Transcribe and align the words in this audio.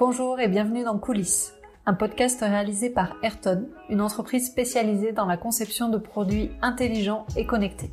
Bonjour 0.00 0.40
et 0.40 0.48
bienvenue 0.48 0.82
dans 0.82 0.98
Coulisses, 0.98 1.52
un 1.84 1.92
podcast 1.92 2.40
réalisé 2.40 2.88
par 2.88 3.16
Ayrton, 3.22 3.68
une 3.90 4.00
entreprise 4.00 4.46
spécialisée 4.46 5.12
dans 5.12 5.26
la 5.26 5.36
conception 5.36 5.90
de 5.90 5.98
produits 5.98 6.52
intelligents 6.62 7.26
et 7.36 7.44
connectés. 7.44 7.90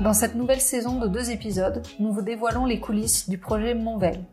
Dans 0.00 0.12
cette 0.12 0.34
nouvelle 0.34 0.60
saison 0.60 0.98
de 0.98 1.06
deux 1.06 1.30
épisodes, 1.30 1.86
nous 2.00 2.12
vous 2.12 2.22
dévoilons 2.22 2.64
les 2.64 2.80
coulisses 2.80 3.28
du 3.28 3.38
projet 3.38 3.76
Monvel, 3.76 4.24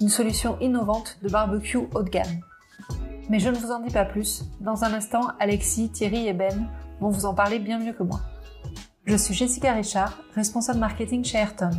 une 0.00 0.08
solution 0.08 0.58
innovante 0.62 1.18
de 1.22 1.28
barbecue 1.28 1.76
haut 1.76 2.02
de 2.02 2.08
gamme. 2.08 2.40
Mais 3.28 3.38
je 3.38 3.50
ne 3.50 3.58
vous 3.58 3.70
en 3.70 3.80
dis 3.80 3.92
pas 3.92 4.06
plus, 4.06 4.46
dans 4.62 4.84
un 4.84 4.94
instant, 4.94 5.32
Alexis, 5.38 5.90
Thierry 5.90 6.28
et 6.28 6.32
Ben 6.32 6.66
vont 6.98 7.10
vous 7.10 7.26
en 7.26 7.34
parler 7.34 7.58
bien 7.58 7.78
mieux 7.78 7.92
que 7.92 8.04
moi. 8.04 8.20
Je 9.04 9.16
suis 9.16 9.34
Jessica 9.34 9.74
Richard, 9.74 10.18
responsable 10.34 10.78
marketing 10.78 11.22
chez 11.22 11.36
Ayrton. 11.36 11.72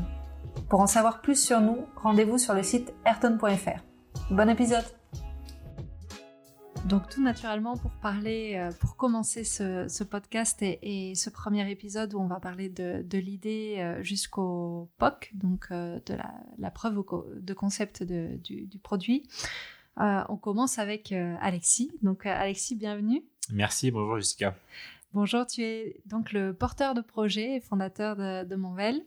Pour 0.69 0.79
en 0.79 0.87
savoir 0.87 1.21
plus 1.21 1.43
sur 1.43 1.59
nous, 1.59 1.87
rendez-vous 1.95 2.37
sur 2.37 2.53
le 2.53 2.61
site 2.61 2.93
ayrton.fr. 3.03 3.81
Bon 4.29 4.49
épisode 4.49 4.83
donc 6.85 7.09
tout 7.09 7.21
naturellement 7.21 7.75
pour 7.75 7.91
parler, 7.91 8.53
euh, 8.55 8.71
pour 8.79 8.95
commencer 8.95 9.43
ce, 9.43 10.03
podcast 10.03 10.61
et, 10.61 11.15
ce 11.15 11.29
premier 11.29 11.69
épisode 11.69 12.13
où 12.13 12.19
on 12.19 12.27
va 12.27 12.39
parler 12.39 12.69
de, 12.69 13.17
l'idée 13.17 13.75
euh, 13.79 14.01
jusqu'au 14.03 14.89
POC, 14.97 15.31
donc 15.33 15.67
euh, 15.71 15.99
de 16.05 16.15
la, 16.57 16.71
preuve 16.71 17.03
de 17.41 17.53
concept 17.53 18.03
du, 18.03 18.69
produit. 18.83 19.27
on 19.97 20.37
commence 20.37 20.79
avec 20.79 21.11
Alexis. 21.11 21.91
Donc 22.01 22.25
Alexis, 22.25 22.75
bienvenue. 22.75 23.25
Merci, 23.51 23.91
bonjour 23.91 24.17
Jessica. 24.17 24.55
Bonjour, 25.13 25.45
tu 25.45 25.63
es 25.63 26.01
donc 26.05 26.31
le 26.31 26.53
porteur 26.53 26.93
de 26.93 27.01
projet 27.01 27.55
et 27.55 27.59
fondateur 27.59 28.15
de, 28.15 28.45
de 28.45 28.55
Monvel 28.55 29.03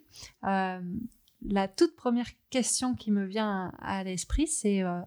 la 1.42 1.68
toute 1.68 1.96
première 1.96 2.28
question 2.50 2.94
qui 2.94 3.10
me 3.10 3.24
vient 3.24 3.72
à 3.80 4.04
l'esprit, 4.04 4.46
c'est 4.46 4.82
euh, 4.82 5.00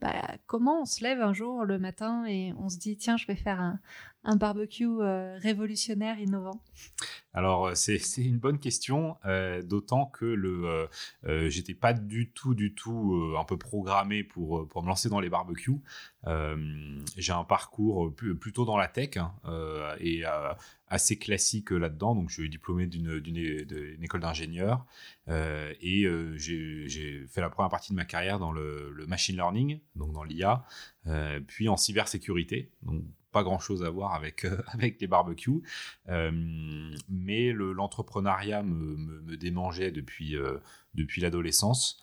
bah, 0.00 0.36
comment 0.46 0.82
on 0.82 0.84
se 0.84 1.02
lève 1.02 1.20
un 1.20 1.32
jour 1.32 1.64
le 1.64 1.78
matin 1.78 2.24
et 2.26 2.52
on 2.58 2.68
se 2.68 2.78
dit 2.78 2.96
tiens, 2.96 3.16
je 3.16 3.26
vais 3.26 3.36
faire 3.36 3.60
un, 3.60 3.80
un 4.24 4.36
barbecue 4.36 4.86
euh, 5.00 5.38
révolutionnaire, 5.38 6.18
innovant 6.18 6.62
Alors 7.32 7.68
euh, 7.68 7.74
c'est 7.74 7.98
une 8.18 8.38
bonne 8.38 8.58
question, 8.58 9.16
euh, 9.24 9.62
d'autant 9.62 10.06
que 10.06 10.26
le 10.26 10.88
j'étais 11.48 11.74
pas 11.74 11.92
du 11.92 12.30
tout 12.30 12.54
du 12.54 12.74
tout 12.74 13.34
un 13.38 13.44
peu 13.44 13.56
programmé 13.56 14.22
pour 14.22 14.68
pour 14.68 14.82
me 14.82 14.88
lancer 14.88 15.08
dans 15.08 15.20
les 15.20 15.30
barbecues. 15.30 15.80
J'ai 17.16 17.32
un 17.32 17.44
parcours 17.44 18.14
plutôt 18.14 18.64
dans 18.64 18.76
la 18.76 18.88
tech 18.88 19.16
hein, 19.16 19.32
et 19.98 20.24
assez 20.88 21.18
classique 21.18 21.70
là-dedans. 21.70 22.14
Donc 22.14 22.28
je 22.28 22.40
suis 22.40 22.50
diplômé 22.50 22.86
d'une 22.86 24.02
école 24.02 24.20
d'ingénieur 24.20 24.84
et 25.28 26.06
j'ai 26.36 27.26
fait 27.28 27.40
la 27.40 27.50
première 27.50 27.70
partie 27.70 27.92
de 27.92 27.96
ma 27.96 28.04
carrière 28.04 28.38
dans 28.38 28.52
le, 28.52 29.06
machine 29.06 29.36
learning, 29.36 29.80
donc 29.96 30.12
dans 30.12 30.24
l'IA, 30.24 30.64
puis 31.46 31.68
en 31.68 31.76
cybersécurité. 31.76 32.70
Pas 33.32 33.42
grand 33.42 33.58
chose 33.58 33.84
à 33.84 33.90
voir 33.90 34.14
avec, 34.14 34.44
euh, 34.44 34.62
les 35.00 35.06
barbecues. 35.06 35.62
Euh, 36.08 36.30
mais 37.08 37.52
l'entrepreneuriat 37.52 38.62
me, 38.62 38.96
me, 38.96 39.36
démangeait 39.36 39.90
depuis, 39.90 40.36
euh, 40.36 40.58
depuis 40.94 41.20
l'adolescence. 41.20 42.00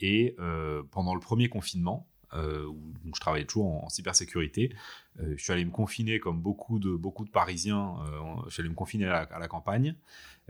et 0.00 0.36
pendant 0.90 1.14
le 1.14 1.20
premier 1.20 1.48
confinement, 1.48 2.08
où 2.34 3.14
je 3.14 3.20
travaillais 3.20 3.44
toujours 3.44 3.84
en, 3.84 3.88
cybersécurité. 3.88 4.74
je 5.18 5.42
suis 5.42 5.52
allé 5.52 5.64
me 5.64 5.70
confiner, 5.70 6.18
comme 6.18 6.40
beaucoup 6.40 6.78
de, 6.78 6.90
beaucoup 6.90 7.24
de 7.24 7.30
Parisiens, 7.30 7.96
je 8.46 8.52
suis 8.52 8.62
allé 8.62 8.70
me 8.70 8.74
confiner 8.74 9.06
à 9.06 9.38
la 9.38 9.48
campagne. 9.48 9.94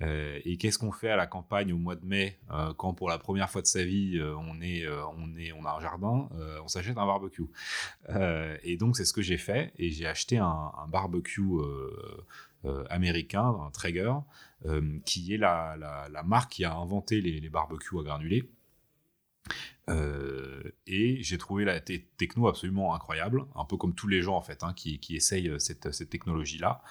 Euh, 0.01 0.41
et 0.45 0.57
qu'est-ce 0.57 0.79
qu'on 0.79 0.91
fait 0.91 1.11
à 1.11 1.17
la 1.17 1.27
campagne 1.27 1.73
au 1.73 1.77
mois 1.77 1.97
de 1.97 2.05
mai 2.05 2.39
euh, 2.51 2.73
quand 2.75 2.95
pour 2.95 3.11
la 3.11 3.19
première 3.19 3.51
fois 3.51 3.61
de 3.61 3.67
sa 3.67 3.85
vie 3.85 4.17
euh, 4.17 4.35
on 4.37 4.61
est 4.63 4.89
on 4.89 5.37
est 5.37 5.53
on 5.53 5.67
a 5.67 5.77
un 5.77 5.81
jardin, 5.81 6.29
on 6.63 6.69
s'achète 6.69 6.97
un 6.97 7.07
barbecue. 7.07 7.47
et 8.63 8.77
donc 8.77 8.97
c'est 8.97 9.05
ce 9.05 9.13
que 9.13 9.23
j'ai 9.23 9.37
fait 9.37 9.73
et 9.77 9.91
j'ai 9.91 10.07
acheté 10.07 10.39
un, 10.39 10.73
barbecue 10.89 11.43
américain, 12.89 13.55
un 13.67 13.71
Traeger, 13.71 14.15
qui 15.05 15.35
est 15.35 15.39
la, 15.39 15.77
la, 15.77 16.23
marque 16.23 16.53
qui 16.53 16.65
a 16.65 16.75
inventé 16.75 17.21
les, 17.21 17.41
les 17.41 17.49
barbecues 17.51 17.99
à 17.99 18.03
granulés. 18.03 18.49
Et 19.89 21.23
j'ai 21.23 21.39
trouvé 21.39 21.65
la 21.65 21.81
techno 21.81 22.49
absolument 22.49 22.95
incroyable, 22.95 23.45
un 23.55 23.65
peu 23.65 23.77
comme 23.77 23.95
tous 23.95 24.09
les 24.09 24.23
gens 24.23 24.37
en 24.37 24.43
fait 24.43 24.63
hein, 24.63 24.73
qui, 24.75 24.99
essayent 25.11 25.53
cette, 25.59 25.93
cette 25.93 26.11
technologie-là. 26.11 26.83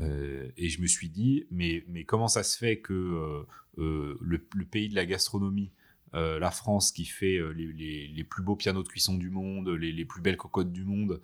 Euh, 0.00 0.48
et 0.56 0.68
je 0.68 0.80
me 0.80 0.86
suis 0.86 1.08
dit, 1.08 1.46
mais, 1.50 1.84
comment 2.06 2.28
ça 2.28 2.42
se 2.42 2.56
fait 2.56 2.78
que 2.78 2.92
euh, 2.92 3.46
euh, 3.78 4.18
le, 4.20 4.38
pays 4.64 4.88
de 4.88 4.94
la 4.94 5.06
gastronomie, 5.06 5.72
la 6.14 6.50
France 6.50 6.90
qui 6.90 7.04
fait 7.04 7.38
les, 7.54 8.24
plus 8.24 8.42
beaux 8.42 8.56
pianos 8.56 8.82
de 8.82 8.88
cuisson 8.88 9.14
du 9.14 9.30
monde, 9.30 9.68
les, 9.68 10.04
plus 10.04 10.22
belles 10.22 10.36
cocottes 10.38 10.72
du 10.72 10.84
monde, 10.84 11.20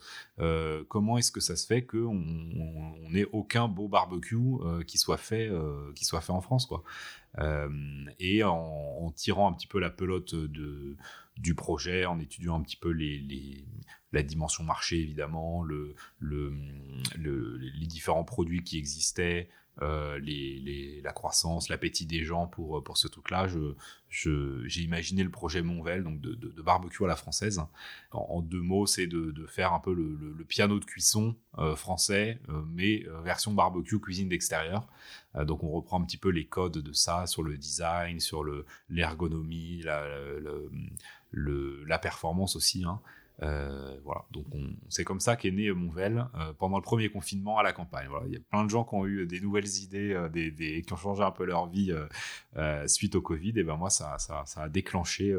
comment 0.88 1.18
est-ce 1.18 1.32
que 1.32 1.40
ça 1.40 1.56
se 1.56 1.66
fait 1.66 1.84
qu'on 1.84 2.14
n'ait 3.10 3.26
aucun 3.32 3.66
beau 3.66 3.88
barbecue 3.88 4.36
qui, 4.86 4.98
soit 4.98 5.16
fait, 5.16 5.50
qui 5.94 6.04
soit 6.04 6.20
fait 6.20 6.32
en 6.32 6.42
France 6.42 6.66
quoi? 6.66 6.84
Et 7.38 8.42
en, 8.44 9.12
tirant 9.16 9.50
un 9.50 9.52
petit 9.52 9.66
peu 9.66 9.80
la 9.80 9.90
pelote 9.90 10.34
du 11.36 11.54
projet, 11.54 12.04
en 12.04 12.20
étudiant 12.20 12.58
un 12.58 12.62
petit 12.62 12.76
peu 12.76 12.94
la 14.12 14.22
dimension 14.22 14.64
marché 14.64 15.00
évidemment, 15.00 15.62
le, 15.62 15.94
le, 16.18 16.52
les 17.16 17.86
différents 17.86 18.24
produits 18.24 18.62
qui 18.62 18.78
existaient, 18.78 19.48
euh, 19.82 20.20
la 21.02 21.12
croissance, 21.12 21.68
l'appétit 21.68 22.06
des 22.06 22.24
gens 22.24 22.46
pour, 22.46 22.82
pour 22.84 22.96
ce 22.96 23.08
truc-là. 23.08 23.48
J'ai 24.08 24.82
imaginé 24.82 25.24
le 25.24 25.30
projet 25.30 25.62
Monvel, 25.62 26.04
donc 26.04 26.20
de, 26.20 26.62
barbecue 26.62 27.04
à 27.04 27.08
la 27.08 27.16
française. 27.16 27.60
En, 28.12 28.40
deux 28.40 28.60
mots, 28.60 28.86
c'est 28.86 29.06
de, 29.06 29.46
faire 29.46 29.72
un 29.72 29.80
peu 29.80 29.92
le, 29.92 30.44
piano 30.44 30.78
de 30.78 30.84
cuisson 30.84 31.36
euh, 31.58 31.74
français, 31.74 32.38
euh, 32.48 32.62
mais 32.72 33.04
version 33.22 33.52
barbecue, 33.52 34.00
cuisine 34.00 34.28
d'extérieur. 34.28 34.86
donc 35.44 35.64
on 35.64 35.70
reprend 35.70 36.00
un 36.00 36.04
petit 36.04 36.18
peu 36.18 36.28
les 36.28 36.46
codes 36.46 36.78
de 36.78 36.92
ça 36.92 37.26
sur 37.26 37.42
le 37.42 37.56
design, 37.56 38.20
sur 38.20 38.44
l'ergonomie, 38.88 39.82
la, 39.82 40.06
le, 41.30 41.84
la 41.84 41.98
performance 41.98 42.56
aussi. 42.56 42.84
Hein. 42.84 43.00
Euh, 43.42 43.98
voilà, 44.04 44.24
donc 44.30 44.46
c'est 44.88 45.04
comme 45.04 45.18
ça 45.18 45.34
qu'est 45.36 45.50
né 45.50 45.70
Monvel 45.72 46.26
euh, 46.36 46.52
pendant 46.52 46.76
le 46.76 46.82
premier 46.82 47.08
confinement 47.08 47.58
à 47.58 47.62
la 47.62 47.72
campagne. 47.72 48.06
Voilà, 48.08 48.26
il 48.26 48.32
y 48.32 48.36
a 48.36 48.40
plein 48.40 48.64
de 48.64 48.70
gens 48.70 48.84
qui 48.84 48.94
ont 48.94 49.06
eu 49.06 49.26
des 49.26 49.40
nouvelles 49.40 49.68
idées, 49.82 50.12
euh, 50.12 50.28
qui 50.28 50.92
ont 50.92 50.96
changé 50.96 51.22
un 51.22 51.30
peu 51.30 51.44
leur 51.44 51.68
vie 51.68 51.92
suite 52.86 53.14
au 53.14 53.22
Covid. 53.22 53.52
Et 53.56 53.64
ben 53.64 53.76
moi, 53.76 53.90
ça 53.90 54.16
a 54.56 54.68
déclenché 54.68 55.36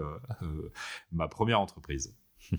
ma 1.12 1.28
première 1.28 1.60
entreprise. 1.60 2.16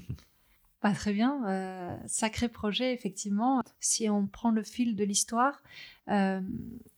Pas 0.80 0.92
très 0.92 1.12
bien, 1.12 1.98
sacré 2.06 2.48
projet 2.48 2.92
effectivement. 2.92 3.62
Si 3.80 4.08
on 4.10 4.26
prend 4.26 4.50
le 4.50 4.62
fil 4.62 4.94
de 4.94 5.04
l'histoire, 5.04 5.62
euh, 6.08 6.40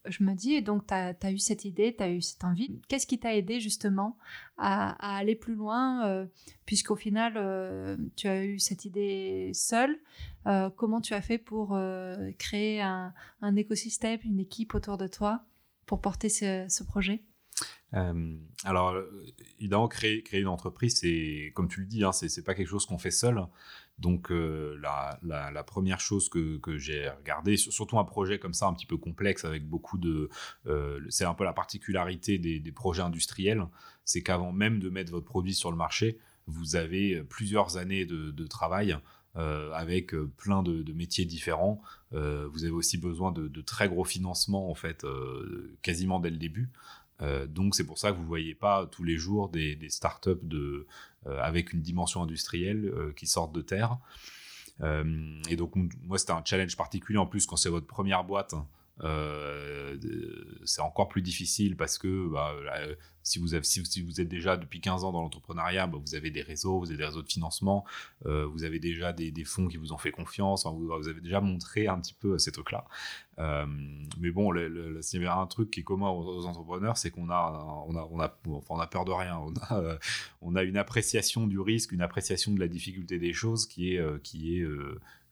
je 0.05 0.23
me 0.23 0.33
dis, 0.33 0.61
donc 0.61 0.85
tu 0.87 0.93
as, 0.93 1.31
eu 1.31 1.39
cette 1.39 1.65
idée, 1.65 1.95
tu 1.95 2.03
as 2.03 2.09
eu 2.09 2.21
cette 2.21 2.43
envie. 2.43 2.79
Qu'est-ce 2.87 3.07
qui 3.07 3.19
t'a 3.19 3.35
aidé 3.35 3.59
justement 3.59 4.17
à, 4.57 5.17
aller 5.17 5.35
plus 5.35 5.55
loin, 5.55 6.05
euh, 6.07 6.25
puisqu'au 6.65 6.95
final, 6.95 7.33
euh, 7.35 7.97
tu 8.15 8.27
as 8.27 8.45
eu 8.45 8.59
cette 8.59 8.85
idée 8.85 9.51
seule 9.53 9.97
Comment 10.77 10.99
tu 10.99 11.13
as 11.13 11.21
fait 11.21 11.37
pour 11.37 11.79
créer 12.39 12.81
un, 12.81 13.13
écosystème, 13.55 14.19
une 14.23 14.39
équipe 14.39 14.73
autour 14.73 14.97
de 14.97 15.05
toi 15.05 15.43
pour 15.85 16.01
porter 16.01 16.27
ce, 16.27 16.83
projet? 16.83 17.21
Alors, 17.91 18.95
évidemment, 19.59 19.87
créer, 19.87 20.23
une 20.33 20.47
entreprise, 20.47 20.99
c'est, 20.99 21.51
comme 21.55 21.67
tu 21.67 21.79
le 21.79 21.85
dis, 21.85 22.03
hein, 22.03 22.11
c'est 22.11 22.43
pas 22.43 22.53
quelque 22.53 22.67
chose 22.67 22.85
qu'on 22.85 22.99
fait 22.99 23.11
seul. 23.11 23.43
Donc 23.99 24.31
euh, 24.31 24.79
la, 24.81 25.63
première 25.63 25.99
chose 25.99 26.29
que, 26.29 26.59
j'ai 26.77 27.09
regardé, 27.09 27.57
surtout 27.57 27.99
un 27.99 28.05
projet 28.05 28.39
comme 28.39 28.53
ça 28.53 28.67
un 28.67 28.73
petit 28.73 28.85
peu 28.85 28.97
complexe 28.97 29.45
avec 29.45 29.67
beaucoup 29.67 29.97
de... 29.97 30.29
Euh, 30.67 30.99
c'est 31.09 31.25
un 31.25 31.33
peu 31.33 31.43
la 31.43 31.53
particularité 31.53 32.37
des, 32.37 32.71
projets 32.71 33.01
industriels, 33.01 33.65
c'est 34.05 34.23
qu'avant 34.23 34.51
même 34.51 34.79
de 34.79 34.89
mettre 34.89 35.11
votre 35.11 35.25
produit 35.25 35.53
sur 35.53 35.69
le 35.69 35.77
marché, 35.77 36.17
vous 36.47 36.75
avez 36.75 37.21
plusieurs 37.23 37.77
années 37.77 38.05
de, 38.05 38.47
travail. 38.47 38.97
Euh, 39.35 39.71
avec 39.73 40.15
plein 40.37 40.63
de, 40.63 40.91
métiers 40.91 41.23
différents. 41.23 41.81
vous 42.11 42.63
avez 42.63 42.71
aussi 42.71 42.97
besoin 42.97 43.31
de, 43.31 43.61
très 43.61 43.87
gros 43.87 44.03
financements, 44.03 44.71
en 44.71 44.75
fait, 44.75 45.05
quasiment 45.81 46.19
dès 46.19 46.31
le 46.31 46.37
début. 46.37 46.71
Donc 47.47 47.75
c'est 47.75 47.85
pour 47.85 47.97
ça 47.97 48.11
que 48.11 48.15
vous 48.15 48.23
ne 48.23 48.27
voyez 48.27 48.55
pas 48.55 48.85
tous 48.85 49.03
les 49.03 49.17
jours 49.17 49.49
des, 49.49 49.77
startups 49.89 50.29
euh, 51.27 51.37
avec 51.41 51.73
une 51.73 51.81
dimension 51.81 52.21
industrielle 52.21 52.85
euh, 52.85 53.11
qui 53.13 53.27
sortent 53.27 53.51
de 53.51 53.61
terre. 53.61 53.97
Euh, 54.81 55.37
et 55.49 55.57
donc, 55.57 55.73
moi, 56.03 56.17
c'était 56.17 56.31
un 56.31 56.41
challenge 56.45 56.77
particulier 56.77 57.19
en 57.19 57.25
plus 57.25 57.45
quand 57.45 57.57
c'est 57.57 57.67
votre 57.67 57.87
première 57.87 58.23
boîte. 58.23 58.55
C'est 60.65 60.81
encore 60.81 61.07
plus 61.07 61.21
difficile 61.21 61.75
parce 61.75 61.97
que 61.97 62.27
bah, 62.27 62.53
si 63.23 63.39
vous, 63.39 63.55
êtes 63.55 64.27
déjà 64.27 64.57
depuis 64.57 64.81
15 64.81 65.03
ans 65.03 65.11
dans 65.11 65.21
l'entrepreneuriat, 65.21 65.87
bah, 65.87 65.99
vous 66.03 66.15
avez 66.15 66.31
des 66.31 66.41
réseaux, 66.41 66.79
vous 66.79 66.87
avez 66.87 66.97
des 66.97 67.05
réseaux 67.05 67.21
de 67.21 67.27
financement, 67.27 67.85
euh, 68.25 68.45
vous 68.47 68.63
avez 68.63 68.79
déjà 68.79 69.13
des, 69.13 69.31
fonds 69.43 69.67
qui 69.67 69.77
vous 69.77 69.93
ont 69.93 69.97
fait 69.97 70.11
confiance, 70.11 70.65
vous, 70.65 70.91
avez 71.07 71.21
déjà 71.21 71.39
montré 71.39 71.87
un 71.87 71.99
petit 71.99 72.13
peu 72.13 72.37
ces 72.37 72.51
trucs-là. 72.51 72.85
Euh, 73.37 73.65
mais 74.19 74.31
bon, 74.31 74.53
y 74.53 75.17
avait 75.17 75.27
un 75.27 75.45
truc 75.47 75.71
qui 75.71 75.81
est 75.81 75.83
commun 75.83 76.09
aux, 76.09 76.45
entrepreneurs, 76.45 76.97
c'est 76.97 77.11
qu'on 77.11 77.29
a, 77.29 77.35
a, 77.35 78.23
a, 78.23 78.81
a 78.81 78.87
peur 78.87 79.05
de 79.05 79.11
rien. 79.11 79.37
On 79.37 79.53
a, 79.53 79.79
euh, 79.79 80.55
a 80.55 80.63
une 80.63 80.77
appréciation 80.77 81.47
du 81.47 81.59
risque, 81.59 81.91
une 81.91 82.01
appréciation 82.01 82.51
de 82.51 82.59
la 82.59 82.67
difficulté 82.67 83.19
des 83.19 83.33
choses 83.33 83.67
qui 83.67 83.93
est 83.93 84.01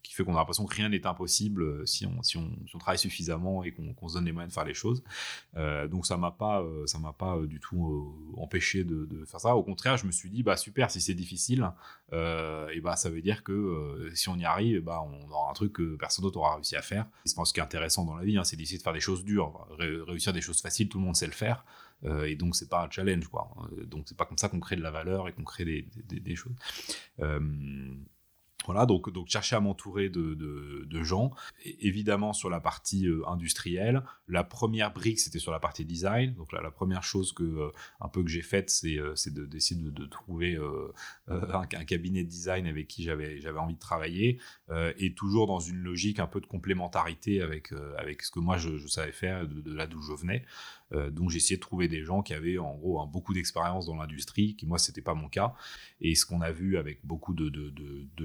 qui 0.08 0.14
fait 0.14 0.24
qu'on 0.24 0.36
a 0.36 0.40
l'impression 0.40 0.66
que 0.66 0.76
rien 0.76 0.90
n'est 0.90 1.06
impossible 1.06 1.64
euh, 1.64 1.86
si 1.86 2.06
on, 2.06 2.24
si, 2.24 2.38
on, 2.38 2.80
travaille 2.80 2.98
suffisamment 2.98 3.64
et 3.64 3.72
qu'on 3.72 4.08
se 4.08 4.14
donne 4.14 4.26
les 4.26 4.32
moyens 4.32 4.52
de 4.52 4.54
faire 4.54 4.66
les 4.66 4.74
choses. 4.74 5.04
Euh, 5.56 5.88
donc 5.88 6.06
ça 6.06 6.18
m'a 6.18 6.32
pas, 6.32 6.62
euh, 6.62 6.86
ça 6.86 7.00
m'a 7.00 7.14
pas 7.14 7.40
du 7.46 7.60
tout 7.60 8.16
empêché 8.38 8.84
de, 8.84 9.26
faire 9.26 9.40
ça. 9.40 9.56
Au 9.56 9.64
contraire, 9.64 9.98
je 9.98 10.06
me 10.06 10.12
suis 10.12 10.30
dit 10.30 10.44
bah 10.44 10.58
super, 10.58 10.90
si 10.92 11.02
c'est 11.02 11.14
difficile, 11.14 11.72
et 12.12 12.80
bah 12.82 12.96
ça 12.96 13.10
veut 13.10 13.22
dire 13.22 13.44
que 13.44 14.10
si 14.14 14.30
on 14.30 14.38
y 14.38 14.46
arrive, 14.46 14.82
bah 14.82 15.02
on 15.02 15.30
aura 15.30 15.50
un 15.50 15.54
truc 15.54 15.74
que 15.74 15.96
personne 15.96 16.24
d'autre 16.24 16.38
aura 16.38 16.56
réussi 16.56 16.76
à 16.76 16.82
faire. 16.82 17.08
Je 17.26 17.34
pense 17.34 17.50
ce 17.50 17.54
qui 17.54 17.60
est 17.60 17.64
intéressant 17.64 18.06
dans 18.06 18.16
la 18.16 18.24
vie, 18.24 18.38
hein, 18.38 18.44
c'est 18.44 18.56
d'essayer 18.56 18.78
de 18.78 18.84
faire 18.84 18.94
des 18.94 19.00
choses 19.00 19.24
dures. 19.26 19.68
réussir 19.78 20.34
des 20.34 20.42
choses 20.42 20.62
faciles, 20.62 20.88
tout 20.88 21.00
le 21.00 21.04
monde 21.04 21.16
sait 21.16 21.26
le 21.26 21.32
faire. 21.34 21.66
et 22.26 22.36
donc 22.36 22.56
c'est 22.56 22.70
pas 22.70 22.86
un 22.86 22.90
challenge 22.90 23.28
quoi. 23.28 23.50
Donc 23.88 24.06
c'est 24.08 24.18
pas 24.18 24.26
comme 24.26 24.38
ça 24.38 24.50
qu'on 24.50 24.60
crée 24.60 24.76
de 24.76 24.84
la 24.84 24.92
valeur 24.92 25.28
et 25.28 25.34
qu'on 25.34 25.44
crée 25.44 25.66
des 25.66 26.36
choses. 26.36 26.56
Voilà, 28.68 28.86
donc, 28.86 29.10
donc 29.14 29.30
chercher 29.30 29.56
à 29.56 29.62
m'entourer 29.62 30.10
de, 30.10 30.36
de, 30.36 31.04
gens. 31.04 31.32
évidemment, 31.64 32.34
sur 32.34 32.50
la 32.50 32.60
partie 32.60 33.08
euh, 33.08 33.26
industrielle, 33.26 34.04
la 34.28 34.44
première 34.44 34.92
brique, 34.92 35.20
c'était 35.20 35.40
sur 35.40 35.54
la 35.54 35.60
partie 35.60 35.86
design. 35.86 36.34
Donc 36.34 36.52
la 36.52 36.70
première 36.70 37.02
chose 37.02 37.32
que, 37.32 37.44
euh, 37.44 37.72
un 38.02 38.10
peu 38.10 38.22
que 38.24 38.30
j'ai 38.30 38.42
faite, 38.42 38.70
c'est 38.70 39.00
euh, 39.00 39.14
d'essayer 39.48 39.82
de, 39.82 39.90
de, 39.90 40.06
trouver 40.06 40.60
un, 41.28 41.66
cabinet 41.66 42.24
de 42.24 42.30
design 42.30 42.68
avec 42.68 42.88
qui 42.88 43.04
j'avais 43.04 43.58
envie 43.58 43.76
de 43.76 43.80
travailler. 43.80 44.40
et 44.98 45.14
toujours 45.14 45.48
dans 45.48 45.60
une 45.60 45.78
logique 45.78 46.20
un 46.20 46.28
peu 46.28 46.42
de 46.42 46.46
complémentarité 46.46 47.42
avec, 47.42 47.72
avec 47.98 48.22
ce 48.22 48.32
que 48.32 48.40
moi, 48.40 48.58
je 48.58 48.86
savais 48.88 49.14
faire 49.14 49.48
de, 49.48 49.74
là 49.74 49.88
d'où 49.88 50.02
je 50.02 50.14
venais. 50.14 50.44
Euh, 50.94 51.10
donc 51.10 51.30
j'ai 51.30 51.56
de 51.56 51.60
trouver 51.60 51.88
des 51.88 52.04
gens 52.04 52.22
qui 52.22 52.34
avaient 52.34 52.58
en 52.58 52.76
gros 52.76 53.06
beaucoup 53.08 53.34
d'expérience 53.34 53.86
dans 53.86 53.96
l'industrie, 53.96 54.56
qui 54.56 54.66
moi 54.66 54.78
c'était 54.78 55.02
pas 55.02 55.14
mon 55.14 55.30
cas. 55.30 55.54
Et 56.02 56.16
ce 56.16 56.26
qu'on 56.26 56.42
a 56.42 56.52
vu 56.52 56.78
avec 56.78 57.06
beaucoup 57.06 57.34
de, 57.34 57.52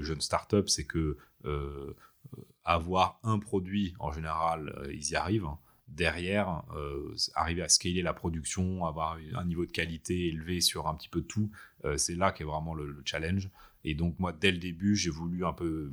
jeunes 0.02 0.20
startups, 0.20 0.68
c'est 0.68 0.84
que 0.84 1.16
euh, 1.44 1.96
avoir 2.64 3.18
un 3.22 3.38
produit 3.38 3.94
en 3.98 4.12
général, 4.12 4.74
euh, 4.78 4.92
ils 4.92 5.10
y 5.10 5.16
arrivent. 5.16 5.46
Hein. 5.46 5.58
Derrière, 5.88 6.64
arriver 7.34 7.60
à 7.60 7.68
scaler 7.68 8.00
la 8.00 8.14
production, 8.14 8.86
avoir 8.86 9.18
un 9.34 9.44
niveau 9.44 9.66
de 9.66 9.70
qualité 9.70 10.28
élevé 10.28 10.62
sur 10.62 10.88
un 10.88 10.94
petit 10.94 11.10
peu 11.10 11.20
tout, 11.20 11.50
c'est 11.98 12.14
là 12.14 12.32
qu'est 12.32 12.44
vraiment 12.44 12.72
le, 12.72 13.02
challenge. 13.04 13.50
Et 13.84 13.94
donc 13.94 14.18
moi, 14.18 14.32
dès 14.32 14.52
le 14.52 14.56
début, 14.56 14.96
j'ai 14.96 15.10
voulu 15.10 15.44
un 15.44 15.52
peu 15.52 15.92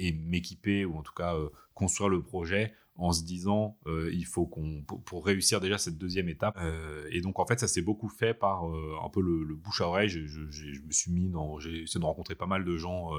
m'équiper, 0.00 0.86
ou 0.86 0.96
en 0.96 1.02
tout 1.02 1.12
cas 1.12 1.36
construire 1.74 2.08
le 2.08 2.22
projet 2.22 2.72
en 2.98 3.12
se 3.12 3.22
disant 3.22 3.78
euh, 3.86 4.10
il 4.12 4.26
faut 4.26 4.44
qu'on 4.44 4.82
pour, 4.82 5.24
réussir 5.24 5.60
déjà 5.60 5.78
cette 5.78 5.98
deuxième 5.98 6.28
étape 6.28 6.58
euh, 6.60 7.06
et 7.12 7.20
donc 7.20 7.38
en 7.38 7.46
fait 7.46 7.60
ça 7.60 7.68
s'est 7.68 7.80
beaucoup 7.80 8.08
fait 8.08 8.34
par 8.34 8.68
euh, 8.68 8.96
un 9.02 9.08
peu 9.08 9.22
le, 9.22 9.54
bouche 9.54 9.80
à 9.80 9.86
oreille. 9.86 10.08
Je, 10.08 10.26
je, 10.26 10.82
me 10.82 10.90
suis 10.90 11.12
mis 11.12 11.28
dans 11.28 11.60
j'ai 11.60 11.82
essayé 11.82 12.00
de 12.00 12.04
rencontrer 12.04 12.34
pas 12.34 12.46
mal 12.46 12.64
de 12.64 12.76
gens 12.76 13.10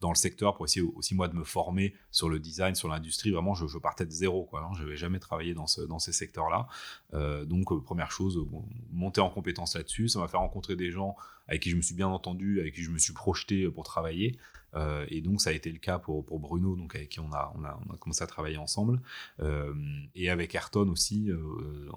dans 0.00 0.10
le 0.10 0.16
secteur 0.16 0.56
pour 0.56 0.64
essayer 0.64 0.84
aussi 0.94 1.14
moi 1.14 1.28
de 1.28 1.34
me 1.34 1.44
former 1.44 1.94
sur 2.10 2.28
le 2.28 2.40
design 2.40 2.74
sur 2.74 2.88
l'industrie. 2.88 3.30
Vraiment 3.30 3.54
je, 3.54 3.78
partais 3.78 4.06
de 4.06 4.10
zéro 4.10 4.44
quoi 4.44 4.60
hein, 4.60 4.70
je 4.76 4.82
n'avais 4.82 4.96
jamais 4.96 5.20
travaillé 5.20 5.54
dans 5.54 5.66
ce 5.66 5.82
dans 5.82 6.00
ces 6.00 6.12
secteurs 6.12 6.48
là 6.50 6.66
donc 7.44 7.84
première 7.84 8.10
chose 8.10 8.44
monter 8.90 9.20
en 9.20 9.30
compétence 9.30 9.76
là-dessus. 9.76 10.08
Ça 10.08 10.18
m'a 10.18 10.26
fait 10.26 10.36
rencontrer 10.36 10.74
des 10.74 10.90
gens 10.90 11.16
avec 11.46 11.62
qui 11.62 11.70
je 11.70 11.76
me 11.76 11.82
suis 11.82 11.94
bien 11.94 12.08
entendu 12.08 12.60
avec 12.60 12.74
qui 12.74 12.82
je 12.82 12.90
me 12.90 12.98
suis 12.98 13.12
projeté 13.12 13.68
pour 13.70 13.84
travailler 13.84 14.36
euh, 14.74 15.06
et 15.08 15.20
donc 15.20 15.40
ça 15.40 15.50
a 15.50 15.52
été 15.52 15.70
le 15.70 15.78
cas 15.78 15.98
pour, 15.98 16.24
pour, 16.24 16.40
Bruno, 16.40 16.76
donc 16.76 16.94
avec 16.94 17.08
qui 17.10 17.20
on 17.20 17.32
a, 17.32 17.52
on 17.56 17.64
a, 17.64 17.78
on 17.88 17.94
a 17.94 17.96
commencé 17.96 18.22
à 18.22 18.26
travailler 18.26 18.58
ensemble. 18.58 19.00
Euh, 19.40 19.74
et 20.14 20.30
avec 20.30 20.54
Ayrton 20.54 20.88
aussi, 20.88 21.30
euh, 21.30 21.90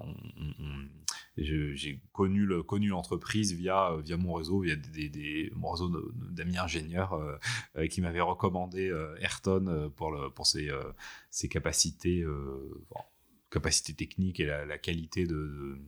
j'ai 1.36 2.00
connu 2.12 2.46
l'entreprise 2.46 3.52
via, 3.52 3.96
via 4.02 4.16
mon 4.16 4.34
réseau, 4.34 4.60
via 4.60 4.76
des, 4.76 5.52
mon 5.54 5.70
réseau 5.70 5.90
d'amis 6.30 6.58
ingénieurs 6.58 7.18
qui 7.90 8.00
m'avaient 8.00 8.20
recommandé 8.20 8.92
Ayrton 9.20 9.90
pour, 9.96 10.10
le, 10.12 10.30
pour 10.30 10.46
ses, 10.46 10.70
ses 11.30 11.48
capacités, 11.48 12.24
capacités 13.50 13.94
techniques 13.94 14.40
et 14.40 14.46
la, 14.46 14.78
qualité 14.78 15.26
de, 15.26 15.78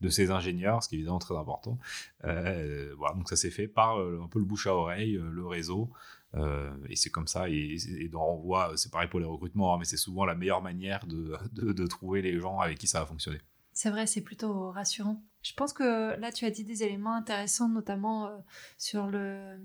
de 0.00 0.08
ses 0.08 0.30
ingénieurs, 0.30 0.82
ce 0.82 0.88
qui 0.88 0.96
est 0.96 0.98
évidemment 0.98 1.20
très 1.20 1.36
important. 1.36 1.78
voilà, 2.22 3.14
donc 3.14 3.28
ça 3.28 3.36
s'est 3.36 3.50
fait 3.50 3.68
par 3.68 3.98
un 3.98 4.28
peu 4.28 4.40
le 4.40 4.44
bouche 4.44 4.66
à 4.66 4.74
oreille, 4.74 5.12
le 5.12 5.46
réseau, 5.46 5.92
euh, 6.34 6.70
et 6.88 6.96
c'est 6.96 7.10
comme 7.10 7.26
ça, 7.26 7.48
et, 7.48 7.76
et 7.88 8.10
on 8.14 8.36
voit, 8.36 8.72
c'est 8.76 8.92
pareil 8.92 9.08
pour 9.08 9.20
les 9.20 9.26
recrutements, 9.26 9.74
hein, 9.74 9.78
mais 9.78 9.84
c'est 9.84 9.96
souvent 9.96 10.24
la 10.24 10.34
meilleure 10.34 10.62
manière 10.62 11.06
de, 11.06 11.86
trouver 11.86 12.22
les 12.22 12.38
gens 12.38 12.58
avec 12.58 12.78
qui 12.78 12.86
ça 12.86 13.00
va 13.00 13.06
fonctionner. 13.06 13.38
C'est 13.72 13.90
vrai, 13.90 14.06
c'est 14.06 14.20
plutôt 14.20 14.70
rassurant. 14.70 15.22
Je 15.42 15.54
pense 15.54 15.72
que 15.72 16.18
là, 16.18 16.32
tu 16.32 16.44
as 16.44 16.50
dit 16.50 16.64
des 16.64 16.82
éléments 16.82 17.14
intéressants, 17.14 17.68
notamment 17.68 18.26
euh, 18.26 18.36
sur 18.76 19.08
euh, 19.14 19.56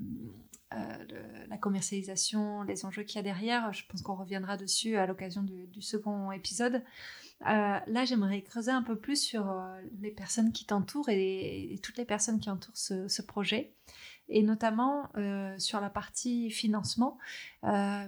la 1.50 1.58
commercialisation, 1.58 2.62
les 2.64 2.86
enjeux 2.86 3.04
qu'il 3.04 3.18
y 3.18 3.20
a 3.20 3.24
derrière. 3.24 3.74
Je 3.74 3.84
pense 3.88 4.02
qu'on 4.02 4.16
reviendra 4.16 4.56
dessus 4.56 4.96
à 4.98 5.08
l'occasion 5.08 5.42
du, 5.42 5.82
second 5.82 6.32
épisode. 6.32 6.84
là, 7.42 8.06
j'aimerais 8.06 8.42
creuser 8.44 8.72
un 8.72 8.84
peu 8.84 8.96
plus 8.96 9.22
sur 9.22 9.52
les 10.00 10.12
personnes 10.12 10.52
qui 10.54 10.66
t'entourent 10.66 11.10
et, 11.10 11.80
toutes 11.84 11.98
les 11.98 12.06
personnes 12.06 12.40
qui 12.40 12.50
entourent 12.50 12.78
ce 12.78 13.22
projet 13.22 13.74
et 14.30 14.44
notamment 14.44 15.10
euh, 15.18 15.58
sur 15.58 15.80
la 15.82 15.90
partie 15.90 16.50
financement. 16.50 17.18
Euh, 17.64 18.08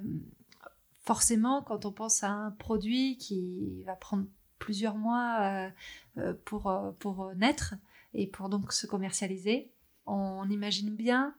forcément, 1.00 1.62
quand 1.62 1.86
on 1.86 1.92
pense 1.92 2.24
à 2.24 2.30
un 2.30 2.52
produit 2.52 3.18
qui 3.18 3.84
va 3.86 3.96
prendre 3.96 4.26
plusieurs 4.60 4.96
mois 4.96 5.70
euh, 6.18 6.34
pour, 6.46 6.74
pour 7.00 7.34
naître 7.36 7.76
et 8.14 8.28
pour 8.28 8.50
donc 8.50 8.74
se 8.74 8.88
commercialiser, 8.88 9.72
on 10.06 10.50
imagine 10.50 10.96
bien 10.96 11.36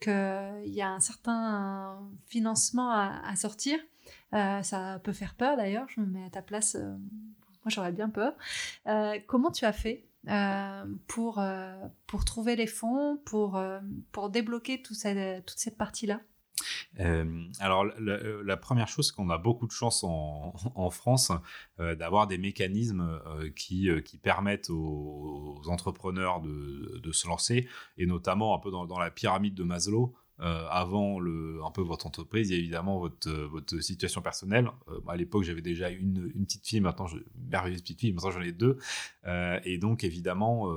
qu'il 0.00 0.72
y 0.72 0.80
a 0.80 0.88
un 0.88 1.00
certain 1.00 1.98
financement 2.26 2.90
à, 2.90 3.36
sortir. 3.36 3.78
ça 4.32 5.00
peut 5.04 5.12
faire 5.12 5.34
peur 5.34 5.56
d'ailleurs, 5.58 5.86
je 5.88 6.00
me 6.00 6.06
mets 6.06 6.24
à 6.24 6.30
ta 6.30 6.40
place, 6.40 6.74
moi 6.74 7.66
j'aurais 7.66 7.92
bien 7.92 8.08
peur. 8.08 8.34
comment 9.26 9.50
tu 9.50 9.66
as 9.66 9.72
fait 9.72 10.06
euh, 10.28 10.84
pour, 11.06 11.38
euh, 11.38 11.72
pour 12.06 12.26
trouver 12.26 12.54
les 12.54 12.66
fonds, 12.66 13.18
pour, 13.24 13.56
euh, 13.56 13.80
pour 14.12 14.28
débloquer 14.28 14.82
tout 14.82 14.94
cette, 14.94 15.46
toute 15.46 15.58
cette 15.58 15.78
partie-là 15.78 16.20
alors, 17.60 17.84
la, 17.84 18.56
première 18.58 18.86
chose, 18.86 19.06
c'est 19.06 19.14
qu'on 19.14 19.30
a 19.30 19.38
beaucoup 19.38 19.66
de 19.66 19.72
chance 19.72 20.04
en, 20.04 20.54
en 20.74 20.90
France 20.90 21.32
d'avoir 21.78 22.26
des 22.26 22.36
mécanismes 22.36 23.18
qui, 23.56 23.88
qui 24.04 24.18
permettent 24.18 24.68
aux, 24.68 25.62
entrepreneurs 25.68 26.42
de, 26.42 27.00
de, 27.02 27.12
se 27.12 27.26
lancer, 27.26 27.66
et 27.96 28.04
notamment 28.04 28.54
un 28.54 28.58
peu 28.58 28.70
dans, 28.70 28.84
dans 28.84 28.98
la 28.98 29.10
pyramide 29.10 29.54
de 29.54 29.62
Maslow. 29.62 30.14
Euh, 30.40 30.66
avant 30.70 31.20
le, 31.20 31.60
un 31.64 31.70
peu 31.70 31.82
votre 31.82 32.06
entreprise, 32.06 32.48
il 32.48 32.54
y 32.54 32.56
a 32.56 32.58
évidemment 32.60 32.98
votre, 32.98 33.28
euh, 33.28 33.46
votre 33.46 33.80
situation 33.80 34.22
personnelle. 34.22 34.70
Euh, 34.88 35.00
à 35.06 35.16
l'époque, 35.16 35.42
j'avais 35.42 35.60
déjà 35.60 35.90
une, 35.90 36.30
une, 36.34 36.46
petite 36.46 36.66
fille, 36.66 36.80
maintenant, 36.80 37.06
je, 37.06 37.18
merveilleuse 37.50 37.82
petite 37.82 38.00
fille, 38.00 38.12
maintenant 38.12 38.30
j'en 38.30 38.40
ai 38.40 38.52
deux. 38.52 38.78
et 39.64 39.78
donc, 39.78 40.02
évidemment, 40.02 40.72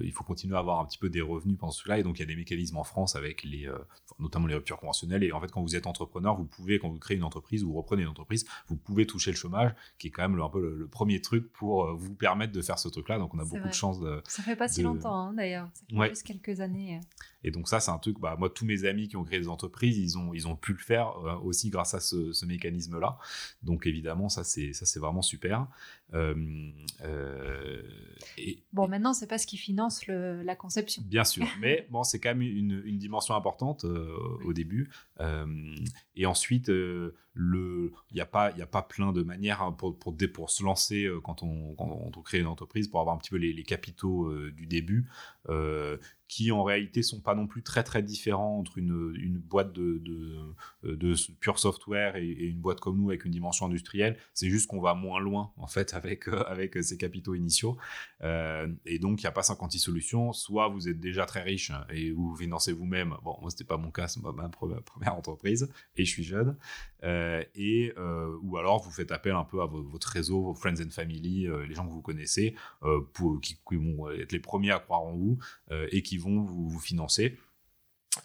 il 0.00 0.12
faut 0.12 0.24
continuer 0.24 0.56
à 0.56 0.60
avoir 0.60 0.80
un 0.80 0.84
petit 0.86 0.98
peu 0.98 1.10
des 1.10 1.20
revenus 1.20 1.58
pendant 1.58 1.72
cela. 1.72 1.98
Et 1.98 2.02
donc, 2.02 2.18
il 2.18 2.20
y 2.20 2.22
a 2.22 2.26
des 2.26 2.36
mécanismes 2.36 2.78
en 2.78 2.84
France 2.84 3.16
avec 3.16 3.42
les, 3.44 3.66
euh, 3.66 3.76
notamment 4.18 4.46
les 4.46 4.54
ruptures 4.54 4.78
conventionnelles. 4.78 5.22
Et 5.24 5.32
en 5.32 5.40
fait, 5.40 5.50
quand 5.50 5.62
vous 5.62 5.76
êtes 5.76 5.86
entrepreneur, 5.86 6.34
vous 6.34 6.44
pouvez, 6.44 6.78
quand 6.78 6.88
vous 6.88 6.98
créez 6.98 7.16
une 7.16 7.24
entreprise 7.24 7.62
ou 7.64 7.68
vous 7.68 7.74
reprenez 7.74 8.02
une 8.02 8.08
entreprise, 8.08 8.46
vous 8.68 8.76
pouvez 8.76 9.06
toucher 9.06 9.30
le 9.30 9.36
chômage, 9.36 9.74
qui 9.98 10.08
est 10.08 10.10
quand 10.10 10.26
même 10.28 10.40
un 10.40 10.48
peu 10.48 10.60
le, 10.60 10.86
premier 10.86 11.20
truc 11.20 11.52
pour 11.52 11.94
vous 11.94 12.14
permettre 12.14 12.52
de 12.52 12.62
faire 12.62 12.78
ce 12.78 12.88
truc-là. 12.88 13.18
Donc, 13.18 13.34
on 13.34 13.38
a 13.38 13.44
beaucoup 13.44 13.68
de 13.68 13.74
chance 13.74 14.00
de. 14.00 14.22
Ça 14.26 14.42
fait 14.42 14.56
pas 14.56 14.68
si 14.68 14.82
longtemps, 14.82 15.28
hein, 15.28 15.34
d'ailleurs. 15.34 15.68
Ça 15.74 16.02
fait 16.02 16.08
juste 16.10 16.26
quelques 16.26 16.60
années. 16.60 17.00
Et 17.44 17.50
donc 17.50 17.68
ça, 17.68 17.80
c'est 17.80 17.90
un 17.90 17.98
truc, 17.98 18.18
bah, 18.20 18.36
moi, 18.38 18.50
tous 18.50 18.64
mes 18.64 18.84
amis 18.84 19.08
qui 19.08 19.16
ont 19.16 19.24
créé 19.24 19.38
des 19.38 19.48
entreprises, 19.48 19.98
ils 19.98 20.18
ont, 20.18 20.32
ils 20.34 20.48
ont 20.48 20.56
pu 20.56 20.72
le 20.72 20.78
faire 20.78 21.16
aussi 21.44 21.70
grâce 21.70 21.94
à 21.94 22.00
ce, 22.00 22.32
ce 22.32 22.46
mécanisme-là. 22.46 23.18
Donc 23.62 23.86
évidemment, 23.86 24.28
ça, 24.28 24.44
c'est, 24.44 24.72
ça, 24.72 24.86
c'est 24.86 25.00
vraiment 25.00 25.22
super. 25.22 25.66
Euh, 26.14 26.34
euh, 27.02 27.82
et, 28.38 28.62
Bon, 28.72 28.88
maintenant, 28.88 29.12
c'est 29.12 29.26
pas 29.26 29.38
ce 29.38 29.46
qui 29.46 29.56
finance 29.56 30.06
la 30.06 30.56
conception. 30.56 31.02
Bien 31.06 31.24
sûr, 31.24 31.46
mais 31.60 31.86
bon, 31.90 32.02
c'est 32.02 32.18
quand 32.20 32.30
même 32.30 32.42
une, 32.42 32.98
dimension 32.98 33.34
importante 33.34 33.84
au 33.84 34.52
début. 34.52 34.90
et 36.16 36.26
ensuite, 36.26 36.70
il 37.36 37.90
n'y 38.14 38.20
a 38.20 38.26
pas, 38.26 38.46
a 38.48 38.66
pas 38.66 38.82
plein 38.82 39.12
de 39.12 39.22
manières 39.22 39.62
hein, 39.62 39.72
pour, 39.72 39.98
pour, 39.98 40.50
se 40.50 40.62
lancer 40.62 41.08
quand 41.24 41.42
on, 41.42 41.74
quand 41.74 41.88
on, 41.88 42.22
crée 42.22 42.38
une 42.40 42.46
entreprise 42.46 42.88
pour 42.88 43.00
avoir 43.00 43.16
un 43.16 43.18
petit 43.18 43.30
peu 43.30 43.36
les, 43.36 43.62
capitaux 43.62 44.32
du 44.50 44.66
début 44.66 45.08
qui 46.32 46.50
en 46.50 46.64
réalité 46.64 47.02
sont 47.02 47.20
pas 47.20 47.34
non 47.34 47.46
plus 47.46 47.62
très 47.62 47.82
très 47.82 48.02
différents 48.02 48.58
entre 48.58 48.78
une, 48.78 49.14
une 49.20 49.36
boîte 49.36 49.70
de, 49.74 50.00
de, 50.82 51.14
pure 51.40 51.58
software 51.58 52.16
et, 52.16 52.24
une 52.24 52.58
boîte 52.58 52.80
comme 52.80 52.96
nous 52.96 53.10
avec 53.10 53.26
une 53.26 53.32
dimension 53.32 53.66
industrielle. 53.66 54.16
C'est 54.32 54.48
juste 54.48 54.66
qu'on 54.66 54.80
va 54.80 54.94
moins 54.94 55.20
loin 55.20 55.52
en 55.58 55.66
fait 55.66 55.92
avec, 55.94 56.28
euh, 56.28 56.42
avec 56.46 56.82
ces 56.82 56.96
capitaux 56.96 57.34
initiaux. 57.34 57.76
Euh, 58.22 58.66
et 58.86 58.98
donc 58.98 59.20
il 59.20 59.24
n'y 59.24 59.28
a 59.28 59.32
pas 59.32 59.42
56 59.42 59.78
solutions. 59.78 60.32
Soit 60.32 60.68
vous 60.68 60.88
êtes 60.88 60.98
déjà 60.98 61.26
très 61.26 61.42
riche 61.42 61.70
et 61.90 62.12
vous 62.12 62.34
financez 62.34 62.72
vous-même. 62.72 63.14
Bon, 63.22 63.36
moi 63.42 63.50
c'était 63.50 63.64
pas 63.64 63.76
mon 63.76 63.90
cas, 63.90 64.08
c'est 64.08 64.22
ma 64.22 64.48
première 64.48 65.14
entreprise 65.14 65.70
et 65.98 66.06
je 66.06 66.10
suis 66.10 66.24
jeune. 66.24 66.56
Euh, 67.04 67.21
et 67.54 67.92
ou 68.42 68.56
alors 68.56 68.82
vous 68.82 68.90
faites 68.90 69.12
appel 69.12 69.32
un 69.32 69.44
peu 69.44 69.62
à 69.62 69.66
votre 69.66 70.08
réseau, 70.08 70.42
vos 70.42 70.54
friends 70.54 70.80
and 70.84 70.90
family, 70.90 71.46
les 71.68 71.74
gens 71.74 71.86
que 71.86 71.92
vous 71.92 72.02
connaissez, 72.02 72.54
qui, 73.42 73.56
vont 73.76 74.10
être 74.10 74.32
les 74.32 74.40
premiers 74.40 74.72
à 74.72 74.78
croire 74.78 75.02
en 75.02 75.12
vous 75.12 75.38
et 75.70 76.02
qui 76.02 76.18
vont 76.18 76.42
vous, 76.42 76.78
financer. 76.78 77.38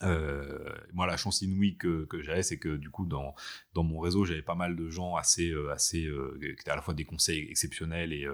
Euh, 0.03 0.69
moi, 0.93 1.07
la 1.07 1.15
chance 1.15 1.41
inouïe 1.41 1.77
que, 1.77 2.05
que 2.05 2.21
j'avais, 2.21 2.43
c'est 2.43 2.59
que 2.59 2.75
du 2.75 2.89
coup, 2.89 3.05
dans, 3.05 3.35
dans 3.73 3.83
mon 3.83 3.99
réseau, 3.99 4.25
j'avais 4.25 4.41
pas 4.41 4.55
mal 4.55 4.75
de 4.75 4.89
gens 4.89 5.15
assez, 5.15 5.49
euh, 5.49 5.71
assez, 5.71 6.05
euh, 6.05 6.37
qui 6.39 6.47
étaient 6.47 6.71
à 6.71 6.75
la 6.75 6.81
fois 6.81 6.93
des 6.93 7.05
conseils 7.05 7.47
exceptionnels 7.49 8.11
et, 8.11 8.27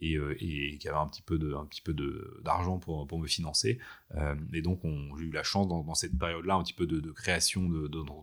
et, 0.00 0.14
et, 0.14 0.78
qui 0.78 0.88
avaient 0.88 0.98
un 0.98 1.08
petit 1.08 1.22
peu 1.22 1.38
d'argent 2.42 2.78
pour, 2.78 3.06
pour 3.06 3.18
me 3.18 3.26
financer. 3.26 3.80
Et 4.52 4.62
donc, 4.62 4.80
j'ai 5.18 5.24
eu 5.24 5.30
la 5.30 5.42
chance 5.42 5.68
dans, 5.68 5.94
cette 5.94 6.18
période-là, 6.18 6.54
un 6.56 6.62
petit 6.62 6.72
peu 6.72 6.86
de, 6.86 7.12
création 7.12 7.68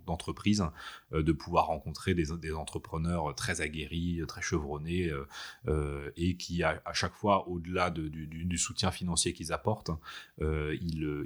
d'entreprise, 0.06 0.66
de, 1.12 1.22
de, 1.22 1.32
pouvoir 1.32 1.68
rencontrer 1.68 2.14
des, 2.14 2.32
entrepreneurs 2.54 3.34
très 3.36 3.62
aguerris, 3.62 4.22
très 4.28 4.42
chevronnés, 4.42 5.12
et 6.18 6.36
qui 6.36 6.64
à, 6.64 6.82
chaque 6.94 7.14
fois, 7.14 7.48
au-delà 7.48 7.90
du, 7.90 8.58
soutien 8.58 8.92
financier 8.92 9.34
qu'ils 9.34 9.54
apportent, 9.54 9.92
le, 10.40 11.26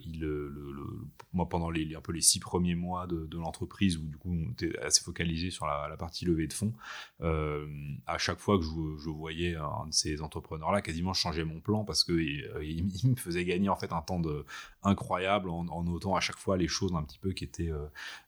moi 1.34 1.48
pendant 1.50 1.70
les, 1.70 1.96
un 1.96 2.02
peu 2.02 2.12
les 2.12 2.22
six 2.22 2.40
premiers 2.40 2.76
mois 2.76 3.08
de, 3.08 3.38
l'entreprise 3.38 3.98
où 3.98 4.04
du 4.04 4.18
coup 4.18 4.32
on 4.32 4.52
était 4.52 4.78
assez 4.80 5.02
focalisé 5.04 5.50
sur 5.50 5.66
la, 5.66 5.96
partie 5.98 6.26
levée 6.26 6.48
de 6.48 6.54
fonds, 6.54 6.74
euh, 7.22 7.68
à 8.08 8.18
chaque 8.18 8.40
fois 8.40 8.58
que 8.58 8.64
je, 8.64 9.10
voyais 9.10 9.56
un 9.56 9.88
de 9.88 9.94
ces 9.94 10.22
entrepreneurs-là, 10.22 10.82
quasiment 10.82 11.14
changer 11.14 11.44
mon 11.44 11.60
plan 11.60 11.84
parce 11.84 12.04
que 12.04 12.14
euh, 12.14 12.64
il, 12.64 12.86
me 13.10 13.16
faisait 13.16 13.46
gagner 13.46 13.70
en 13.70 13.76
fait 13.76 13.92
un 13.94 14.02
temps 14.02 14.20
de, 14.20 14.46
incroyable 14.84 15.50
en, 15.50 15.84
notant 15.84 16.16
à 16.16 16.20
chaque 16.20 16.38
fois 16.38 16.58
les 16.58 16.68
choses 16.68 16.94
un 16.96 17.04
petit 17.04 17.20
peu 17.20 17.32
qui 17.32 17.44
étaient 17.44 17.72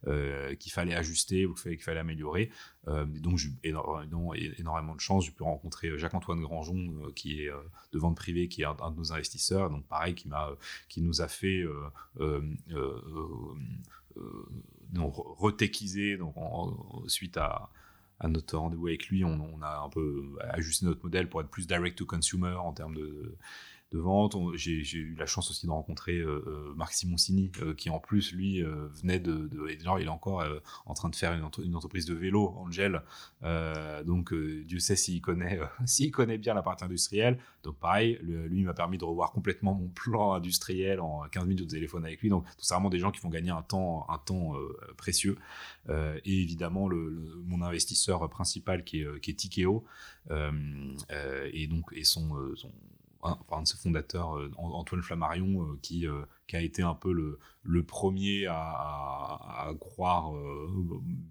euh, 0.08 0.56
qu'il 0.56 0.72
fallait 0.72 0.96
ajuster 0.96 1.46
ou 1.46 1.53
qu'il 1.56 1.82
fallait 1.82 2.00
améliorer. 2.00 2.51
donc 2.88 3.38
j'ai 3.38 3.50
énormément, 3.63 4.34
énormément 4.34 4.96
de 4.96 5.00
chance. 5.00 5.25
J'ai 5.25 5.32
pu 5.32 5.44
rencontrer 5.44 5.98
Jacques-Antoine 5.98 6.42
Granjon 6.42 7.12
qui 7.15 7.42
est 7.42 7.50
de 7.92 8.00
vente 8.00 8.15
privée, 8.15 8.48
qui 8.48 8.62
est 8.62 8.65
un, 8.65 8.92
de 8.92 8.98
nos 8.98 9.13
investisseurs. 9.13 9.70
Donc 9.70 9.86
pareil, 9.86 10.15
qui 10.15 10.27
m'a, 10.27 10.50
qui 10.89 11.01
nous 11.01 11.22
a 11.22 11.27
fait 11.27 11.63
euh, 12.20 12.42
euh, 12.72 13.01
retéquisé 15.38 16.18
donc 16.18 16.36
suite 17.08 17.38
à, 17.38 17.70
notre 18.25 18.58
rendez-vous 18.58 18.88
avec 18.88 19.08
lui, 19.08 19.25
on, 19.25 19.62
a 19.62 19.80
un 19.80 19.89
peu 19.89 20.38
ajusté 20.51 20.86
notre 20.86 21.03
modèle 21.03 21.27
pour 21.27 21.42
être 21.42 21.50
plus 21.50 21.68
direct 21.68 21.98
to 21.98 22.06
consumer 22.06 22.53
en 22.53 22.72
termes 22.72 22.96
de, 22.96 23.36
de 23.94 24.00
vente. 24.00 24.36
J'ai 24.56 24.98
eu 24.98 25.16
la 25.18 25.26
chance 25.26 25.50
aussi 25.52 25.66
de 25.66 25.72
rencontrer 25.72 26.18
euh, 26.18 26.44
euh, 26.48 26.74
Marc 26.76 26.94
Simoncini, 26.94 27.52
euh, 27.62 27.74
qui 27.74 27.90
en 27.90 28.00
plus, 28.00 28.34
lui, 28.34 28.62
venait 29.02 29.20
de, 29.20 29.50
genre, 29.82 30.00
il 30.00 30.08
est 30.08 30.10
encore 30.10 30.44
en 30.86 30.94
train 30.94 31.10
de 31.10 31.16
faire 31.16 31.34
une, 31.34 31.44
entreprise 31.76 32.06
de 32.06 32.14
vélo, 32.14 32.54
Angel. 32.58 33.02
donc, 34.06 34.34
Dieu 34.34 34.80
sait 34.80 34.96
s'il 34.96 35.22
connaît, 35.22 35.60
s'il 35.86 36.12
connaît 36.12 36.38
bien 36.38 36.54
la 36.54 36.64
partie 36.64 36.84
industrielle. 36.84 37.38
Donc, 37.64 37.78
pareil, 37.78 38.20
lui 38.22 38.64
m'a 38.64 38.74
permis 38.74 38.98
de 38.98 39.06
revoir 39.06 39.32
complètement 39.32 39.74
mon 39.74 39.88
plan 39.88 40.34
industriel 40.34 41.00
en 41.00 41.24
15 41.32 41.46
minutes 41.46 41.66
de 41.66 41.70
téléphone 41.70 42.06
avec 42.06 42.22
lui. 42.22 42.30
Donc, 42.30 42.46
c'est 42.58 42.74
vraiment 42.74 42.90
des 42.90 43.00
gens 43.00 43.12
qui 43.12 43.20
font 43.20 43.30
gagner 43.30 43.52
un 43.52 43.62
temps, 43.62 44.06
un 44.10 44.18
temps 44.18 44.54
précieux. 44.98 45.38
et 45.90 46.42
évidemment, 46.42 46.88
le, 46.88 47.42
mon 47.46 47.62
investisseur 47.62 48.28
principal 48.30 48.84
qui 48.84 49.02
est, 49.02 49.22
qui 49.22 49.32
est 49.32 49.36
Tikeo, 49.36 49.86
et 50.32 51.68
donc, 51.68 51.92
et 51.94 52.04
son 52.04 52.30
un, 53.24 53.62
de 53.62 53.68
ses 53.68 53.77
fondateurs, 53.77 54.38
euh, 54.38 54.51
Antoine 54.58 55.01
Flammarion, 55.01 55.63
euh, 55.63 55.80
qui, 55.82 56.08
euh, 56.08 56.24
qui 56.48 56.56
a 56.56 56.62
été 56.62 56.82
un 56.82 56.96
peu 56.96 57.12
le, 57.14 57.84
premier 57.84 58.46
à, 58.48 59.72
croire 59.80 60.34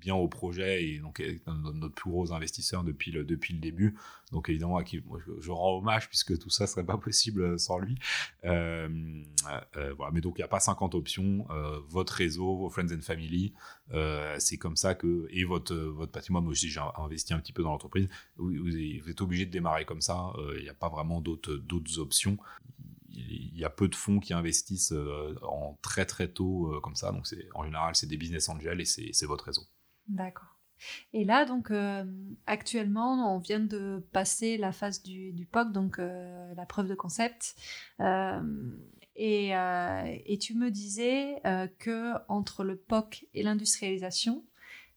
bien 0.00 0.14
au 0.14 0.28
projet 0.28 0.84
et 0.84 0.98
donc 0.98 1.22
notre 1.46 1.94
plus 1.94 2.10
gros 2.10 2.32
investisseur 2.32 2.84
depuis 2.84 3.10
le, 3.12 3.24
début. 3.24 3.94
Donc 4.32 4.48
évidemment, 4.48 4.78
à 4.78 4.84
qui 4.84 5.02
je, 5.40 5.50
rends 5.50 5.78
hommage 5.78 6.08
puisque 6.08 6.38
tout 6.38 6.48
ça 6.48 6.66
serait 6.66 6.86
pas 6.86 6.96
possible 6.96 7.58
sans 7.58 7.78
lui. 7.78 7.96
voilà. 8.42 8.88
Mais 10.12 10.20
donc 10.20 10.34
il 10.36 10.40
n'y 10.40 10.44
a 10.44 10.48
pas 10.48 10.60
50 10.60 10.94
options. 10.94 11.46
votre 11.88 12.14
réseau, 12.14 12.56
vos 12.56 12.70
friends 12.70 12.92
and 12.94 13.02
family, 13.02 13.52
c'est 14.38 14.56
comme 14.56 14.76
ça 14.76 14.94
que 14.94 15.26
et 15.30 15.44
votre 15.44 15.74
votre 15.74 16.12
patrimoine. 16.12 16.44
Moi 16.44 16.54
j'ai 16.54 16.68
investi 16.96 17.34
un 17.34 17.38
petit 17.38 17.52
peu 17.52 17.62
dans 17.62 17.70
l'entreprise. 17.70 18.08
Vous, 18.36 19.08
êtes 19.08 19.20
obligé 19.20 19.44
de 19.44 19.50
démarrer 19.50 19.84
comme 19.84 20.00
ça. 20.00 20.32
Il 20.56 20.62
n'y 20.62 20.70
a 20.70 20.74
pas 20.74 20.88
vraiment 20.88 21.20
d'autres 21.20 21.98
options 21.98 22.38
il 23.14 23.58
y 23.58 23.64
a 23.64 23.70
peu 23.70 23.88
de 23.88 23.94
fonds 23.94 24.20
qui 24.20 24.32
investissent 24.32 24.92
euh, 24.92 25.34
en 25.42 25.78
très 25.82 26.06
très 26.06 26.28
tôt 26.28 26.72
euh, 26.72 26.80
comme 26.80 26.94
ça. 26.94 27.12
Donc 27.12 27.26
en 27.54 27.64
général 27.64 27.94
c'est 27.94 28.06
des 28.06 28.16
business 28.16 28.48
angels 28.48 28.80
et 28.80 28.84
c'est 28.84 29.26
votre 29.26 29.44
réseau. 29.44 29.62
D'accord. 30.08 30.58
Et 31.12 31.24
là 31.24 31.44
donc 31.44 31.70
euh, 31.70 32.04
actuellement 32.46 33.34
on 33.34 33.38
vient 33.38 33.60
de 33.60 34.04
passer 34.12 34.56
la 34.56 34.72
phase 34.72 35.02
du, 35.02 35.48
POC 35.50 35.72
donc 35.72 35.98
la 35.98 36.66
preuve 36.66 36.88
de 36.88 36.94
concept. 36.94 37.56
Et, 39.14 39.52
tu 40.40 40.54
me 40.54 40.70
disais 40.70 41.40
que 41.78 42.14
entre 42.28 42.64
le 42.64 42.76
POC 42.76 43.26
et 43.34 43.42
l'industrialisation, 43.42 44.44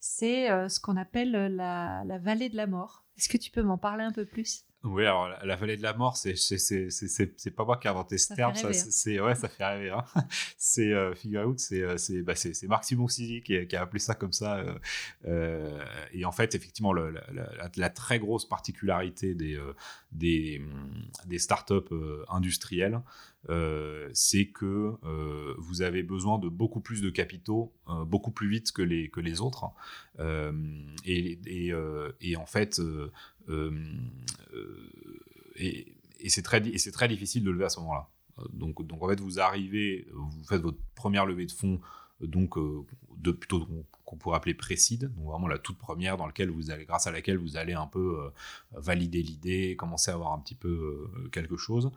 c'est 0.00 0.48
ce 0.68 0.80
qu'on 0.80 0.96
appelle 0.96 1.54
la, 1.54 2.18
vallée 2.18 2.48
de 2.48 2.56
la 2.56 2.66
mort. 2.66 3.04
Est-ce 3.16 3.28
que 3.28 3.38
tu 3.38 3.50
peux 3.50 3.62
m'en 3.62 3.78
parler 3.78 4.04
un 4.04 4.12
peu 4.12 4.26
plus? 4.26 4.65
Oui, 4.86 5.04
alors 5.04 5.28
la, 5.42 5.56
vallée 5.56 5.76
de 5.76 5.82
la 5.82 5.94
mort, 5.94 6.16
c'est 6.16 6.36
c'est 6.36 7.50
pas 7.50 7.64
moi 7.64 7.76
qui 7.76 7.88
ai 7.88 7.90
inventé 7.90 8.18
ce 8.18 8.32
terme, 8.34 8.54
ça, 8.54 8.68
hein. 8.68 8.72
c'est 8.72 9.18
ouais, 9.18 9.34
ça 9.34 9.48
fait 9.48 9.64
rêver. 9.64 9.90
Hein. 9.90 10.04
c'est 10.56 10.92
euh, 10.92 11.14
figure 11.14 11.46
out, 11.46 11.58
c'est 11.58 11.82
euh, 11.82 11.96
c'est 11.96 12.22
bah, 12.22 12.34
Marc 12.68 12.84
Simoncini 12.84 13.42
qui, 13.42 13.66
qui, 13.66 13.76
a 13.76 13.82
appelé 13.82 13.98
ça 13.98 14.14
comme 14.14 14.32
ça. 14.32 14.58
Euh, 14.58 14.78
euh 15.26 15.84
et 16.12 16.24
en 16.24 16.32
fait, 16.32 16.54
effectivement, 16.54 16.92
le, 16.92 17.10
la, 17.10 17.70
la, 17.76 17.90
très 17.90 18.20
grosse 18.20 18.48
particularité 18.48 19.34
des 19.34 19.58
des, 20.12 20.62
des 21.26 21.38
startups 21.38 21.92
industrielles, 22.28 23.00
euh, 23.48 24.08
c'est 24.12 24.46
que 24.46 24.94
euh, 25.04 25.54
vous 25.58 25.82
avez 25.82 26.02
besoin 26.02 26.38
de 26.38 26.48
beaucoup 26.48 26.80
plus 26.80 27.00
de 27.00 27.10
capitaux, 27.10 27.72
euh, 27.88 28.04
beaucoup 28.04 28.30
plus 28.30 28.48
vite 28.48 28.72
que 28.72 28.82
les, 28.82 29.08
que 29.08 29.20
les 29.20 29.40
autres. 29.40 29.66
Et, 31.04 31.38
et, 31.46 31.72
et, 32.20 32.36
en 32.36 32.46
fait, 32.46 32.80
et, 35.56 35.96
et 36.20 36.28
c'est 36.28 36.42
très, 36.42 36.60
difficile 37.08 37.44
de 37.44 37.50
lever 37.50 37.64
à 37.64 37.68
ce 37.68 37.80
moment-là. 37.80 38.08
Donc, 38.52 38.86
donc 38.86 39.02
en 39.02 39.08
fait, 39.08 39.20
vous 39.20 39.40
arrivez, 39.40 40.06
vous 40.12 40.44
faites 40.48 40.62
votre 40.62 40.78
première 40.94 41.26
levée 41.26 41.46
de 41.46 41.52
fonds 41.52 41.80
donc 42.20 42.56
de, 43.16 43.30
plutôt 43.30 43.66
qu'on 44.04 44.16
pourrait 44.16 44.36
appeler 44.36 44.54
précide, 44.54 45.12
donc 45.14 45.26
vraiment 45.26 45.48
la 45.48 45.58
toute 45.58 45.78
première 45.78 46.16
dans 46.16 46.26
laquelle 46.26 46.50
vous 46.50 46.70
allez, 46.70 46.84
grâce 46.84 47.06
à 47.06 47.10
laquelle 47.10 47.38
vous 47.38 47.56
allez 47.56 47.72
un 47.72 47.86
peu 47.86 48.20
euh, 48.20 48.30
valider 48.72 49.22
l'idée, 49.22 49.76
commencer 49.76 50.10
à 50.10 50.14
avoir 50.14 50.32
un 50.32 50.38
petit 50.38 50.54
peu 50.54 51.10
euh, 51.14 51.28
quelque 51.30 51.56
chose. 51.56 51.90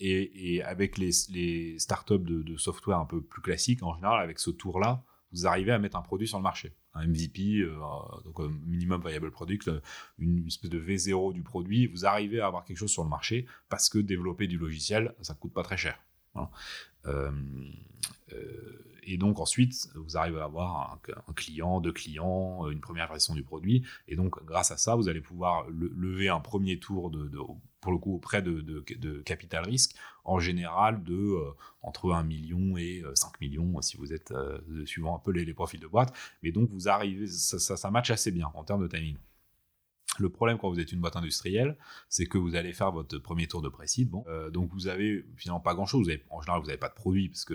Et, 0.00 0.62
avec 0.64 0.98
les, 0.98 1.78
startups 1.78 2.18
de, 2.18 2.56
software 2.56 2.98
un 2.98 3.06
peu 3.06 3.20
plus 3.20 3.42
classiques, 3.42 3.82
en 3.82 3.94
général, 3.94 4.22
avec 4.22 4.38
ce 4.38 4.50
tour-là, 4.50 5.02
vous 5.32 5.46
arrivez 5.46 5.72
à 5.72 5.78
mettre 5.78 5.96
un 5.96 6.02
produit 6.02 6.26
sur 6.26 6.38
le 6.38 6.42
marché. 6.42 6.72
Un 6.94 7.06
MVP, 7.06 7.64
donc 8.24 8.40
un 8.40 8.50
minimum 8.66 9.02
viable 9.06 9.30
product, 9.30 9.70
une 10.18 10.46
espèce 10.46 10.70
de 10.70 10.80
V0 10.80 11.32
du 11.32 11.42
produit, 11.42 11.86
vous 11.86 12.06
arrivez 12.06 12.40
à 12.40 12.46
avoir 12.46 12.64
quelque 12.64 12.78
chose 12.78 12.90
sur 12.90 13.04
le 13.04 13.10
marché 13.10 13.46
parce 13.68 13.88
que 13.88 13.98
développer 13.98 14.46
du 14.46 14.58
logiciel, 14.58 15.14
ça 15.20 15.34
coûte 15.34 15.52
pas 15.52 15.62
très 15.62 15.76
cher. 15.76 15.98
Euh, 17.06 17.30
euh, 18.32 18.84
et 19.10 19.16
donc 19.16 19.40
ensuite, 19.40 19.88
vous 19.94 20.18
arrivez 20.18 20.38
à 20.38 20.44
avoir 20.44 21.00
un, 21.06 21.32
client, 21.32 21.80
deux 21.80 21.92
clients, 21.92 22.68
une 22.68 22.80
première 22.80 23.08
version 23.08 23.34
du 23.34 23.42
produit. 23.42 23.84
Et 24.06 24.16
donc, 24.16 24.44
grâce 24.44 24.70
à 24.70 24.76
ça, 24.76 24.96
vous 24.96 25.08
allez 25.08 25.22
pouvoir 25.22 25.66
lever 25.70 26.28
un 26.28 26.40
premier 26.40 26.78
tour 26.78 27.10
de, 27.10 27.30
pour 27.80 27.92
le 27.92 27.96
coup 27.96 28.14
auprès 28.14 28.42
de, 28.42 29.22
capital 29.24 29.64
risque, 29.64 29.96
en 30.24 30.38
général 30.38 31.02
de 31.02 31.14
euh, 31.14 31.54
entre 31.80 32.12
1 32.12 32.22
million 32.22 32.76
et 32.76 33.02
5 33.14 33.40
millions, 33.40 33.80
si 33.80 33.96
vous 33.96 34.12
êtes 34.12 34.34
suivant 34.84 35.16
un 35.16 35.20
peu 35.20 35.30
les, 35.30 35.54
profils 35.54 35.80
de 35.80 35.86
boîte. 35.86 36.14
Mais 36.42 36.52
donc, 36.52 36.68
vous 36.70 36.88
arrivez, 36.88 37.26
ça, 37.28 37.58
ça, 37.58 37.78
ça 37.78 37.90
match 37.90 38.10
assez 38.10 38.30
bien 38.30 38.50
en 38.52 38.62
termes 38.62 38.82
de 38.82 38.88
timing. 38.88 39.16
Le 40.28 40.28
problème 40.28 40.58
quand 40.58 40.70
vous 40.70 40.80
êtes 40.80 40.92
une 40.92 41.00
boîte 41.00 41.16
industrielle, 41.16 41.76
c'est 42.08 42.26
que 42.26 42.38
vous 42.38 42.54
allez 42.54 42.72
faire 42.72 42.92
votre 42.92 43.18
premier 43.18 43.46
tour 43.46 43.62
de 43.62 43.68
précide. 43.68 44.10
Euh, 44.26 44.50
donc 44.50 44.70
vous 44.72 44.88
avez 44.88 45.24
finalement 45.36 45.60
pas 45.60 45.74
grand-chose. 45.74 46.08
En 46.30 46.40
général, 46.40 46.60
vous 46.60 46.66
n'avez 46.66 46.78
pas 46.78 46.88
de 46.88 46.94
produit 46.94 47.28
parce 47.28 47.44
que 47.44 47.54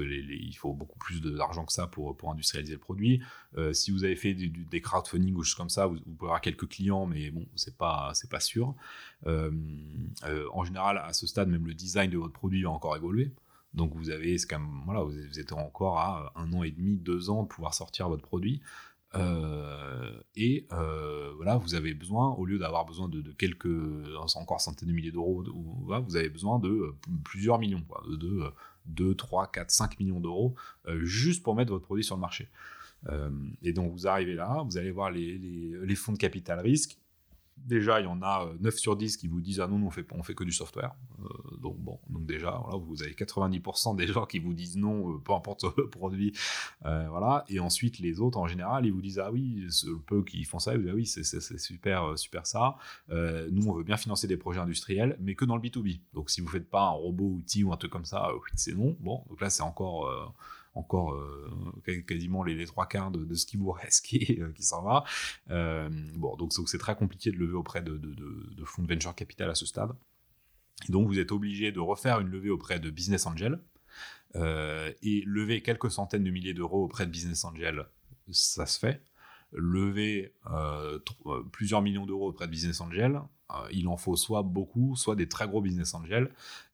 faut 0.56 0.74
beaucoup 0.74 1.00
plus 1.00 1.22
d'argent 1.22 1.66
que 1.66 1.74
ça 1.74 1.88
pour, 1.88 2.18
industrialiser 2.30 2.74
le 2.74 2.80
produit. 2.80 3.22
Euh, 3.58 3.74
si 3.74 3.92
vous 3.92 4.04
avez 4.04 4.16
fait 4.16 4.34
des 4.34 4.82
crowdfunding 4.82 5.36
ou 5.36 5.44
choses 5.44 5.56
comme 5.56 5.70
ça, 5.70 5.88
vous, 5.88 6.00
pouvez 6.00 6.30
avoir 6.30 6.42
quelques 6.42 6.68
clients, 6.68 7.06
mais 7.06 7.32
bon, 7.32 7.46
c'est 7.56 7.78
pas 7.78 8.12
c'est 8.14 8.30
pas 8.30 8.40
sûr. 8.40 8.76
Euh, 9.28 9.52
en 10.52 10.64
général, 10.64 10.98
à 10.98 11.14
ce 11.14 11.28
stade, 11.28 11.50
même 11.50 11.66
le 11.66 11.74
design 11.74 12.10
de 12.10 12.18
votre 12.18 12.34
produit 12.34 12.64
va 12.64 12.70
encore 12.70 12.96
évoluer. 12.96 13.32
Donc 13.74 13.94
vous 13.96 14.12
avez, 14.12 14.38
quand 14.48 14.60
même, 14.60 14.82
voilà, 14.86 15.02
vous 15.02 15.40
êtes 15.40 15.52
encore 15.52 15.98
à 15.98 16.32
un 16.36 16.54
an 16.54 16.64
et 16.64 16.72
demi, 16.72 16.96
deux 16.98 17.30
ans 17.30 17.44
de 17.44 17.48
pouvoir 17.48 17.74
sortir 17.74 18.08
votre 18.08 18.22
produit. 18.22 18.62
Euh, 19.16 20.12
et 20.36 20.68
euh, 20.72 21.32
voilà, 21.36 21.58
vous 21.58 21.76
avez 21.76 21.94
besoin, 21.94 22.32
au 22.32 22.46
lieu 22.46 22.58
d'avoir 22.58 22.86
besoin 22.86 23.08
de, 23.10 23.22
quelques, 23.34 23.68
encore 24.36 24.62
centaines 24.62 24.90
de 24.90 24.94
milliers 24.94 25.12
d'euros, 25.12 25.44
vous 25.44 26.16
avez 26.16 26.30
besoin 26.30 26.60
de 26.60 26.70
euh, 26.70 26.96
plusieurs 27.24 27.60
millions, 27.60 27.84
de, 28.10 28.52
2, 28.88 29.16
3, 29.16 29.52
4, 29.52 29.72
5 29.72 30.00
millions 30.00 30.20
d'euros, 30.20 30.56
juste 31.02 31.44
pour 31.44 31.56
mettre 31.56 31.72
votre 31.72 31.86
produit 31.86 32.04
sur 32.04 32.16
le 32.16 32.22
marché. 32.22 32.50
et 33.62 33.74
donc 33.74 33.92
vous 33.92 34.08
arrivez 34.08 34.34
là, 34.34 34.64
vous 34.66 34.78
allez 34.78 34.92
voir 34.92 35.12
les 35.12 35.96
fonds 35.96 36.14
de 36.14 36.18
capital 36.18 36.60
risque, 36.60 36.98
déjà, 37.58 38.00
il 38.00 38.04
y 38.04 38.08
en 38.08 38.22
a 38.22 38.50
9 38.60 38.74
euh, 38.74 38.78
sur 38.78 38.96
10 38.96 39.18
qui 39.18 39.28
vous 39.28 39.42
disent 39.42 39.60
Ah 39.60 39.68
non, 39.68 39.86
on 39.86 39.90
fait, 39.90 40.06
on 40.12 40.24
fait 40.24 40.36
que 40.36 40.44
du 40.44 40.52
software. 40.52 40.94
Euh, 41.22 41.58
donc, 41.58 41.78
bon, 41.78 42.00
donc 42.10 42.26
déjà, 42.26 42.60
voilà, 42.64 42.78
vous 42.78 43.02
avez 43.04 43.14
90% 43.14 43.96
des 43.96 44.08
gens 44.08 44.26
qui 44.26 44.40
vous 44.40 44.54
disent 44.54 44.78
non, 44.78 45.12
euh, 45.12 45.18
peu 45.20 45.34
importe 45.34 45.66
le 45.78 45.90
produit. 45.90 46.34
voilà. 46.82 47.46
Et 47.50 47.60
ensuite, 47.60 48.00
les 48.00 48.20
autres, 48.20 48.38
en 48.38 48.48
général, 48.48 48.86
ils 48.86 48.92
vous 48.92 49.02
disent 49.02 49.20
Ah 49.20 49.32
oui, 49.32 49.68
le 49.86 49.98
peu 49.98 50.24
qui 50.24 50.44
font 50.44 50.60
ça, 50.60 50.74
ils 50.74 50.78
vous 50.78 50.84
disent 50.84 50.92
Ah 50.92 50.96
oui, 50.96 51.06
c'est 51.06 51.60
super, 51.60 52.18
super 52.18 52.46
ça. 52.46 52.76
nous, 53.10 53.68
on 53.68 53.74
veut 53.74 53.84
bien 53.84 53.98
financer 53.98 54.28
des 54.28 54.38
projets 54.38 54.60
industriels, 54.60 55.18
mais 55.20 55.36
que 55.36 55.46
dans 55.46 55.56
le 55.56 55.62
B2B. 55.62 56.00
Donc, 56.14 56.30
si 56.30 56.42
vous 56.42 56.48
ne 56.48 56.52
faites 56.52 56.70
pas 56.70 56.84
un 56.84 56.92
robot 56.92 57.26
outil 57.26 57.64
ou 57.64 57.72
un 57.74 57.78
truc 57.78 57.92
comme 57.92 58.06
ça, 58.06 58.30
c'est 58.56 58.74
non. 58.74 58.96
Bon, 59.00 59.24
donc 59.30 59.42
là, 59.42 59.50
c'est 59.50 59.64
encore 59.64 60.34
encore 60.76 61.14
euh, 61.14 62.02
quasiment 62.08 62.44
les, 62.44 62.66
trois 62.66 62.88
quarts 62.88 63.12
de, 63.12 63.34
ce 63.36 63.46
qui 63.46 63.58
vous 63.58 63.72
reste 63.72 64.06
qui, 64.06 64.40
euh, 64.42 64.52
qui 64.52 64.64
s'en 64.64 64.84
va. 64.84 65.04
Euh, 65.50 65.90
bon, 66.16 66.36
donc 66.36 66.54
c'est 66.54 66.78
très 66.78 66.96
compliqué 66.96 67.32
de 67.32 67.38
lever 67.38 67.54
auprès 67.54 67.82
de, 67.82 68.00
fonds 68.66 68.84
de 68.84 68.88
venture 68.94 69.14
capital 69.16 69.50
à 69.50 69.56
ce 69.56 69.66
stade. 69.66 69.92
donc 70.90 71.08
vous 71.08 71.20
êtes 71.20 71.32
obligé 71.32 71.72
de 71.72 71.80
refaire 71.80 72.20
une 72.20 72.30
levée 72.30 72.50
auprès 72.50 72.80
de 72.80 72.90
business 72.90 73.26
angel. 73.26 73.60
et 74.36 75.24
lever 75.26 75.62
quelques 75.62 75.92
centaines 75.92 76.24
de 76.24 76.32
milliers 76.32 76.54
d'euros 76.54 76.84
auprès 76.84 77.06
de 77.06 77.12
business 77.12 77.46
angel, 77.46 77.86
ça 78.32 78.66
se 78.66 78.80
fait. 78.80 79.04
Lever 79.52 80.34
plusieurs 81.52 81.84
millions 81.84 82.08
d'euros 82.08 82.30
auprès 82.30 82.48
de 82.48 82.52
business 82.52 82.82
angel, 82.82 83.22
il 83.72 83.88
en 83.88 83.98
faut 83.98 84.16
soit 84.16 84.44
beaucoup, 84.44 84.96
soit 84.96 85.16
des 85.16 85.28
très 85.28 85.48
gros 85.48 85.62
business 85.62 85.94
angels. 85.94 86.30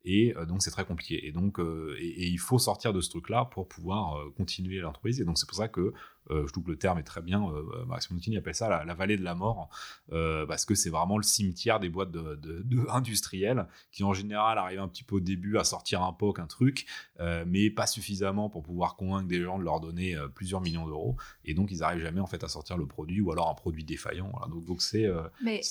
Et 0.05 0.35
euh, 0.37 0.45
donc, 0.45 0.61
c'est 0.61 0.71
très 0.71 0.85
compliqué. 0.85 1.27
Et 1.27 1.31
donc, 1.31 1.59
euh, 1.59 1.95
et, 1.99 2.27
il 2.27 2.39
faut 2.39 2.59
sortir 2.59 2.93
de 2.93 3.01
ce 3.01 3.09
truc-là 3.09 3.45
pour 3.45 3.67
pouvoir 3.67 4.17
euh, 4.17 4.33
continuer 4.37 4.79
l'entreprise. 4.79 5.19
Et 5.19 5.25
donc, 5.25 5.37
c'est 5.37 5.47
pour 5.47 5.57
ça 5.57 5.67
que 5.67 5.93
je 6.29 6.51
trouve 6.51 6.63
que 6.63 6.71
le 6.71 6.77
terme 6.77 6.99
est 6.99 7.03
très 7.03 7.21
bien. 7.21 7.51
Maxime 7.87 8.15
Moutini 8.15 8.37
appelle 8.37 8.55
ça 8.55 8.83
la, 8.85 8.93
vallée 8.93 9.17
de 9.17 9.23
la 9.23 9.35
mort, 9.35 9.69
parce 10.09 10.65
que 10.65 10.75
c'est 10.75 10.89
vraiment 10.89 11.17
le 11.17 11.23
cimetière 11.23 11.79
des 11.79 11.89
boîtes 11.89 12.11
de, 12.11 12.35
de, 12.35 12.85
industrielles 12.89 13.67
qui, 13.91 14.03
en 14.03 14.13
général, 14.13 14.57
arrivent 14.57 14.79
un 14.79 14.87
petit 14.87 15.03
peu 15.03 15.15
au 15.15 15.19
début 15.19 15.57
à 15.57 15.63
sortir 15.63 16.03
un 16.03 16.13
POC, 16.13 16.39
un 16.39 16.47
truc, 16.47 16.85
mais 17.45 17.69
pas 17.69 17.87
suffisamment 17.87 18.49
pour 18.49 18.63
pouvoir 18.63 18.95
convaincre 18.95 19.27
des 19.27 19.41
gens 19.41 19.59
de 19.59 19.63
leur 19.63 19.79
donner 19.79 20.15
plusieurs 20.35 20.61
millions 20.61 20.85
d'euros. 20.85 21.15
Et 21.45 21.53
donc, 21.53 21.71
ils 21.71 21.79
n'arrivent 21.79 22.01
jamais 22.01 22.21
en 22.21 22.27
fait 22.27 22.43
à 22.43 22.47
sortir 22.47 22.77
le 22.77 22.85
produit 22.85 23.21
ou 23.21 23.31
alors 23.31 23.49
un 23.49 23.55
produit 23.55 23.83
défaillant. 23.83 24.31
Donc, 24.49 24.65
donc 24.65 24.81
c'est 24.81 25.09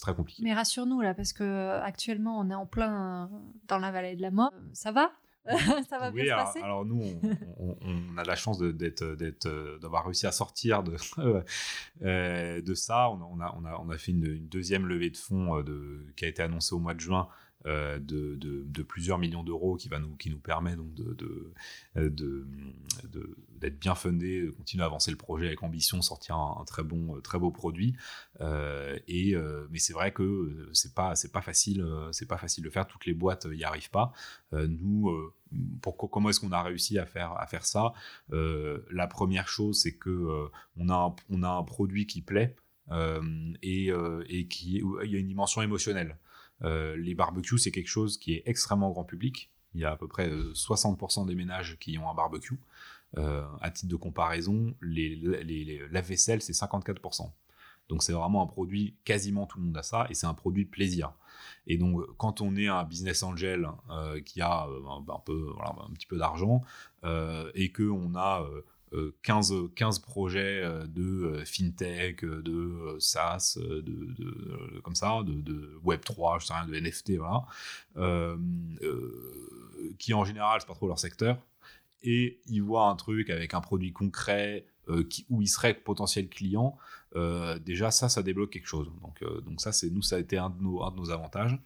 très 0.00 0.14
compliqué. 0.14 0.42
Mais 0.42 0.54
rassure-nous 0.54 1.00
là, 1.00 1.14
parce 1.14 1.32
que 1.32 1.80
actuellement, 1.80 2.38
on 2.38 2.50
est 2.50 2.54
en 2.54 2.66
plein 2.66 3.30
dans 3.66 3.78
la 3.78 3.90
vallée 3.90 4.16
de 4.16 4.22
la 4.22 4.30
mort. 4.30 4.52
Ça 4.72 4.92
va? 4.92 5.10
ça 5.88 5.98
va 5.98 6.10
bien 6.10 6.24
se 6.24 6.44
passer 6.44 6.60
alors, 6.60 6.84
nous, 6.84 7.02
on, 7.58 8.18
a 8.18 8.24
la 8.24 8.36
chance 8.36 8.58
d'avoir 8.58 10.04
réussi 10.04 10.26
à 10.26 10.32
sortir 10.32 10.82
de, 10.82 10.96
euh, 12.02 12.60
de 12.60 12.74
ça. 12.74 13.10
On 13.10 13.40
a, 13.40 13.54
on, 13.56 13.64
a, 13.64 13.80
on 13.80 13.90
a 13.90 13.98
fait 13.98 14.12
une, 14.12 14.46
deuxième 14.48 14.86
levée 14.86 15.10
de 15.10 15.16
fonds 15.16 15.58
euh, 15.58 15.62
de, 15.62 16.06
qui 16.16 16.24
a 16.24 16.28
été 16.28 16.42
annoncée 16.42 16.74
au 16.74 16.78
mois 16.78 16.94
de 16.94 17.00
juin 17.00 17.28
euh, 17.68 17.98
de, 18.00 18.82
plusieurs 18.82 19.18
millions 19.18 19.42
d'euros 19.42 19.76
qui, 19.76 19.88
va 19.88 19.98
nous, 19.98 20.16
qui 20.16 20.30
nous 20.30 20.38
permet 20.38 20.74
donc 20.74 20.94
de, 20.94 21.16
de, 21.94 22.46
d'être 23.60 23.78
bien 23.78 23.94
fundé, 23.94 24.46
de 24.46 24.50
continuer 24.50 24.82
à 24.82 24.86
avancer 24.86 25.10
le 25.10 25.16
projet 25.16 25.46
avec 25.46 25.62
ambition, 25.62 26.00
sortir 26.00 26.36
un, 26.36 26.64
très 26.66 26.82
bon, 26.82 27.20
très 27.20 27.38
beau 27.38 27.50
produit. 27.50 27.94
et, 28.40 29.34
mais 29.70 29.78
c'est 29.78 29.92
vrai 29.92 30.12
que 30.12 30.68
c'est 30.72 30.94
pas, 30.94 31.14
pas 31.32 31.42
facile, 31.42 31.84
pas 32.28 32.38
facile 32.38 32.64
de 32.64 32.70
faire. 32.70 32.86
Toutes 32.86 33.06
les 33.06 33.14
boîtes 33.14 33.46
n'y 33.46 33.64
arrivent 33.64 33.90
pas. 33.90 34.12
nous, 34.52 35.10
comment 36.10 36.30
est-ce 36.30 36.40
qu'on 36.40 36.52
a 36.52 36.62
réussi 36.62 36.98
à 36.98 37.06
faire, 37.06 37.32
à 37.32 37.46
faire 37.46 37.64
ça? 37.64 37.92
Euh, 38.32 38.80
La 38.90 39.06
première 39.06 39.48
chose, 39.48 39.80
c'est 39.80 39.96
que 39.96 40.10
euh, 40.10 40.48
on, 40.76 40.88
a 40.88 41.14
un, 41.30 41.42
a 41.42 41.50
un 41.50 41.62
produit 41.62 42.06
qui 42.06 42.22
plaît 42.22 42.56
euh, 42.90 43.22
et, 43.62 43.90
et 44.28 44.46
qui 44.46 44.82
il 45.04 45.10
y 45.10 45.16
a 45.16 45.18
une 45.18 45.28
dimension 45.28 45.62
émotionnelle. 45.62 46.16
Les 46.62 47.14
barbecues, 47.14 47.58
c'est 47.58 47.70
quelque 47.70 47.88
chose 47.88 48.18
qui 48.18 48.34
est 48.34 48.42
extrêmement 48.46 48.90
grand 48.90 49.04
public. 49.04 49.50
Il 49.74 49.80
y 49.80 49.84
a 49.84 49.92
à 49.92 49.96
peu 49.96 50.08
près 50.08 50.28
60% 50.28 51.26
des 51.26 51.34
ménages 51.34 51.78
qui 51.78 51.98
ont 51.98 52.10
un 52.10 52.14
barbecue. 52.14 52.58
à 53.16 53.70
titre 53.70 53.90
de 53.90 53.96
comparaison, 53.96 54.74
les, 54.80 55.80
vaisselle, 55.92 56.42
c'est 56.42 56.52
54%. 56.52 57.30
Donc 57.88 58.02
c'est 58.02 58.12
vraiment 58.12 58.42
un 58.42 58.46
produit, 58.46 58.96
quasiment 59.04 59.46
tout 59.46 59.58
le 59.58 59.64
monde 59.64 59.76
a 59.76 59.82
ça, 59.82 60.06
et 60.10 60.14
c'est 60.14 60.26
un 60.26 60.34
produit 60.34 60.64
de 60.64 60.70
plaisir. 60.70 61.12
Et 61.66 61.78
donc 61.78 62.02
quand 62.18 62.40
on 62.40 62.54
est 62.56 62.68
un 62.68 62.84
business 62.84 63.22
angel 63.22 63.68
euh, 63.90 64.20
qui 64.20 64.40
a 64.40 64.66
euh, 64.66 64.82
un, 64.88 65.20
peu, 65.24 65.52
un 65.60 65.92
petit 65.92 66.06
peu 66.06 66.18
d'argent, 66.18 66.62
euh, 67.04 67.50
et 67.54 67.72
qu'on 67.72 68.14
a 68.14 68.44
15, 69.22 69.54
15 69.74 69.98
projets 70.00 70.62
de 70.86 71.42
fintech, 71.44 72.24
de 72.24 72.96
SaaS, 72.98 73.58
de, 73.58 74.80
comme 74.82 74.94
ça, 74.94 75.22
de, 75.24 75.78
Web3, 75.84 76.40
je 76.40 76.46
sais 76.46 76.54
rien, 76.54 76.66
de 76.66 76.78
NFT, 76.78 77.12
voilà, 77.18 77.44
qui 79.98 80.14
en 80.14 80.24
général, 80.24 80.60
c'est 80.60 80.66
pas 80.66 80.74
trop 80.74 80.88
leur 80.88 80.98
secteur, 80.98 81.38
et 82.02 82.40
ils 82.46 82.62
voient 82.62 82.88
un 82.88 82.96
truc 82.96 83.30
avec 83.30 83.54
un 83.54 83.60
produit 83.60 83.92
concret, 83.92 84.66
euh, 84.88 85.06
où 85.28 85.42
il 85.42 85.48
serait 85.48 85.74
potentiel 85.74 86.28
client, 86.28 86.78
euh, 87.14 87.58
déjà 87.58 87.90
ça, 87.90 88.08
ça 88.08 88.22
débloque 88.22 88.50
quelque 88.50 88.66
chose. 88.68 88.90
Donc, 89.02 89.22
euh, 89.22 89.40
donc 89.42 89.60
ça, 89.60 89.70
c'est 89.72 89.90
nous, 89.90 90.02
ça 90.02 90.16
a 90.16 90.18
été 90.18 90.38
un 90.38 90.48
de 90.48 90.62
nos, 90.62 90.82
un 90.82 90.90
de 90.90 90.96
nos 90.96 91.10
avantages. 91.10 91.58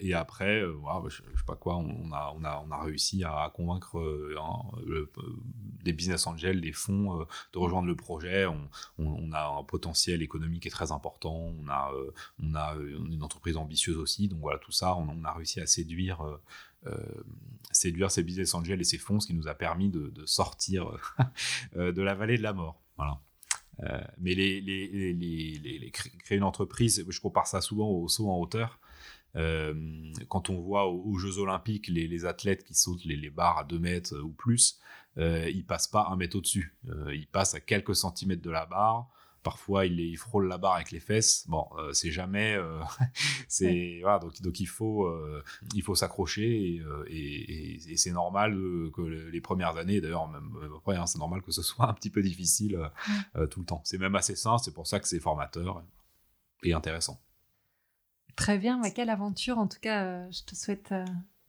Et 0.00 0.14
après, 0.14 0.62
je, 1.08 1.16
sais 1.16 1.22
pas 1.46 1.56
quoi, 1.56 1.76
on 1.76 2.12
a, 2.12 2.32
on 2.36 2.44
a, 2.44 2.62
on 2.66 2.70
a 2.70 2.82
réussi 2.82 3.24
à 3.24 3.50
convaincre 3.54 4.00
des 5.82 5.92
business 5.92 6.26
angels, 6.26 6.60
des 6.60 6.72
fonds 6.72 7.26
de 7.52 7.58
rejoindre 7.58 7.88
le 7.88 7.96
projet. 7.96 8.46
On, 8.98 9.32
a 9.32 9.58
un 9.58 9.64
potentiel 9.64 10.22
économique 10.22 10.62
qui 10.62 10.68
est 10.68 10.72
très 10.72 10.92
important. 10.92 11.52
On 11.58 11.68
a, 11.68 11.92
on 12.42 12.54
a 12.54 12.76
une 12.76 13.22
entreprise 13.22 13.56
ambitieuse 13.56 13.96
aussi. 13.96 14.28
Donc 14.28 14.40
voilà, 14.40 14.58
tout 14.58 14.72
ça, 14.72 14.94
on, 14.96 15.24
a 15.24 15.32
réussi 15.32 15.60
à 15.60 15.66
séduire 15.66 16.22
euh, 16.86 17.22
séduire 17.72 18.10
ces 18.10 18.22
business 18.22 18.54
angels 18.54 18.80
et 18.80 18.84
ces 18.84 18.98
fonds, 18.98 19.20
ce 19.20 19.26
qui 19.26 19.34
nous 19.34 19.46
a 19.46 19.54
permis 19.54 19.90
de, 19.90 20.24
sortir 20.24 20.96
euh, 21.76 21.92
de 21.92 22.02
la 22.02 22.14
vallée 22.14 22.38
de 22.38 22.42
la 22.42 22.52
mort. 22.52 22.80
Voilà. 22.96 23.20
Euh, 23.82 24.00
mais 24.18 24.34
créer 25.92 26.38
une 26.38 26.44
entreprise, 26.44 27.04
je 27.06 27.20
compare 27.20 27.46
ça 27.46 27.60
souvent 27.60 27.88
au 27.90 28.08
saut 28.08 28.30
en 28.30 28.38
hauteur. 28.38 28.80
Quand 29.34 30.50
on 30.50 30.60
voit 30.60 30.88
aux, 30.88 31.16
Jeux 31.18 31.38
Olympiques 31.38 31.88
les, 31.88 32.24
athlètes 32.24 32.64
qui 32.64 32.74
sautent 32.74 33.04
les, 33.04 33.30
barres 33.30 33.58
à 33.58 33.64
2 33.64 33.78
mètres 33.78 34.18
ou 34.20 34.30
plus, 34.32 34.80
ils 35.16 35.64
passent 35.66 35.88
pas 35.88 36.08
un 36.10 36.16
mètre 36.16 36.36
au-dessus. 36.36 36.76
ils 37.12 37.28
passent 37.28 37.54
à 37.54 37.60
quelques 37.60 37.94
centimètres 37.94 38.42
de 38.42 38.50
la 38.50 38.66
barre. 38.66 39.08
Parfois, 39.48 39.86
il, 39.86 40.16
frôle 40.16 40.48
la 40.48 40.58
barre 40.58 40.74
avec 40.74 40.90
les 40.90 41.00
fesses. 41.00 41.46
Bon, 41.48 41.66
euh, 41.78 41.92
c'est 41.92 42.10
jamais. 42.10 42.54
Euh, 42.56 42.80
c'est 43.48 44.00
voilà, 44.02 44.18
donc, 44.18 44.40
donc 44.42 44.58
il 44.58 44.66
faut 44.66 45.06
euh, 45.06 45.42
il 45.74 45.82
faut 45.82 45.94
s'accrocher 45.94 46.82
et, 47.06 47.96
c'est 47.96 48.10
normal 48.10 48.52
que 48.94 49.00
les 49.00 49.40
premières 49.40 49.76
années, 49.76 50.00
d'ailleurs 50.00 50.28
même 50.28 50.54
après, 50.76 50.96
hein, 50.96 51.06
c'est 51.06 51.18
normal 51.18 51.42
que 51.42 51.52
ce 51.52 51.62
soit 51.68 51.88
un 51.88 51.94
petit 51.94 52.10
peu 52.10 52.20
difficile 52.20 52.78
tout 53.50 53.60
le 53.60 53.66
temps. 53.66 53.80
C'est 53.84 53.98
même 53.98 54.16
assez 54.16 54.36
simple. 54.36 54.60
C'est 54.62 54.74
pour 54.74 54.86
ça 54.86 55.00
que 55.00 55.08
c'est 55.08 55.20
formateur 55.20 55.82
et 56.62 56.72
intéressant. 56.72 57.20
Très 58.38 58.56
bien, 58.56 58.78
mais 58.80 58.92
quelle 58.92 59.10
aventure 59.10 59.58
en 59.58 59.66
tout 59.66 59.80
cas. 59.80 60.30
je 60.30 60.42
te 60.44 60.54
souhaite 60.54 60.94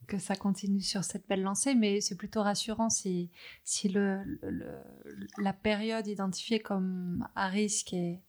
que 0.08 0.18
ça 0.18 0.34
continue 0.34 0.80
sur 0.80 1.04
cette 1.04 1.26
belle 1.28 1.42
lancée, 1.42 1.74
mais 1.74 2.00
c'est 2.00 2.16
plutôt 2.16 2.42
rassurant 2.42 2.90
si, 2.90 3.30
si 3.62 3.88
le, 3.88 4.40
la 5.38 5.52
période 5.52 6.06
identifiée 6.08 6.58
comme 6.58 7.26
à 7.36 7.46
risque 7.46 7.92
et 7.92 8.20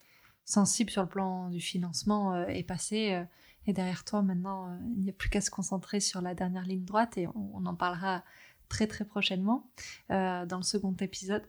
sensible 0.45 0.91
sur 0.91 1.01
le 1.01 1.07
plan 1.07 1.49
du 1.49 1.59
financement 1.59 2.33
euh, 2.33 2.45
est 2.47 2.63
passée. 2.63 3.13
Euh, 3.13 3.23
et 3.67 3.73
derrière 3.73 4.03
toi, 4.03 4.21
maintenant, 4.21 4.69
euh, 4.69 4.77
il 4.95 5.03
n'y 5.03 5.09
a 5.09 5.13
plus 5.13 5.29
qu'à 5.29 5.41
se 5.41 5.51
concentrer 5.51 5.99
sur 5.99 6.21
la 6.21 6.35
dernière 6.35 6.65
ligne 6.65 6.85
droite 6.85 7.17
et 7.17 7.27
on, 7.27 7.65
en 7.65 7.75
parlera 7.75 8.23
très 8.69 8.87
très 8.87 9.03
prochainement 9.03 9.69
dans 10.09 10.57
le 10.57 10.63
second 10.63 10.95
épisode. 11.01 11.43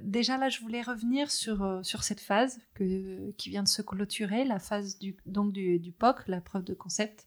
Déjà 0.00 0.36
là, 0.36 0.48
je 0.48 0.60
voulais 0.60 0.82
revenir 0.82 1.30
sur, 1.30 1.80
sur 1.82 2.02
cette 2.02 2.20
phase 2.20 2.60
qui 2.76 3.50
vient 3.50 3.62
de 3.62 3.68
se 3.68 3.82
clôturer, 3.82 4.44
la 4.44 4.58
phase 4.58 4.98
du, 4.98 5.16
donc 5.26 5.52
du, 5.52 5.92
POC, 5.92 6.28
la 6.28 6.40
preuve 6.40 6.64
de 6.64 6.74
concept. 6.74 7.26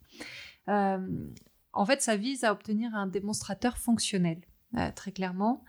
en 0.68 1.86
fait, 1.86 2.02
ça 2.02 2.16
vise 2.16 2.44
à 2.44 2.52
obtenir 2.52 2.94
un 2.96 3.08
démonstrateur 3.08 3.78
fonctionnel, 3.78 4.42
très 4.96 5.12
clairement. 5.12 5.64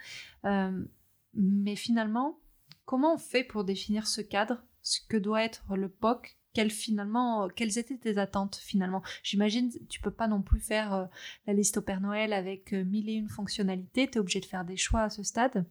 mais 1.35 1.77
finalement, 1.77 2.39
comment 2.85 3.15
on 3.15 3.19
fait 3.19 3.45
pour 3.45 3.65
définir 3.65 4.07
ce 4.07 4.21
cadre, 4.21 4.63
ce 4.83 5.01
que 5.09 5.17
doit 5.17 5.43
être 5.43 5.77
le 5.77 5.89
POC 5.89 6.37
finalement, 6.69 7.49
quelles 7.49 7.79
étaient 7.79 7.99
tes 7.99 8.19
attentes 8.19 8.57
finalement? 8.57 9.03
J'imagine 9.23 9.71
tu 9.89 10.01
peux 10.01 10.11
pas 10.11 10.29
non 10.29 10.43
plus 10.43 10.61
faire 10.61 10.95
euh, 10.95 11.05
la 11.47 11.53
liste 11.53 11.79
au 11.79 11.83
Père 11.83 12.01
Noël 12.01 12.33
avec 12.33 12.73
euh, 12.73 12.85
mille 12.85 13.09
et 13.09 13.15
une 13.15 13.29
fonctionnalités, 13.29 14.09
tu 14.09 14.19
es 14.19 14.21
obligé 14.21 14.41
de 14.41 14.47
faire 14.47 14.65
des 14.65 14.77
choix 14.77 15.03
à 15.03 15.11
ce 15.11 15.23
stade. 15.23 15.67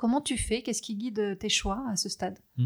Comment 0.00 0.22
tu 0.22 0.38
fais? 0.38 0.62
Qu'est-ce 0.62 0.80
qui 0.80 0.96
guide 0.96 1.38
tes 1.38 1.50
choix 1.50 1.84
à 1.90 1.94
ce 1.94 2.08
stade? 2.08 2.38
Mmh. 2.56 2.64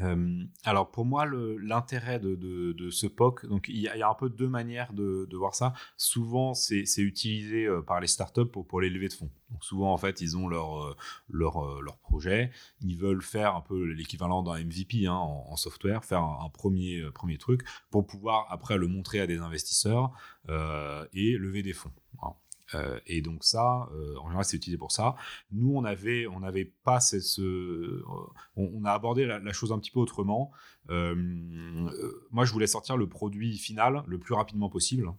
euh, 0.00 0.44
alors 0.64 0.90
pour 0.90 1.04
moi, 1.04 1.24
l'intérêt 1.24 2.18
de, 2.18 2.90
ce 2.90 3.06
POC, 3.06 3.46
donc 3.46 3.66
il 3.68 3.78
y, 3.78 3.88
a, 3.88 4.10
un 4.10 4.14
peu 4.14 4.28
deux 4.28 4.48
manières 4.48 4.92
de, 4.92 5.36
voir 5.36 5.54
ça. 5.54 5.72
Souvent, 5.96 6.52
c'est 6.52 6.84
utilisé 6.98 7.66
euh, 7.66 7.80
par 7.80 8.00
les 8.00 8.08
startups 8.08 8.46
pour, 8.46 8.66
pour 8.66 8.80
les 8.80 8.90
levées 8.90 9.06
de 9.06 9.12
fonds. 9.12 9.30
Donc 9.50 9.64
souvent, 9.64 9.92
en 9.92 9.96
fait, 9.96 10.20
ils 10.20 10.36
ont 10.36 10.48
leur, 10.48 10.82
euh, 10.82 10.96
leur, 11.28 11.80
leur 11.80 11.96
projet, 11.98 12.50
ils 12.80 12.98
veulent 12.98 13.22
faire 13.22 13.54
un 13.54 13.60
peu 13.60 13.84
l'équivalent 13.84 14.42
d'un 14.42 14.58
MVP 14.58 15.06
hein, 15.06 15.14
en, 15.14 15.54
software, 15.56 16.04
faire 16.04 16.24
un, 16.24 16.50
premier, 16.50 17.04
premier 17.14 17.38
truc 17.38 17.62
pour 17.90 18.04
pouvoir 18.04 18.48
après 18.50 18.78
le 18.78 18.88
montrer 18.88 19.20
à 19.20 19.28
des 19.28 19.38
investisseurs 19.38 20.10
et 20.48 21.36
lever 21.38 21.62
des 21.62 21.72
fonds. 21.72 21.92
Euh, 22.74 22.98
et 23.06 23.22
donc 23.22 23.44
ça, 23.44 23.88
euh, 23.94 24.16
en 24.18 24.24
général, 24.26 24.44
c'est 24.44 24.56
utilisé 24.56 24.78
pour 24.78 24.92
ça. 24.92 25.16
Nous, 25.52 25.72
on 25.74 25.84
avait, 25.84 26.26
on 26.26 26.40
n'avait 26.40 26.64
pas 26.64 27.00
ce, 27.00 27.40
euh, 27.40 28.04
on, 28.56 28.84
a 28.84 28.92
abordé 28.92 29.26
la, 29.26 29.52
chose 29.52 29.72
un 29.72 29.78
petit 29.78 29.90
peu 29.90 30.00
autrement. 30.00 30.50
moi, 30.88 32.44
je 32.44 32.52
voulais 32.52 32.66
sortir 32.66 32.96
le 32.96 33.08
produit 33.08 33.56
final 33.58 34.02
le 34.06 34.18
plus 34.18 34.34
rapidement 34.34 34.68
possible. 34.68 35.12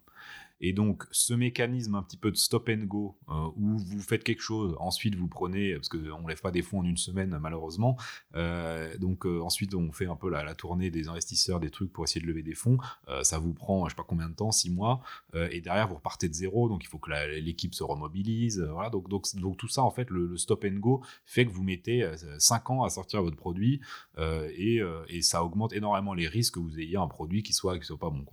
Et 0.61 0.73
donc, 0.73 1.03
ce 1.11 1.33
mécanisme 1.33 1.95
un 1.95 2.03
petit 2.03 2.17
peu 2.17 2.31
de 2.31 2.37
stop 2.37 2.69
and 2.69 2.85
go, 2.85 3.17
euh, 3.29 3.49
où 3.57 3.77
vous 3.77 3.99
faites 3.99 4.23
quelque 4.23 4.41
chose, 4.41 4.75
ensuite 4.79 5.15
vous 5.15 5.27
prenez, 5.27 5.75
parce 5.75 5.89
qu'on 5.89 6.21
ne 6.21 6.27
lève 6.27 6.41
pas 6.41 6.51
des 6.51 6.61
fonds 6.61 6.79
en 6.79 6.85
une 6.85 6.97
semaine, 6.97 7.37
malheureusement. 7.41 7.97
Euh, 8.35 8.97
donc, 8.97 9.25
euh, 9.25 9.41
ensuite, 9.41 9.75
on 9.75 9.91
fait 9.91 10.05
un 10.05 10.15
peu 10.15 10.29
la, 10.29 10.55
tournée 10.55 10.89
des 10.89 11.09
investisseurs, 11.09 11.59
des 11.59 11.69
trucs 11.69 11.91
pour 11.91 12.05
essayer 12.05 12.21
de 12.21 12.27
lever 12.27 12.43
des 12.43 12.55
fonds. 12.55 12.77
ça 13.23 13.39
vous 13.39 13.53
prend, 13.53 13.81
je 13.81 13.85
ne 13.85 13.89
sais 13.89 13.95
pas 13.95 14.05
combien 14.07 14.29
de 14.29 14.35
temps, 14.35 14.51
six 14.51 14.69
mois. 14.69 15.01
et 15.33 15.59
derrière, 15.59 15.87
vous 15.87 15.95
repartez 15.95 16.29
de 16.29 16.33
zéro. 16.33 16.69
Donc, 16.69 16.83
il 16.83 16.87
faut 16.87 16.97
que 16.97 17.11
l'équipe 17.39 17.73
se 17.73 17.83
remobilise. 17.83 18.61
voilà. 18.61 18.89
Donc, 18.89 19.57
tout 19.57 19.67
ça, 19.67 19.83
en 19.83 19.91
fait, 19.91 20.09
le, 20.09 20.37
stop 20.37 20.65
and 20.65 20.79
go 20.79 21.03
fait 21.25 21.45
que 21.45 21.51
vous 21.51 21.63
mettez 21.63 22.09
cinq 22.37 22.69
ans 22.69 22.83
à 22.83 22.89
sortir 22.89 23.21
votre 23.21 23.35
produit. 23.37 23.81
Et, 24.17 24.81
ça 25.21 25.43
augmente 25.43 25.73
énormément 25.73 26.13
les 26.13 26.27
risques 26.27 26.55
que 26.55 26.59
vous 26.59 26.79
ayez 26.79 26.97
un 26.97 27.07
produit 27.07 27.43
qui 27.43 27.51
soit, 27.51 27.77
qui 27.79 27.85
soit 27.85 27.97
pas 27.97 28.09
bon. 28.09 28.25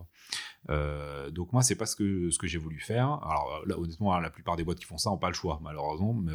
Donc, 0.68 1.52
moi, 1.52 1.62
c'est 1.62 1.74
pas 1.74 1.86
ce 1.86 1.96
que 1.96 2.30
ce 2.30 2.38
que 2.38 2.46
j'ai 2.46 2.58
voulu 2.58 2.78
faire. 2.78 3.06
Alors 3.24 3.62
là, 3.66 3.78
honnêtement, 3.78 4.18
la 4.18 4.30
plupart 4.30 4.56
des 4.56 4.64
boîtes 4.64 4.78
qui 4.78 4.86
font 4.86 4.98
ça 4.98 5.10
n'ont 5.10 5.18
pas 5.18 5.28
le 5.28 5.34
choix, 5.34 5.60
malheureusement. 5.62 6.14
Mais, 6.14 6.32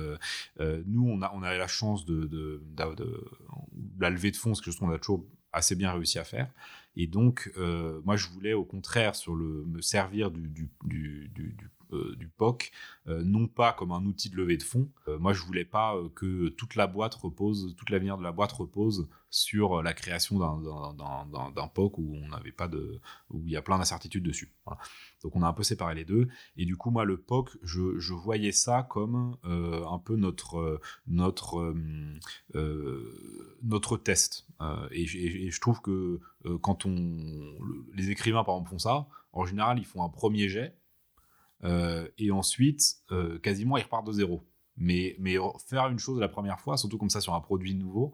euh, 0.60 0.84
nous, 0.86 1.08
on 1.08 1.22
a, 1.22 1.32
on 1.34 1.44
a 1.44 1.56
la 1.58 1.68
chance 1.68 2.06
de, 2.06 2.26
de, 2.26 2.62
la 4.00 4.10
levée 4.10 4.32
de 4.32 4.38
fonds, 4.38 4.54
ce 4.54 4.62
que 4.62 4.72
je 4.72 4.76
trouve 4.76 4.90
qu'on 4.90 4.96
a 4.96 5.00
toujours 5.00 5.26
assez 5.54 5.76
bien 5.76 5.92
réussi 5.92 6.20
à 6.20 6.24
faire. 6.24 6.52
Et 6.96 7.08
donc, 7.08 7.52
euh, 7.58 8.02
moi, 8.06 8.16
je 8.16 8.28
voulais 8.28 8.54
au 8.54 8.66
contraire 8.66 9.16
sur 9.16 9.36
le, 9.36 9.66
me 9.68 9.82
servir 9.82 10.32
du, 10.32 10.50
du, 10.84 11.30
du 11.34 11.56
euh, 11.94 12.16
du 12.18 12.28
POC, 12.28 12.72
euh, 13.08 13.24
non 13.24 13.48
pas 13.48 13.72
comme 13.72 13.92
un 13.92 14.04
outil 14.06 14.30
de 14.30 14.36
levée 14.36 14.58
de 14.58 14.64
fonds. 14.64 14.90
Euh, 15.08 15.18
moi, 15.20 15.32
je 15.32 15.42
voulais 15.44 15.64
pas 15.64 15.96
que 16.16 16.50
toute 16.50 16.76
la 16.76 16.86
boîte 16.86 17.16
repose, 17.16 17.76
toute 17.78 17.90
l'avenir 17.90 18.18
de 18.18 18.24
la 18.24 18.34
boîte 18.34 18.52
repose 18.52 19.08
sur 19.30 19.82
la 19.82 19.94
création 19.94 20.40
d'un 20.40 21.68
POC 21.68 21.98
où 21.98 22.16
on 22.16 22.28
n'avait 22.30 22.52
pas 22.52 22.68
de, 22.68 23.00
où 23.30 23.42
il 23.46 23.52
y 23.52 23.56
a 23.56 23.62
plein 23.62 23.78
d'incertitudes 23.78 24.24
dessus. 24.24 24.54
Donc 25.24 25.36
on 25.36 25.44
a 25.44 25.48
un 25.48 25.54
peu 25.54 25.64
séparé 25.64 25.96
les 25.96 26.06
deux. 26.06 26.28
Et 26.56 26.66
du 26.66 26.76
coup, 26.76 26.92
moi, 26.92 27.06
le 27.06 27.18
POC, 27.18 27.58
je, 27.62 28.14
voyais 28.14 28.52
ça 28.52 28.84
comme 28.84 29.38
un 29.44 30.00
peu 30.00 30.16
notre, 30.16 30.80
notre, 31.08 31.76
notre 33.64 33.98
test. 33.98 34.48
Et, 34.92 35.04
et, 35.04 35.52
je 35.52 35.62
trouve 35.62 35.82
que 35.82 36.20
quand 36.62 36.86
on, 36.86 37.58
les 37.94 38.10
écrivains, 38.10 38.44
par 38.44 38.56
exemple, 38.56 38.72
font 38.72 38.80
ça, 38.80 39.08
en 39.34 39.46
général, 39.46 39.78
ils 39.78 39.86
font 39.86 40.04
un 40.04 40.10
premier 40.10 40.50
jet 40.50 40.74
et 41.64 42.32
ensuite, 42.32 42.98
euh, 43.12 43.40
quasiment, 43.40 43.78
il 43.78 43.84
repart 43.84 44.06
de 44.06 44.12
zéro. 44.12 44.44
Mais, 44.80 45.16
mais 45.18 45.38
faire 45.68 45.88
une 45.88 45.98
chose 45.98 46.20
la 46.20 46.28
première 46.28 46.60
fois, 46.60 46.78
surtout 46.78 47.00
comme 47.00 47.10
ça 47.10 47.20
sur 47.20 47.34
un 47.34 47.42
produit 47.42 47.74
nouveau, 47.74 48.14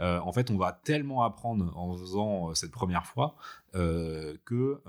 euh, 0.00 0.18
en 0.18 0.30
fait, 0.30 0.50
on 0.50 0.58
va 0.58 0.72
tellement 0.72 1.22
apprendre 1.22 1.74
en 1.74 1.96
faisant 1.96 2.54
cette 2.54 2.70
première 2.70 3.06
fois 3.06 3.34
que, 3.72 4.82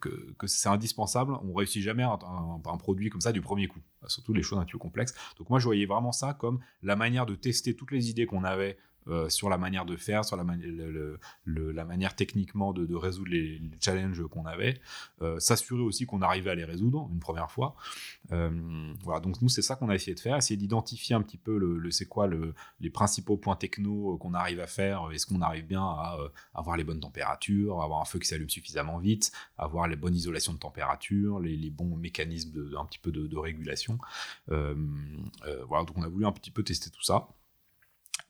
que, 0.00 0.32
que 0.36 0.46
c'est 0.48 0.68
indispensable. 0.68 1.38
On 1.44 1.54
réussit 1.54 1.80
jamais 1.80 2.02
un, 2.02 2.18
un, 2.64 2.76
produit 2.76 3.08
comme 3.08 3.20
ça 3.20 3.30
du 3.30 3.40
premier 3.40 3.68
coup, 3.68 3.78
surtout 4.08 4.32
les 4.32 4.42
choses 4.42 4.58
un 4.58 4.64
peu 4.64 4.78
complexes. 4.78 5.14
Donc 5.38 5.48
moi, 5.48 5.60
je 5.60 5.64
voyais 5.66 5.86
vraiment 5.86 6.10
ça 6.10 6.34
comme 6.34 6.58
la 6.82 6.96
manière 6.96 7.24
de 7.24 7.36
tester 7.36 7.76
toutes 7.76 7.92
les 7.92 8.10
idées 8.10 8.26
qu'on 8.26 8.42
avait 8.42 8.76
euh, 9.08 9.28
sur 9.28 9.48
la 9.48 9.56
manière 9.56 9.84
de 9.84 9.96
faire, 9.96 10.24
sur 10.24 10.36
la, 10.36 10.44
manière 11.84 12.16
techniquement 12.16 12.72
de, 12.72 12.94
résoudre 12.94 13.30
les, 13.30 13.62
challenges 13.80 14.26
qu'on 14.26 14.46
avait, 14.46 14.80
euh, 15.22 15.38
s'assurer 15.38 15.82
aussi 15.82 16.06
qu'on 16.06 16.22
arrivait 16.22 16.50
à 16.50 16.54
les 16.56 16.64
résoudre 16.64 17.08
une 17.12 17.20
première 17.20 17.50
fois. 17.50 17.76
Euh, 18.32 18.92
voilà, 19.04 19.20
donc 19.20 19.40
nous 19.42 19.48
c'est 19.48 19.62
ça 19.62 19.76
qu'on 19.76 19.88
a 19.90 19.94
essayé 19.94 20.14
de 20.14 20.20
faire, 20.20 20.36
essayer 20.36 20.56
d'identifier 20.56 21.14
un 21.14 21.22
petit 21.22 21.36
peu 21.36 21.56
le, 21.56 21.90
c'est 21.92 22.06
quoi 22.06 22.28
les 22.80 22.90
principaux 22.90 23.36
points 23.36 23.54
techno 23.54 24.16
qu'on 24.18 24.34
arrive 24.34 24.58
à 24.60 24.66
faire, 24.66 25.08
est-ce 25.12 25.26
qu'on 25.26 25.40
arrive 25.40 25.66
bien 25.66 25.82
à 25.82 26.18
avoir 26.54 26.76
les 26.76 26.84
bonnes 26.84 27.00
températures, 27.00 27.82
avoir 27.82 28.00
un 28.00 28.04
feu 28.04 28.18
qui 28.18 28.26
s'allume 28.26 28.50
suffisamment 28.50 28.98
vite, 28.98 29.30
avoir 29.56 29.86
les 29.86 29.96
bonnes 29.96 30.14
isolations 30.14 30.52
de 30.52 30.58
température, 30.58 31.38
les, 31.38 31.70
bons 31.70 31.96
mécanismes 31.96 32.52
de, 32.52 32.76
un 32.76 32.84
petit 32.84 32.98
peu 32.98 33.12
de 33.12 33.36
régulation. 33.36 33.98
voilà, 34.48 35.84
donc 35.84 35.96
on 35.96 36.02
a 36.02 36.08
voulu 36.08 36.26
un 36.26 36.32
petit 36.32 36.50
peu 36.50 36.64
tester 36.64 36.90
tout 36.90 37.02
ça. 37.02 37.28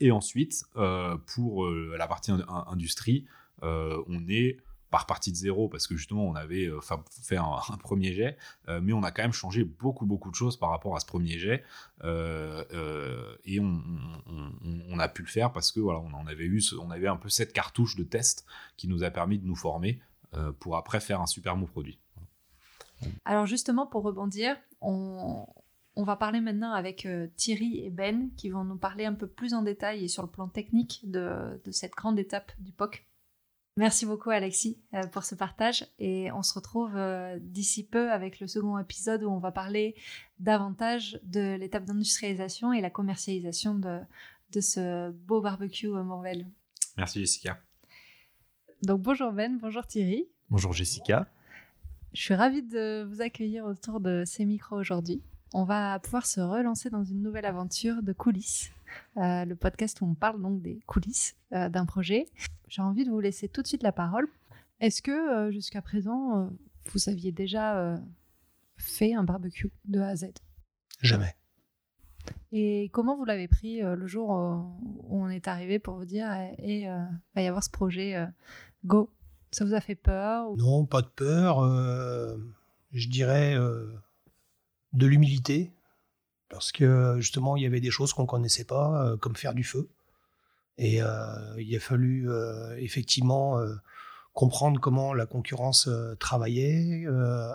Et 0.00 0.10
ensuite, 0.10 0.64
euh, 0.76 1.16
pour 1.34 1.64
euh, 1.64 1.94
la 1.98 2.06
partie 2.06 2.32
industrie, 2.66 3.26
euh, 3.62 4.02
on 4.08 4.28
est 4.28 4.58
par 4.90 5.06
partie 5.06 5.32
de 5.32 5.36
zéro 5.36 5.68
parce 5.68 5.88
que 5.88 5.96
justement 5.96 6.24
on 6.24 6.36
avait 6.36 6.70
fait 7.10 7.36
un, 7.36 7.76
premier 7.80 8.12
jet, 8.12 8.38
mais 8.68 8.92
on 8.92 9.02
a 9.02 9.10
quand 9.10 9.22
même 9.22 9.32
changé 9.32 9.64
beaucoup 9.64 10.06
beaucoup 10.06 10.30
de 10.30 10.36
choses 10.36 10.56
par 10.56 10.70
rapport 10.70 10.94
à 10.94 11.00
ce 11.00 11.06
premier 11.06 11.38
jet 11.40 11.64
et 12.04 13.60
on, 13.60 14.98
a 14.98 15.08
pu 15.08 15.22
le 15.22 15.28
faire 15.28 15.52
parce 15.52 15.72
que 15.72 15.80
voilà 15.80 15.98
on 15.98 16.14
en 16.14 16.26
avait 16.28 16.44
eu, 16.44 16.62
on 16.80 16.90
avait 16.92 17.08
un 17.08 17.16
peu 17.16 17.28
cette 17.28 17.52
cartouche 17.52 17.96
de 17.96 18.04
test 18.04 18.46
qui 18.76 18.86
nous 18.86 19.02
a 19.02 19.10
permis 19.10 19.38
de 19.40 19.46
nous 19.46 19.56
former 19.56 20.00
pour 20.60 20.76
après 20.76 21.00
faire 21.00 21.20
un 21.20 21.26
super 21.26 21.56
beau 21.56 21.66
produit. 21.66 21.98
Alors 23.24 23.44
justement 23.44 23.86
pour 23.86 24.04
rebondir, 24.04 24.56
on, 24.80 25.46
on 25.96 26.04
va 26.04 26.16
parler 26.16 26.40
maintenant 26.40 26.72
avec 26.72 27.06
euh, 27.06 27.26
Thierry 27.36 27.80
et 27.84 27.90
Ben 27.90 28.30
qui 28.36 28.50
vont 28.50 28.64
nous 28.64 28.76
parler 28.76 29.06
un 29.06 29.14
peu 29.14 29.26
plus 29.26 29.54
en 29.54 29.62
détail 29.62 30.04
et 30.04 30.08
sur 30.08 30.22
le 30.22 30.28
plan 30.28 30.46
technique 30.46 31.00
de, 31.04 31.58
cette 31.70 31.94
grande 31.94 32.18
étape 32.18 32.52
du 32.58 32.70
POC. 32.70 33.06
Merci 33.78 34.06
beaucoup 34.06 34.30
Alexis 34.30 34.78
euh, 34.94 35.06
pour 35.06 35.24
ce 35.24 35.34
partage 35.34 35.86
et 35.98 36.30
on 36.32 36.42
se 36.42 36.54
retrouve 36.54 36.96
euh, 36.96 37.38
d'ici 37.40 37.86
peu 37.86 38.12
avec 38.12 38.40
le 38.40 38.46
second 38.46 38.78
épisode 38.78 39.24
où 39.24 39.30
on 39.30 39.38
va 39.38 39.52
parler 39.52 39.94
davantage 40.38 41.18
de 41.24 41.56
l'étape 41.56 41.84
d'industrialisation 41.84 42.72
et 42.74 42.80
la 42.80 42.90
commercialisation 42.90 43.74
de, 43.74 43.98
de 44.52 44.60
ce 44.60 45.10
beau 45.10 45.40
barbecue 45.40 45.94
à 45.94 46.02
Morvel. 46.02 46.46
Merci 46.98 47.20
Jessica. 47.20 47.58
Donc 48.82 49.00
bonjour 49.00 49.32
Ben, 49.32 49.58
bonjour 49.58 49.86
Thierry. 49.86 50.28
Bonjour 50.50 50.74
Jessica. 50.74 51.26
Je 52.12 52.22
suis 52.22 52.34
ravie 52.34 52.62
de 52.62 53.06
vous 53.10 53.20
accueillir 53.20 53.64
autour 53.64 54.00
de 54.00 54.24
ces 54.26 54.44
micros 54.44 54.76
aujourd'hui 54.76 55.22
on 55.54 55.64
va 55.64 55.98
pouvoir 56.00 56.26
se 56.26 56.40
relancer 56.40 56.90
dans 56.90 57.04
une 57.04 57.22
nouvelle 57.22 57.46
aventure 57.46 58.02
de 58.02 58.12
coulisses. 58.12 58.70
Euh, 59.16 59.44
le 59.44 59.56
podcast 59.56 60.00
où 60.00 60.06
on 60.06 60.14
parle 60.14 60.40
donc 60.40 60.62
des 60.62 60.80
coulisses 60.86 61.36
euh, 61.52 61.68
d'un 61.68 61.86
projet. 61.86 62.28
J'ai 62.68 62.82
envie 62.82 63.04
de 63.04 63.10
vous 63.10 63.20
laisser 63.20 63.48
tout 63.48 63.62
de 63.62 63.66
suite 63.66 63.82
la 63.82 63.92
parole. 63.92 64.28
Est-ce 64.80 65.02
que 65.02 65.10
euh, 65.10 65.50
jusqu'à 65.50 65.82
présent, 65.82 66.50
vous 66.92 67.08
aviez 67.08 67.32
déjà 67.32 67.98
fait 68.76 69.14
un 69.14 69.24
barbecue 69.24 69.70
de 69.86 70.00
A 70.00 70.08
à 70.08 70.16
Z? 70.16 70.26
Jamais. 71.00 71.34
Et 72.52 72.90
comment 72.92 73.16
vous 73.16 73.24
l'avez 73.24 73.48
pris 73.48 73.80
le 73.80 74.06
jour 74.06 74.30
où 74.30 75.22
on 75.22 75.28
est 75.28 75.48
arrivé 75.48 75.78
pour 75.78 75.94
vous 75.94 76.04
dire 76.04 76.30
et 76.58 76.82
eh, 76.82 76.88
va 77.34 77.42
y 77.42 77.46
avoir 77.46 77.62
ce 77.62 77.70
projet 77.70 78.26
Go? 78.84 79.10
Ça 79.50 79.64
vous 79.64 79.74
a 79.74 79.80
fait 79.80 79.94
peur 79.94 80.56
Non, 80.56 80.86
pas 80.86 81.02
de 81.02 81.08
peur. 81.08 81.60
je 82.92 83.08
dirais 83.08 83.56
de 84.96 85.06
l'humilité, 85.06 85.72
parce 86.48 86.72
que 86.72 87.16
justement, 87.18 87.56
il 87.56 87.62
y 87.62 87.66
avait 87.66 87.80
des 87.80 87.90
choses 87.90 88.12
qu'on 88.12 88.22
ne 88.22 88.26
connaissait 88.26 88.64
pas, 88.64 89.04
euh, 89.04 89.16
comme 89.16 89.36
faire 89.36 89.54
du 89.54 89.64
feu. 89.64 89.88
Et 90.78 91.02
euh, 91.02 91.08
il 91.58 91.74
a 91.74 91.80
fallu 91.80 92.30
euh, 92.30 92.76
effectivement 92.78 93.58
comprendre 94.34 94.78
comment 94.78 95.14
la 95.14 95.24
concurrence 95.24 95.88
travaillait, 96.18 97.06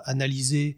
analyser 0.06 0.77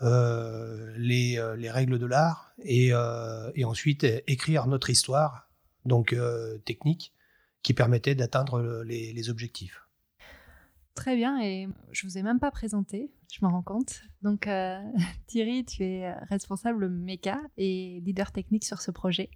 les, 0.00 1.54
les, 1.58 1.70
règles 1.70 1.98
de 1.98 2.06
l'art 2.06 2.54
et, 2.64 2.94
ensuite 2.94 4.04
écrire 4.26 4.66
notre 4.66 4.88
histoire, 4.88 5.50
donc 5.84 6.16
technique, 6.64 7.12
qui 7.62 7.74
permettait 7.74 8.14
d'atteindre 8.14 8.82
les 8.84 9.28
objectifs. 9.28 9.82
Très 10.94 11.16
bien, 11.16 11.40
et 11.40 11.68
je 11.90 12.06
vous 12.06 12.18
ai 12.18 12.22
même 12.22 12.38
pas 12.38 12.50
présenté, 12.50 13.10
je 13.32 13.38
m'en 13.40 13.48
rends 13.48 13.62
compte. 13.62 14.02
Donc 14.20 14.46
euh, 14.46 14.78
Thierry, 15.26 15.64
tu 15.64 15.82
es 15.84 16.12
responsable 16.28 16.90
méca 16.90 17.40
et 17.56 18.02
leader 18.04 18.30
technique 18.30 18.64
sur 18.64 18.82
ce 18.82 18.90
projet. 18.90 19.30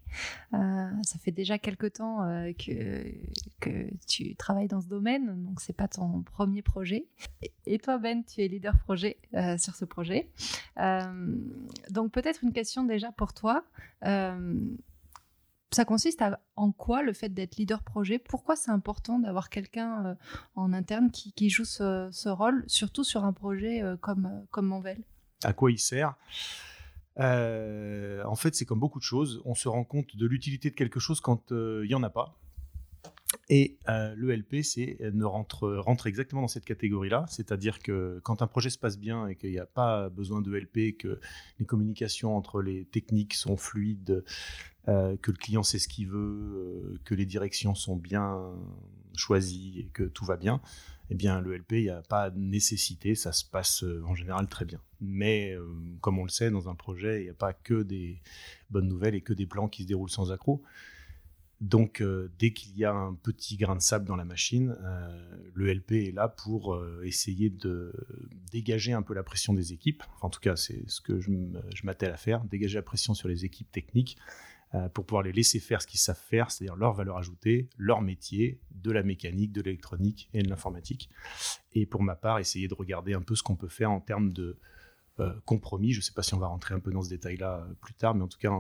Euh, 0.53 0.91
ça 1.03 1.19
fait 1.19 1.31
déjà 1.31 1.59
quelques 1.59 1.95
temps 1.95 2.23
euh, 2.25 2.53
que, 2.53 3.11
que 3.61 3.89
tu 4.07 4.37
travailles 4.37 4.69
dans 4.69 4.83
ce 4.83 4.89
domaine, 4.89 5.45
donc 5.45 5.63
c'est 5.63 5.73
pas 5.73 5.89
ton 5.89 6.23
premier 6.23 6.61
projet. 6.61 7.07
Et 7.65 7.79
toi 7.79 7.97
Ben, 7.97 8.23
tu 8.23 8.43
es 8.43 8.49
leader 8.49 8.79
projet 8.79 9.17
sur 9.59 9.75
ce 9.75 9.87
projet. 9.87 10.29
donc 11.91 12.13
peut-être 12.13 12.45
une 12.45 12.53
question 12.53 12.85
déjà 12.85 13.13
pour 13.13 13.33
toi 13.33 13.65
ça 15.77 15.85
consiste 15.85 16.25
en 16.57 16.73
quoi 16.73 17.03
le 17.03 17.13
fait 17.13 17.29
d'être 17.29 17.57
leader 17.57 17.83
projet? 17.83 18.19
Pourquoi 18.19 18.57
c'est 18.57 18.71
important 18.71 19.19
d'avoir 19.19 19.51
quelqu'un 19.51 20.07
euh, 20.07 20.15
en 20.55 20.73
interne 20.73 21.11
qui, 21.11 21.51
joue 21.51 21.67
ce, 21.67 22.29
rôle, 22.31 22.65
surtout 22.67 23.05
sur 23.05 23.25
un 23.25 23.35
projet 23.35 23.83
euh, 23.83 23.99
comme, 23.99 24.25
euh, 24.25 24.41
comme 24.51 24.69
Monvel? 24.69 25.05
À 25.45 25.53
quoi 25.53 25.71
il 25.71 25.79
sert? 25.79 26.15
En 27.19 28.35
fait, 28.37 28.55
c'est 28.55 28.65
comme 28.65 28.81
beaucoup 28.81 28.99
de 28.99 29.05
choses. 29.05 29.43
On 29.45 29.55
se 29.55 29.69
rend 29.69 29.85
compte 29.85 30.17
de 30.17 30.27
l'utilité 30.27 30.71
de 30.71 30.75
quelque 30.75 30.99
chose 30.99 31.21
quand 31.21 31.51
il 31.51 31.89
n'y 31.89 31.95
en 31.95 32.03
a 32.03 32.11
pas. 32.11 32.39
Et 33.49 33.79
le 33.87 34.35
LP, 34.35 34.63
c'est 34.63 34.99
ne 35.13 35.25
rentre, 35.25 36.07
exactement 36.07 36.43
dans 36.43 36.49
cette 36.49 36.65
catégorie-là, 36.65 37.27
c'est-à-dire 37.29 37.79
que 37.79 38.21
quand 38.25 38.43
un 38.43 38.49
projet 38.49 38.71
se 38.71 38.79
passe 38.79 38.99
bien 38.99 39.29
et 39.29 39.37
qu'il 39.37 39.51
n'y 39.51 39.59
a 39.59 39.67
pas 39.67 40.09
besoin 40.09 40.43
de 40.43 40.53
LP, 40.53 40.97
que 40.99 41.21
les 41.61 41.65
communications 41.65 42.37
entre 42.37 42.61
les 42.61 42.87
techniques 42.87 43.35
sont 43.35 43.57
fluides, 43.57 44.25
euh, 44.89 45.17
que 45.17 45.33
le 45.33 45.37
client 45.37 45.65
sait 45.65 45.81
ce 45.81 45.89
qu'il 45.89 46.09
veut, 46.09 46.19
euh, 46.19 46.99
que 47.05 47.15
les 47.17 47.27
directions 47.27 47.75
sont 47.75 47.97
bien 47.97 48.53
choisies 49.17 49.81
et 49.81 49.87
que 49.93 50.05
tout 50.05 50.25
va 50.25 50.37
bien, 50.37 50.61
eh 51.11 51.17
bien 51.17 51.41
le 51.41 51.57
LP, 51.57 51.73
il 51.73 51.83
n'y 51.83 51.91
a 51.91 52.03
pas 52.03 52.31
de 52.31 52.39
nécessité, 52.39 53.17
ça 53.17 53.33
se 53.33 53.45
passe 53.45 53.83
euh, 53.83 54.03
en 54.07 54.15
général 54.15 54.47
très 54.47 54.65
bien. 54.65 54.81
Mais 55.01 55.57
comme 56.01 56.19
on 56.19 56.25
le 56.25 56.31
sait, 56.31 56.51
dans 56.51 56.69
un 56.69 56.75
projet, 56.75 57.21
il 57.21 57.25
n'y 57.25 57.31
a 57.31 57.35
pas 57.35 57.53
que 57.53 57.83
des 57.83 58.23
bonnes 58.71 58.89
nouvelles 58.89 59.15
et 59.15 59.21
que 59.21 59.33
des 59.33 59.47
plans 59.47 59.69
qui 59.69 59.83
se 59.83 59.89
déroulent 59.89 60.11
sans 60.11 60.33
accroc. 60.33 60.63
Donc, 61.61 62.03
dès 62.39 62.53
qu'il 62.53 62.77
y 62.77 62.85
a 62.85 62.93
un 62.93 63.15
petit 63.15 63.57
grain 63.57 63.77
de 63.77 63.81
sable 63.81 64.05
dans 64.05 64.17
la 64.17 64.27
machine, 64.27 64.77
le 65.55 65.73
LP 65.73 65.93
est 65.93 66.15
là 66.15 66.29
pour 66.29 66.79
essayer 67.03 67.49
de 67.49 67.93
dégager 68.53 68.93
un 68.93 69.03
peu 69.03 69.15
la 69.15 69.23
pression 69.23 69.55
des 69.55 69.73
équipes. 69.73 70.03
en 70.21 70.29
tout 70.29 70.41
cas, 70.41 70.57
c'est 70.57 70.87
ce 70.87 71.01
que 71.01 71.19
je 71.19 71.31
m'attelle 71.85 72.13
à 72.13 72.19
faire, 72.19 72.45
dégager 72.45 72.77
la 72.77 72.83
pression 72.83 73.15
sur 73.15 73.29
les 73.29 73.47
équipes 73.47 73.73
techniques 73.73 74.19
euh, 74.75 74.89
pour 74.89 75.07
pouvoir 75.07 75.23
les 75.23 75.33
laisser 75.33 75.61
faire 75.61 75.81
ce 75.81 75.87
qu'ils 75.87 76.01
savent 76.01 76.21
faire, 76.21 76.51
c'est-à-dire 76.51 76.75
leur 76.75 76.93
valeur 76.93 77.17
ajoutée, 77.17 77.69
leur 77.79 78.03
métier, 78.03 78.61
de 78.73 78.91
la 78.91 79.05
mécanique, 79.05 79.53
de 79.53 79.63
l'électronique 79.63 80.29
et 80.35 80.43
de 80.43 80.49
l'informatique. 80.49 81.09
Et 81.73 81.87
pour 81.87 82.03
ma 82.03 82.17
part, 82.17 82.41
essayer 82.41 82.67
de 82.67 82.75
regarder 82.75 83.15
un 83.15 83.23
peu 83.23 83.37
ce 83.37 83.45
qu'on 83.45 83.55
peut 83.55 83.69
faire 83.69 83.93
en 83.93 84.01
termes 84.01 84.33
de 84.33 84.43
euh, 84.43 84.55
compromis. 85.45 85.93
Je 85.93 85.99
ne 85.99 86.03
sais 86.03 86.13
pas 86.13 86.23
si 86.23 86.35
on 86.35 86.39
va 86.39 86.47
rentrer 86.47 86.75
un 86.75 86.81
peu 86.81 86.91
dans 86.91 87.03
ce 87.03 87.09
détail-là 87.09 87.61
euh, 87.61 87.75
plus 87.81 87.95
tard, 87.95 88.15
mais 88.15 88.23
en 88.23 88.29
tout 88.29 88.39
cas, 88.39 88.53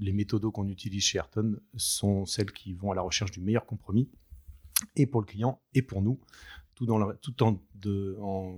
les 0.00 0.12
méthodes 0.12 0.50
qu'on 0.50 0.68
utilise 0.68 1.04
chez 1.04 1.18
Ayrton 1.18 1.60
sont 1.76 2.24
celles 2.26 2.52
qui 2.52 2.72
vont 2.72 2.92
à 2.92 2.94
la 2.94 3.02
recherche 3.02 3.30
du 3.30 3.40
meilleur 3.40 3.66
compromis, 3.66 4.08
et 4.96 5.06
pour 5.06 5.20
le 5.20 5.26
client 5.26 5.60
et 5.74 5.82
pour 5.82 6.02
nous, 6.02 6.20
tout 6.74 6.90
en, 6.90 7.60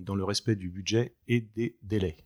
dans 0.01 0.15
le 0.15 0.25
respect 0.25 0.57
du 0.57 0.69
budget 0.69 1.17
et 1.27 1.41
des 1.41 1.79
délais. 1.83 2.19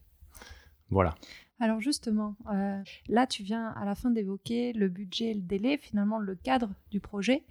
Voilà. 0.91 1.15
Alors 1.61 1.81
justement, 1.81 2.35
euh, 2.53 2.83
là 3.09 3.29
tu 3.29 3.45
viens 3.45 3.69
à 3.69 3.85
la 3.85 3.95
fin 3.95 4.11
d'évoquer 4.11 4.73
le 4.73 4.89
budget, 4.89 5.35
le 5.35 5.41
délai, 5.41 5.79
finalement 5.79 6.19
le 6.19 6.35
cadre 6.35 6.71
du 6.91 6.99
projet. 6.99 7.45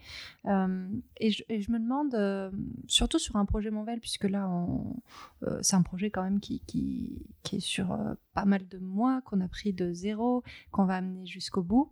Euh, 0.45 0.89
et, 1.17 1.31
je, 1.31 1.71
me 1.71 1.79
demande, 1.79 2.13
euh, 2.13 2.51
surtout 2.87 3.17
sur 3.17 3.37
un 3.37 3.45
projet 3.45 3.71
Monvel, 3.71 4.01
puisque 4.01 4.25
là 4.25 4.49
c'est 5.61 5.75
un 5.75 5.83
projet 5.83 6.09
quand 6.11 6.23
même 6.23 6.41
qui, 6.41 6.61
qui, 6.67 7.23
est 7.53 7.59
sur 7.61 7.97
pas 8.33 8.45
mal 8.45 8.67
de 8.67 8.77
mois, 8.77 9.21
qu'on 9.21 9.39
a 9.39 9.47
pris 9.47 9.71
de 9.71 9.93
zéro, 9.93 10.43
qu'on 10.71 10.85
va 10.85 10.97
amener 10.97 11.25
jusqu'au 11.25 11.63
bout, 11.63 11.89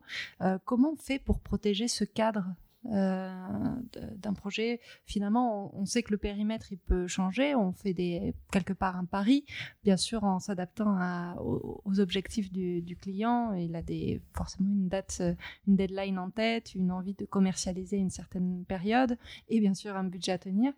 comment 0.66 0.92
on 0.94 0.98
fait 0.98 1.20
pour 1.20 1.40
protéger 1.40 1.88
ce 1.88 2.04
cadre 2.04 2.46
d'un 2.84 4.34
projet. 4.36 4.80
Finalement, 5.06 5.72
on, 5.76 5.86
sait 5.86 6.04
que 6.04 6.12
le 6.12 6.18
périmètre 6.18 6.72
il 6.72 6.78
peut 6.80 7.08
changer. 7.08 7.54
On 7.56 7.74
fait 7.74 7.94
des 7.94 8.34
quelque 8.52 8.74
part 8.74 8.96
un 8.96 9.06
pari, 9.06 9.46
bien 9.84 9.98
sûr 9.98 10.24
en 10.24 10.40
s'adaptant 10.40 10.98
aux, 11.40 12.00
objectifs 12.00 12.52
du, 12.52 12.98
client. 13.00 13.54
Il 13.54 13.76
a 13.76 13.82
des 13.82 14.22
forcément 14.34 14.70
une 14.70 14.88
date, 14.88 15.22
une 15.68 15.76
deadline 15.76 16.18
en 16.18 16.30
tête, 16.32 16.74
une 16.76 16.92
envie 16.92 17.14
de 17.14 17.26
commercialiser 17.26 17.98
une 17.98 18.10
certaine 18.10 18.66
période 18.66 19.18
et 19.50 19.60
bien 19.60 19.74
sûr 19.74 19.96
un 19.96 20.04
budget 20.04 20.32
à 20.32 20.38
tenir. 20.38 20.74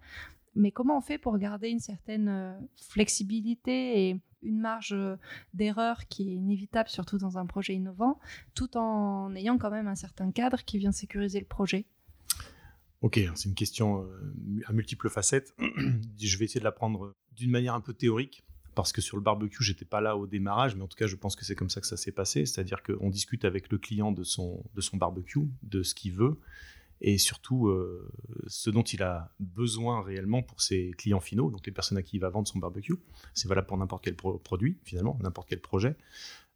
Mais 0.55 0.71
comment 0.71 0.97
on 0.97 1.01
fait 1.01 1.17
pour 1.17 1.37
garder 1.37 1.69
une 1.69 1.79
certaine 1.79 2.27
euh, 2.27 2.53
flexibilité 2.89 4.09
et 4.09 4.19
une 4.43 4.59
marge 4.59 4.95
d'erreur 5.53 6.07
qui 6.07 6.29
est 6.29 6.33
inévitable, 6.33 6.89
surtout 6.89 7.17
dans 7.17 7.37
un 7.37 7.45
projet 7.45 7.73
innovant, 7.73 8.19
tout 8.55 8.77
en 8.77 9.33
ayant 9.35 9.57
quand 9.57 9.71
même 9.71 9.87
un 9.87 9.95
certain 9.95 10.31
cadre 10.31 10.63
qui 10.65 10.77
vient 10.77 10.91
sécuriser 10.91 11.39
le 11.39 11.45
projet 11.45 11.85
Ok, 13.03 13.19
c'est 13.35 13.49
une 13.49 13.55
question 13.55 14.03
euh, 14.03 14.61
à 14.65 14.71
multiples 14.71 15.09
facettes. 15.09 15.53
je 16.19 16.37
vais 16.37 16.45
essayer 16.45 16.61
de 16.61 16.65
la 16.65 16.71
prendre 16.71 17.13
d'une 17.33 17.51
manière 17.51 17.73
un 17.73 17.81
peu 17.81 17.93
théorique, 17.93 18.45
parce 18.75 18.93
que 18.93 19.01
sur 19.01 19.17
le 19.17 19.23
barbecue, 19.23 19.61
j'étais 19.61 19.83
pas 19.83 19.99
là 19.99 20.15
au 20.15 20.25
démarrage, 20.25 20.75
mais 20.77 20.83
en 20.83 20.87
tout 20.87 20.95
cas, 20.97 21.07
je 21.07 21.17
pense 21.17 21.35
que 21.35 21.43
c'est 21.43 21.53
comme 21.53 21.69
ça 21.69 21.81
que 21.81 21.87
ça 21.87 21.97
s'est 21.97 22.13
passé. 22.13 22.45
C'est-à-dire 22.45 22.81
qu'on 22.81 23.09
discute 23.09 23.43
avec 23.43 23.69
le 23.71 23.77
client 23.77 24.13
de 24.13 24.23
son, 24.23 24.63
de 24.73 24.79
son 24.79 24.95
barbecue, 24.95 25.49
de 25.63 25.83
ce 25.83 25.93
qu'il 25.93 26.13
veut, 26.13 26.39
et 27.03 27.17
surtout 27.17 27.67
euh, 27.67 28.09
ce 28.47 28.69
dont 28.69 28.81
il 28.81 29.03
a 29.03 29.31
besoin 29.39 30.01
réellement 30.01 30.41
pour 30.41 30.61
ses 30.61 30.91
clients 30.97 31.19
finaux, 31.19 31.51
donc 31.51 31.65
les 31.65 31.71
personnes 31.71 31.97
à 31.97 32.01
qui 32.01 32.15
il 32.15 32.19
va 32.19 32.29
vendre 32.29 32.47
son 32.47 32.59
barbecue. 32.59 32.95
C'est 33.33 33.47
valable 33.47 33.67
pour 33.67 33.77
n'importe 33.77 34.03
quel 34.05 34.15
produit, 34.15 34.79
finalement, 34.83 35.19
n'importe 35.21 35.49
quel 35.49 35.59
projet. 35.61 35.95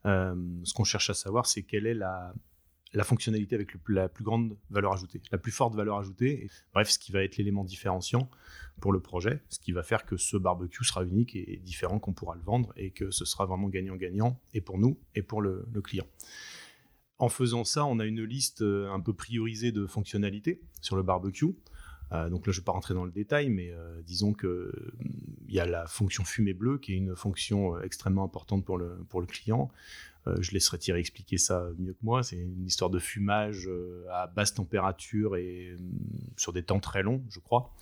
Euh, 0.06 0.36
ce 0.64 0.74
qu'on 0.74 0.86
cherche 0.86 1.10
à 1.10 1.14
savoir, 1.14 1.46
c'est 1.46 1.64
quelle 1.64 1.86
est 1.86 1.94
la, 1.94 2.34
la 2.94 3.04
fonctionnalité 3.04 3.56
avec 3.56 3.72
la 3.88 4.10
plus 4.10 4.24
grande 4.24 4.58
valeur 4.70 4.94
ajoutée, 4.94 5.22
la 5.32 5.38
plus 5.38 5.52
forte 5.52 5.76
valeur 5.76 5.98
ajoutée, 5.98 6.50
bref, 6.74 6.90
ce 6.90 7.00
qui 7.00 7.12
va 7.12 7.24
être 7.24 7.38
l'élément 7.38 7.64
différenciant 7.64 8.30
pour 8.80 8.92
le 8.92 9.00
projet, 9.00 9.42
ce 9.50 9.60
qui 9.60 9.72
va 9.72 9.84
faire 9.84 10.06
que 10.06 10.18
ce 10.18 10.38
barbecue 10.38 10.84
sera 10.84 11.04
unique 11.04 11.36
et 11.36 11.58
différent, 11.64 12.00
qu'on 12.00 12.14
pourra 12.14 12.36
le 12.36 12.42
vendre 12.42 12.74
et 12.78 12.92
que 12.92 13.12
ce 13.12 13.26
sera 13.26 13.46
vraiment 13.46 13.68
gagnant-gagnant, 13.70 14.40
et 14.54 14.62
pour 14.62 14.78
nous 14.78 14.98
et 15.16 15.22
pour 15.22 15.42
le, 15.42 15.66
client. 15.84 16.08
En 17.20 17.30
faisant 17.30 17.64
ça, 17.64 17.86
on 17.86 18.00
a 18.00 18.06
une 18.06 18.24
liste 18.24 18.62
euh, 18.62 18.92
un 18.92 19.00
peu 19.00 19.14
priorisée 19.14 19.72
de 19.72 19.86
fonctionnalités 19.88 20.62
sur 20.82 20.96
le 20.96 21.04
barbecue. 21.04 21.56
Euh, 22.14 22.30
donc 22.30 22.48
là, 22.48 22.54
je 22.54 22.60
ne 22.60 22.62
vais 22.62 22.66
pas 22.66 22.72
rentrer 22.72 22.94
dans 22.94 23.06
le 23.06 23.12
détail, 23.12 23.50
mais 23.50 23.72
euh, 23.72 24.02
disons 24.04 24.34
qu'il 24.34 24.72
y 25.50 25.60
a 25.60 25.66
la 25.66 25.88
fonction 25.88 26.24
fumée 26.24 26.54
bleue, 26.54 26.78
qui 26.78 26.94
est 26.94 26.98
une 26.98 27.16
fonction 27.16 27.80
extrêmement 27.82 28.24
importante 28.24 28.64
pour 28.64 28.78
le, 28.78 29.04
pour 29.10 29.20
le 29.20 29.28
client. 29.28 29.72
Euh, 30.28 30.36
je 30.40 30.52
laisserai 30.52 30.78
Thierry 30.78 31.00
expliquer 31.00 31.38
ça 31.38 31.68
mieux 31.78 31.94
que 31.94 32.04
moi. 32.04 32.24
C'est 32.24 32.38
une 32.38 32.66
histoire 32.66 32.90
de 32.90 33.00
fumage 33.00 33.68
euh, 33.68 34.06
à 34.12 34.28
basse 34.28 34.54
température 34.54 35.36
et 35.36 35.76
mm, 35.80 36.38
sur 36.38 36.54
des 36.54 36.64
temps 36.64 36.80
très 36.80 37.04
longs, 37.04 37.24
je 37.30 37.40
crois, 37.40 37.74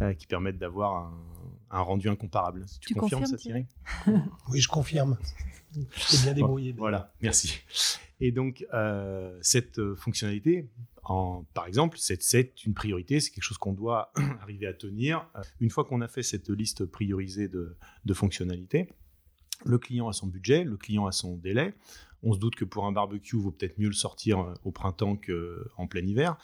euh, 0.00 0.14
qui 0.14 0.26
permettent 0.26 0.58
d'avoir 0.58 1.12
un, 1.70 1.80
rendu 1.80 2.08
incomparable. 2.08 2.64
tu, 2.80 2.94
confirmes, 2.94 3.26
ça, 3.26 3.36
Thierry? 3.36 3.66
Oui, 4.48 4.60
je 4.60 4.68
confirme. 4.68 5.18
C'est 5.96 6.22
bien 6.22 6.32
débrouillé. 6.32 6.72
Voilà, 6.72 7.12
merci. 7.20 7.60
Et 8.20 8.32
donc, 8.32 8.66
cette 9.42 9.94
fonctionnalité, 9.94 10.68
en, 11.04 11.44
par 11.54 11.66
exemple, 11.66 11.98
c'est 11.98 12.64
une 12.64 12.74
priorité, 12.74 13.20
c'est 13.20 13.30
quelque 13.30 13.44
chose 13.44 13.58
qu'on 13.58 13.74
doit 13.74 14.12
arriver 14.40 14.66
à 14.66 14.72
tenir. 14.72 15.28
Une 15.60 15.70
fois 15.70 15.84
qu'on 15.84 16.00
a 16.00 16.08
fait 16.08 16.22
cette 16.22 16.48
liste 16.48 16.86
priorisée 16.86 17.48
de, 17.48 17.76
de 18.04 18.14
fonctionnalités, 18.14 18.88
le 19.64 19.78
client 19.78 20.08
a 20.08 20.12
son 20.12 20.26
budget, 20.26 20.64
le 20.64 20.76
client 20.76 21.06
a 21.06 21.12
son 21.12 21.36
délai. 21.36 21.74
On 22.22 22.32
se 22.32 22.38
doute 22.38 22.56
que 22.56 22.64
pour 22.64 22.86
un 22.86 22.92
barbecue, 22.92 23.36
il 23.36 23.42
vaut 23.42 23.50
peut-être 23.50 23.78
mieux 23.78 23.88
le 23.88 23.94
sortir 23.94 24.40
euh, 24.40 24.54
au 24.64 24.70
printemps 24.70 25.16
qu'en 25.16 25.86
plein 25.86 26.04
hiver. 26.04 26.36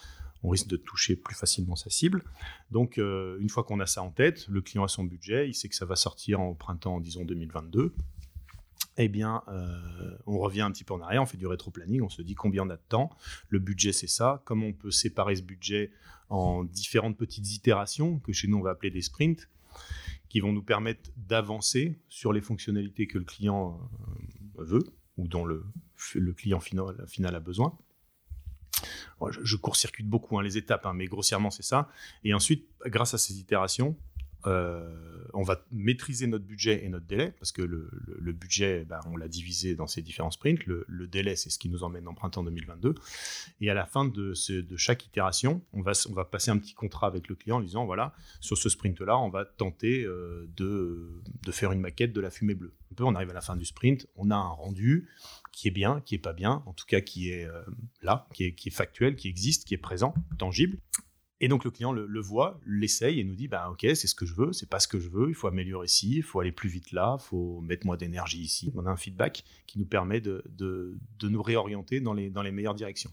On 0.43 0.49
risque 0.49 0.67
de 0.67 0.77
toucher 0.77 1.15
plus 1.15 1.35
facilement 1.35 1.75
sa 1.75 1.89
cible. 1.89 2.23
Donc, 2.71 2.97
euh, 2.97 3.37
une 3.39 3.49
fois 3.49 3.63
qu'on 3.63 3.79
a 3.79 3.85
ça 3.85 4.03
en 4.03 4.09
tête, 4.09 4.47
le 4.49 4.61
client 4.61 4.83
a 4.83 4.87
son 4.87 5.05
budget, 5.05 5.47
il 5.47 5.53
sait 5.53 5.69
que 5.69 5.75
ça 5.75 5.85
va 5.85 5.95
sortir 5.95 6.41
au 6.41 6.53
printemps, 6.53 6.99
disons 6.99 7.23
2022. 7.23 7.93
Eh 8.97 9.07
bien, 9.07 9.41
euh, 9.47 10.15
on 10.27 10.37
revient 10.37 10.61
un 10.61 10.71
petit 10.71 10.83
peu 10.83 10.93
en 10.93 11.01
arrière, 11.01 11.21
on 11.21 11.25
fait 11.25 11.37
du 11.37 11.47
rétro-planning, 11.47 12.01
on 12.03 12.09
se 12.09 12.21
dit 12.21 12.35
combien 12.35 12.63
on 12.63 12.69
a 12.69 12.75
de 12.75 12.81
temps. 12.87 13.09
Le 13.49 13.59
budget, 13.59 13.91
c'est 13.91 14.07
ça. 14.07 14.43
Comment 14.45 14.67
on 14.67 14.73
peut 14.73 14.91
séparer 14.91 15.35
ce 15.35 15.41
budget 15.41 15.91
en 16.29 16.63
différentes 16.63 17.17
petites 17.17 17.51
itérations, 17.53 18.19
que 18.19 18.33
chez 18.33 18.47
nous, 18.47 18.57
on 18.57 18.61
va 18.61 18.71
appeler 18.71 18.91
des 18.91 19.01
sprints 19.01 19.49
qui 20.29 20.39
vont 20.39 20.51
nous 20.51 20.63
permettre 20.63 21.11
d'avancer 21.17 21.99
sur 22.09 22.33
les 22.33 22.41
fonctionnalités 22.41 23.07
que 23.07 23.17
le 23.17 23.23
client 23.23 23.79
euh, 24.57 24.63
veut 24.63 24.83
ou 25.17 25.27
dont 25.27 25.45
le, 25.45 25.63
client 26.35 26.59
final, 26.59 27.05
final, 27.07 27.35
a 27.35 27.39
besoin. 27.39 27.77
je, 29.29 29.55
court-circuite 29.55 30.07
beaucoup 30.07 30.39
hein, 30.39 30.43
les 30.43 30.57
étapes, 30.57 30.87
hein, 30.87 30.93
mais 30.93 31.05
grossièrement 31.05 31.51
c'est 31.51 31.63
ça. 31.63 31.87
Et 32.23 32.33
ensuite, 32.33 32.67
grâce 32.87 33.13
à 33.13 33.19
ces 33.19 33.39
itérations, 33.39 33.95
on 34.45 35.41
va 35.41 35.63
maîtriser 35.71 36.27
notre 36.27 36.45
budget 36.45 36.85
et 36.85 36.89
notre 36.89 37.05
délai, 37.05 37.31
parce 37.39 37.51
que 37.51 37.61
le, 37.61 38.33
budget, 38.33 38.85
ben, 38.85 38.99
on 39.07 39.17
l'a 39.17 39.27
divisé 39.27 39.75
dans 39.75 39.87
ces 39.87 40.01
différents 40.01 40.31
sprints. 40.31 40.65
Le, 40.65 41.07
délai, 41.07 41.35
c'est 41.35 41.49
ce 41.49 41.57
qui 41.57 41.69
nous 41.69 41.83
emmène 41.83 42.07
en 42.07 42.13
printemps 42.13 42.43
2022. 42.43 42.95
Et 43.61 43.69
à 43.69 43.73
la 43.73 43.85
fin 43.85 44.05
de, 44.05 44.33
chaque 44.77 45.05
itération, 45.05 45.61
on 45.73 45.81
va, 45.81 45.93
passer 46.25 46.51
un 46.51 46.57
petit 46.57 46.73
contrat 46.73 47.07
avec 47.07 47.27
le 47.27 47.35
client 47.35 47.57
en 47.57 47.61
disant, 47.61 47.85
voilà, 47.85 48.13
sur 48.39 48.57
ce 48.57 48.69
sprint-là, 48.69 49.17
on 49.17 49.29
va 49.29 49.45
tenter 49.45 50.03
de, 50.03 51.21
de 51.43 51.51
faire 51.51 51.71
une 51.71 51.81
maquette 51.81 52.13
de 52.13 52.21
la 52.21 52.29
fumée 52.29 52.55
bleue. 52.55 52.73
On 52.99 53.15
arrive 53.15 53.31
à 53.31 53.33
la 53.33 53.41
fin 53.41 53.55
du 53.55 53.65
sprint, 53.65 54.07
on 54.15 54.29
a 54.29 54.35
un 54.35 54.49
rendu 54.49 55.09
qui 55.51 55.67
est 55.67 55.71
bien, 55.71 56.01
qui 56.01 56.15
est 56.15 56.19
pas 56.19 56.33
bien, 56.33 56.63
en 56.65 56.73
tout 56.73 56.85
cas 56.85 57.01
qui 57.01 57.31
est 57.31 57.45
euh, 57.45 57.61
là, 58.01 58.27
qui 58.33 58.45
est, 58.45 58.69
factuel, 58.69 59.15
qui 59.15 59.27
existe, 59.27 59.65
qui 59.65 59.73
est 59.73 59.77
présent, 59.77 60.13
tangible. 60.37 60.77
Et 61.39 61.47
donc 61.47 61.65
le 61.65 61.71
client 61.71 61.91
le, 61.91 62.21
voit, 62.21 62.59
l'essaye 62.65 63.19
et 63.19 63.23
nous 63.23 63.35
dit 63.35 63.47
bah 63.47 63.69
ok 63.69 63.81
c'est 63.81 64.07
ce 64.07 64.15
que 64.15 64.25
je 64.25 64.33
veux, 64.33 64.53
c'est 64.53 64.69
pas 64.69 64.79
ce 64.79 64.87
que 64.87 64.99
je 64.99 65.09
veux, 65.09 65.27
il 65.29 65.35
faut 65.35 65.47
améliorer 65.47 65.85
ici, 65.85 66.17
il 66.17 66.23
faut 66.23 66.39
aller 66.39 66.53
plus 66.53 66.69
vite 66.69 66.91
là, 66.91 67.17
il 67.19 67.23
faut 67.23 67.59
mettre 67.61 67.85
moins 67.85 67.97
d'énergie 67.97 68.41
ici. 68.41 68.71
On 68.75 68.85
a 68.85 68.89
un 68.89 68.95
feedback 68.95 69.43
qui 69.67 69.79
nous 69.79 69.85
permet 69.85 70.21
de, 70.21 70.43
nous 71.21 71.43
réorienter 71.43 71.99
dans 71.99 72.13
les, 72.13 72.29
dans 72.29 72.43
les 72.43 72.51
meilleures 72.51 72.75
directions. 72.75 73.11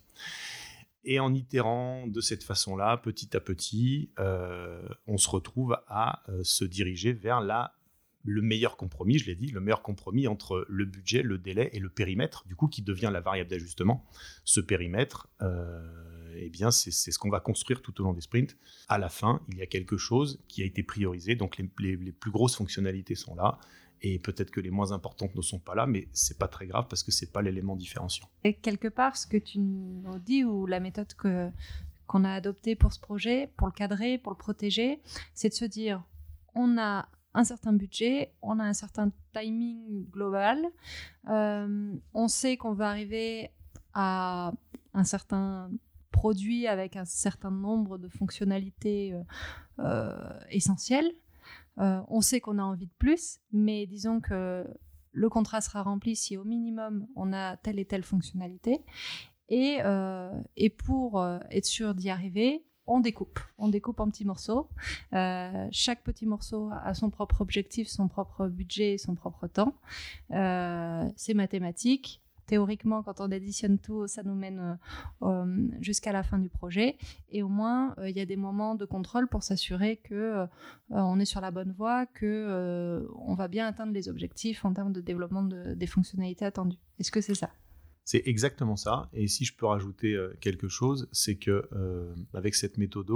Et 1.04 1.18
en 1.18 1.34
itérant 1.34 2.06
de 2.06 2.20
cette 2.20 2.44
façon-là, 2.44 2.98
petit 2.98 3.34
à 3.34 3.40
petit, 3.40 4.10
euh, 4.18 4.86
on 5.06 5.16
se 5.16 5.30
retrouve 5.30 5.78
à 5.88 6.22
euh, 6.28 6.44
se 6.44 6.64
diriger 6.64 7.12
vers 7.12 7.40
la 7.40 7.74
le 8.22 8.42
meilleur 8.42 8.76
compromis, 8.76 9.18
je 9.18 9.26
l'ai 9.26 9.34
dit, 9.34 9.46
le 9.46 9.60
meilleur 9.60 9.82
compromis 9.82 10.26
entre 10.26 10.66
le 10.68 10.84
budget, 10.84 11.22
le 11.22 11.38
délai 11.38 11.70
et 11.72 11.78
le 11.78 11.88
périmètre, 11.88 12.46
du 12.46 12.54
coup, 12.54 12.68
qui 12.68 12.82
devient 12.82 13.10
la 13.12 13.20
variable 13.20 13.48
d'ajustement. 13.48 14.04
Ce 14.44 14.60
périmètre, 14.60 15.28
euh, 15.40 16.09
eh 16.36 16.50
bien, 16.50 16.70
c'est 16.70 16.90
ce 16.90 17.18
qu'on 17.18 17.30
va 17.30 17.40
construire 17.40 17.82
tout 17.82 17.98
au 18.00 18.04
long 18.04 18.12
des 18.12 18.20
sprints. 18.20 18.56
À 18.88 18.98
la 18.98 19.08
fin, 19.08 19.40
il 19.48 19.58
y 19.58 19.62
a 19.62 19.66
quelque 19.66 19.96
chose 19.96 20.40
qui 20.48 20.62
a 20.62 20.64
été 20.64 20.82
priorisé, 20.82 21.34
donc 21.34 21.58
les, 21.58 21.64
plus 22.12 22.30
grosses 22.30 22.56
fonctionnalités 22.56 23.14
sont 23.14 23.34
là, 23.34 23.58
et 24.02 24.18
peut-être 24.18 24.50
que 24.50 24.60
les 24.60 24.70
moins 24.70 24.92
importantes 24.92 25.34
ne 25.34 25.42
sont 25.42 25.58
pas 25.58 25.74
là, 25.74 25.86
mais 25.86 26.08
c'est 26.12 26.38
pas 26.38 26.48
très 26.48 26.66
grave 26.66 26.86
parce 26.88 27.02
que 27.02 27.12
c'est 27.12 27.32
pas 27.32 27.42
l'élément 27.42 27.76
différenciant. 27.76 28.28
Et 28.44 28.54
quelque 28.54 28.88
part, 28.88 29.16
ce 29.16 29.26
que 29.26 29.36
tu 29.36 29.58
nous 29.58 30.18
dis 30.18 30.44
ou 30.44 30.66
la 30.66 30.80
méthode 30.80 31.12
que 31.14 31.50
qu'on 32.06 32.24
a 32.24 32.32
adoptée 32.32 32.74
pour 32.74 32.92
ce 32.92 32.98
projet, 32.98 33.52
pour 33.56 33.68
le 33.68 33.72
cadrer, 33.72 34.18
pour 34.18 34.32
le 34.32 34.36
protéger, 34.36 35.00
c'est 35.32 35.50
de 35.50 35.54
se 35.54 35.64
dire, 35.64 36.02
on 36.56 36.76
a 36.76 37.08
un 37.34 37.44
certain 37.44 37.72
budget, 37.72 38.32
on 38.42 38.58
a 38.58 38.64
un 38.64 38.72
certain 38.72 39.12
timing 39.32 40.10
global, 40.10 40.66
euh, 41.28 41.94
on 42.12 42.26
sait 42.26 42.56
qu'on 42.56 42.72
va 42.72 42.88
arriver 42.88 43.50
à 43.94 44.52
un 44.92 45.04
certain 45.04 45.70
produit 46.10 46.66
avec 46.66 46.96
un 46.96 47.04
certain 47.04 47.50
nombre 47.50 47.98
de 47.98 48.08
fonctionnalités 48.08 49.12
euh, 49.12 49.22
euh, 49.80 50.38
essentielles. 50.50 51.12
on 51.76 52.20
sait 52.20 52.40
qu'on 52.40 52.58
a 52.58 52.62
envie 52.62 52.86
de 52.86 52.96
plus, 52.98 53.40
mais 53.52 53.86
disons 53.86 54.20
que 54.20 54.66
le 55.12 55.28
contrat 55.28 55.60
sera 55.60 55.82
rempli 55.82 56.14
si 56.14 56.36
au 56.36 56.44
minimum 56.44 57.06
on 57.16 57.32
a 57.32 57.56
telle 57.56 57.78
et 57.78 57.84
telle 57.84 58.04
fonctionnalité. 58.04 58.84
Et, 59.48 59.78
et 60.56 60.70
pour 60.70 61.24
être 61.50 61.66
sûr 61.66 61.94
d'y 61.94 62.10
arriver, 62.10 62.64
on 62.90 63.00
découpe. 63.00 63.38
On 63.58 63.68
découpe 63.68 64.00
en 64.00 64.10
petits 64.10 64.24
morceaux. 64.24 64.68
Euh, 65.12 65.68
chaque 65.70 66.02
petit 66.02 66.26
morceau 66.26 66.70
a 66.82 66.92
son 66.92 67.08
propre 67.08 67.40
objectif, 67.40 67.88
son 67.88 68.08
propre 68.08 68.48
budget, 68.48 68.98
son 68.98 69.14
propre 69.14 69.46
temps. 69.46 69.74
Euh, 70.32 71.08
c'est 71.16 71.34
mathématique. 71.34 72.20
Théoriquement, 72.50 73.02
quand 73.02 73.20
on 73.20 73.30
additionne 73.30 73.78
tout, 73.78 74.06
ça 74.08 74.22
nous 74.24 74.34
mène 74.34 74.78
euh, 75.22 75.68
jusqu'à 75.80 76.12
la 76.12 76.24
fin 76.24 76.38
du 76.38 76.48
projet. 76.48 76.96
Et 77.28 77.42
au 77.42 77.48
moins, 77.48 77.94
il 78.04 78.16
y 78.16 78.20
a 78.20 78.26
des 78.26 78.36
moments 78.36 78.74
de 78.74 78.84
contrôle 78.84 79.28
pour 79.28 79.44
s'assurer 79.44 79.98
que 79.98 80.46
on 80.90 81.20
est 81.20 81.24
sur 81.24 81.40
la 81.40 81.52
bonne 81.52 81.72
voie, 81.72 82.06
que 82.06 83.06
on 83.14 83.34
va 83.34 83.46
bien 83.46 83.66
atteindre 83.68 83.92
les 83.92 84.08
objectifs 84.08 84.64
en 84.64 84.72
termes 84.72 84.92
de 84.92 85.00
développement 85.00 85.44
des 85.44 85.86
fonctionnalités 85.86 86.44
attendues. 86.44 86.78
Est-ce 86.98 87.12
que 87.12 87.20
c'est 87.20 87.36
ça? 87.36 87.50
C'est 88.04 88.22
exactement 88.26 88.74
ça. 88.74 89.08
Et 89.12 89.28
si 89.28 89.44
je 89.44 89.54
peux 89.54 89.66
rajouter 89.66 90.14
euh, 90.14 90.36
quelque 90.40 90.66
chose, 90.66 91.08
c'est 91.12 91.36
que 91.36 91.68
euh, 91.72 92.12
avec 92.34 92.56
cette 92.56 92.76
méthode, 92.76 93.10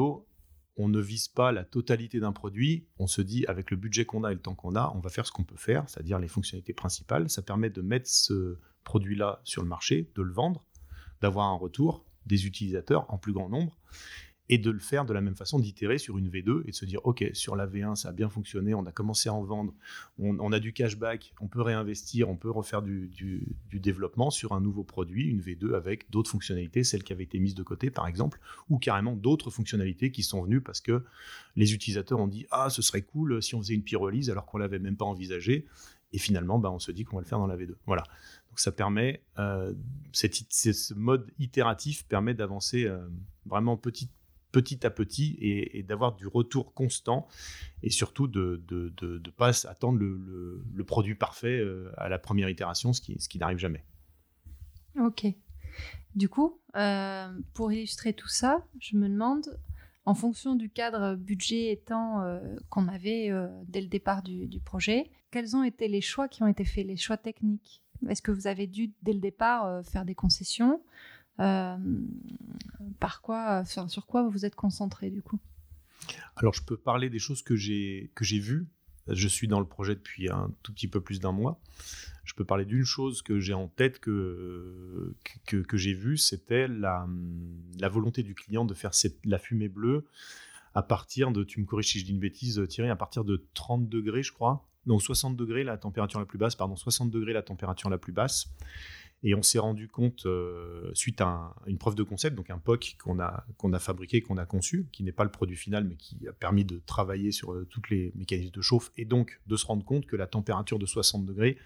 on 0.77 0.89
ne 0.89 1.01
vise 1.01 1.27
pas 1.27 1.51
la 1.51 1.65
totalité 1.65 2.21
d'un 2.21 2.33
produit. 2.33 2.87
On 2.99 3.09
se 3.09 3.21
dit, 3.21 3.45
avec 3.47 3.73
le 3.73 3.77
budget 3.77 4.05
qu'on 4.05 4.23
a 4.23 4.31
et 4.31 4.35
le 4.35 4.41
temps 4.41 4.55
qu'on 4.55 4.77
a, 4.77 4.93
on 4.95 5.01
va 5.01 5.11
faire 5.11 5.27
ce 5.27 5.33
qu'on 5.33 5.43
peut 5.43 5.57
faire, 5.57 5.89
c'est-à-dire 5.89 6.21
les 6.21 6.29
fonctionnalités 6.29 6.75
principales. 6.75 7.29
Ça 7.29 7.43
permet 7.43 7.71
de 7.71 7.83
mettre 7.83 8.09
ce 8.09 8.59
produit-là 8.85 9.41
sur 9.45 9.63
le 9.63 9.69
marché, 9.69 10.11
de 10.15 10.23
le 10.23 10.33
vendre, 10.33 10.65
d'avoir 11.21 11.47
un 11.47 11.57
retour 11.57 12.05
des 12.27 12.47
utilisateurs 12.47 13.11
en 13.13 13.19
plus 13.19 13.33
grand 13.33 13.49
nombre 13.49 13.77
et 14.51 14.59
de 14.59 14.71
le 14.71 14.79
faire 14.79 15.07
de 15.07 15.13
la 15.15 15.23
même 15.23 15.37
façon, 15.37 15.59
d'itérer 15.59 15.97
sur 15.97 16.19
une 16.19 16.29
V2 16.29 16.63
et 16.67 16.71
de 16.71 16.75
se 16.75 16.85
dire, 16.85 17.01
OK, 17.05 17.25
sur 17.33 17.57
la 17.57 17.67
V1, 17.67 17.95
ça 17.95 18.11
a 18.11 18.13
bien 18.13 18.29
fonctionné, 18.29 18.75
on 18.75 18.85
a 18.85 18.93
commencé 18.93 19.29
à 19.31 19.33
en 19.33 19.43
vendre, 19.43 19.73
on, 20.19 20.53
a 20.53 20.61
du 20.61 20.75
cashback, 20.75 21.33
on 21.41 21.49
peut 21.49 21.63
réinvestir, 21.63 22.29
on 22.29 22.37
peut 22.37 22.51
refaire 22.51 22.83
du, 22.83 23.11
développement 23.73 24.31
sur 24.31 24.53
un 24.53 24.61
nouveau 24.61 24.85
produit, 24.85 25.29
une 25.29 25.41
V2 25.41 25.75
avec 25.75 26.11
d'autres 26.11 26.31
fonctionnalités, 26.31 26.85
celles 26.85 27.05
qui 27.05 27.13
avaient 27.13 27.25
été 27.25 27.39
mises 27.39 27.55
de 27.55 27.63
côté 27.63 27.91
par 27.91 28.07
exemple, 28.07 28.39
ou 28.69 28.79
carrément 28.79 29.15
d'autres 29.15 29.51
fonctionnalités 29.51 30.11
qui 30.11 30.23
sont 30.23 30.43
venues 30.43 30.61
parce 30.61 30.81
que 30.81 31.05
les 31.57 31.73
utilisateurs 31.73 32.21
ont 32.21 32.29
dit, 32.29 32.47
ah, 32.51 32.69
ce 32.69 32.83
serait 32.83 33.03
cool 33.03 33.43
si 33.43 33.55
on 33.55 33.63
faisait 33.63 33.75
une 33.75 33.83
pyrolyse 33.83 34.31
alors 34.31 34.45
qu'on 34.45 34.59
l'avait 34.59 34.79
même 34.79 34.97
pas 34.97 35.07
envisagé. 35.07 35.67
Et 36.13 36.19
finalement, 36.19 36.61
bah, 36.61 36.71
on 36.71 36.79
se 36.79 36.93
dit 36.93 37.03
qu'on 37.03 37.17
va 37.17 37.23
le 37.23 37.27
faire 37.27 37.41
dans 37.41 37.49
la 37.49 37.57
V2. 37.57 37.75
Voilà. 37.87 38.05
Donc 38.55 38.61
ça 38.61 38.71
permet, 38.71 39.21
euh, 39.41 39.75
ce 40.13 40.95
mode 40.95 41.29
itératif 41.41 42.07
permet 42.07 42.35
d'avancer 42.35 42.85
euh, 42.85 43.05
vraiment 43.47 43.77
petit, 43.77 44.09
à 44.85 44.91
petit 44.91 45.37
et, 45.41 45.83
d'avoir 45.83 46.15
du 46.15 46.29
retour 46.29 46.73
constant 46.73 47.27
et 47.83 47.91
surtout 47.91 48.29
de 48.29 48.63
ne 48.71 49.31
pas 49.31 49.67
attendre 49.67 49.99
le, 49.99 50.85
produit 50.87 51.17
parfait 51.17 51.59
euh, 51.59 51.91
à 51.97 52.09
la 52.09 52.21
première 52.21 52.49
itération, 52.49 52.93
ce 52.93 53.01
qui, 53.01 53.39
n'arrive 53.41 53.59
jamais. 53.59 53.83
Ok. 55.01 55.27
Du 56.15 56.29
coup, 56.29 56.61
pour 57.55 57.73
illustrer 57.73 58.13
tout 58.13 58.29
ça, 58.29 58.65
je 58.79 58.97
me 58.97 59.09
demande, 59.09 59.59
en 60.05 60.15
fonction 60.15 60.55
du 60.55 60.71
cadre 60.71 61.17
budget 61.17 61.73
et 61.73 61.77
temps 61.77 62.23
qu'on 62.69 62.87
avait 62.87 63.33
dès 63.67 63.81
le 63.81 63.89
départ 63.89 64.23
du, 64.23 64.61
projet, 64.65 65.11
quels 65.33 65.57
ont 65.57 65.65
été 65.65 65.89
les 65.89 66.01
choix 66.01 66.29
qui 66.29 66.45
ont 66.45 66.47
été 66.47 66.65
faits, 66.65 66.87
les 66.87 66.97
choix 66.97 67.17
techniques? 67.17 67.84
Est-ce 68.09 68.23
que 68.23 68.31
vous 68.31 68.47
avez 68.47 68.67
dû, 68.67 68.93
dès 69.03 69.13
le 69.13 69.21
départ, 69.21 69.85
faire 69.85 70.05
des 70.05 70.15
concessions? 70.15 70.81
Euh, 71.41 71.77
par 73.01 73.21
quoi, 73.21 73.65
sur 73.65 74.07
quoi 74.07 74.23
vous 74.23 74.31
vous 74.31 74.45
êtes 74.45 74.55
concentré 74.55 75.11
du 75.11 75.23
coup? 75.23 75.41
Alors 76.37 76.55
je 76.55 76.63
peux 76.63 76.77
parler 76.77 77.11
des 77.11 77.19
choses 77.19 77.43
que 77.43 77.57
j'ai 77.57 78.11
que 78.15 78.25
j'ai 78.25 78.39
vues. 78.39 78.67
Je 79.09 79.29
suis 79.29 79.49
dans 79.49 79.61
le 79.61 79.67
projet 79.67 79.95
depuis 79.95 80.31
un 80.31 80.51
tout 80.63 80.73
petit 80.73 80.89
peu 80.89 81.01
plus 81.01 81.21
d'un 81.21 81.33
mois. 81.33 81.61
Je 82.25 82.33
peux 82.35 82.45
parler 82.45 82.65
d'une 82.65 82.85
chose 82.85 83.21
que 83.21 83.39
j'ai 83.39 83.53
en 83.53 83.69
tête 83.69 83.99
que, 83.99 85.15
que, 85.45 85.77
j'ai 85.77 85.93
vue, 85.93 86.17
c'était 86.17 86.69
la, 86.69 87.07
la 87.79 87.91
volonté 87.91 88.23
du 88.23 88.35
client 88.35 88.65
de 88.65 88.73
faire 88.73 88.93
la 89.25 89.39
fumée 89.39 89.69
bleue 89.69 90.07
à 90.75 90.83
partir 90.83 91.33
de, 91.33 91.45
tu 91.45 91.61
me 91.61 91.67
corriges 91.67 91.93
si 91.93 92.01
je 92.01 92.07
dis 92.07 92.13
une 92.13 92.19
bêtise 92.19 92.59
à 92.59 92.97
partir 92.97 93.25
de 93.25 93.45
30 93.53 93.91
degrés 93.91 94.23
je 94.23 94.33
crois. 94.33 94.67
Donc 94.87 95.03
60 95.03 95.37
degrés 95.37 95.65
la 95.65 95.79
température 95.79 96.21
la 96.21 96.27
plus 96.27 96.39
basse, 96.39 96.55
pardon, 96.55 96.77
60 96.77 97.11
degrés 97.11 97.33
la 97.33 97.43
température 97.43 97.91
la 97.91 97.99
plus 97.99 98.13
basse. 98.13 98.49
Et 99.27 99.35
on 99.35 99.43
s'est 99.43 99.59
rendu 99.59 99.89
compte, 99.89 100.27
euh, 100.27 100.91
suite 100.93 101.23
à 101.23 101.55
une 101.67 101.79
preuve 101.79 101.95
de 101.95 102.03
concept, 102.03 102.37
donc 102.37 102.51
un 102.51 102.59
POC 102.59 102.97
qu'on 103.03 103.19
a, 103.19 103.79
fabriqué, 103.79 104.21
qu'on 104.21 104.37
a 104.37 104.45
conçu, 104.45 104.87
qui 104.93 105.03
n'est 105.03 105.13
pas 105.13 105.25
le 105.25 105.31
produit 105.31 105.57
final, 105.57 105.85
mais 105.85 105.97
qui 105.97 106.29
a 106.29 106.33
permis 106.33 106.67
de 106.67 106.83
travailler 106.85 107.33
sur 107.33 107.55
euh, 107.55 107.67
toutes 107.71 107.89
les 107.89 108.13
mécanismes 108.17 108.51
de 108.51 108.61
chauffe, 108.61 108.93
et 108.99 109.07
donc 109.07 109.41
de 109.47 109.57
se 109.57 109.65
rendre 109.65 109.83
compte 109.83 110.05
que 110.05 110.17
la 110.17 110.27
température 110.27 110.79
de 110.79 110.85
60 110.85 111.25
degrés 111.25 111.57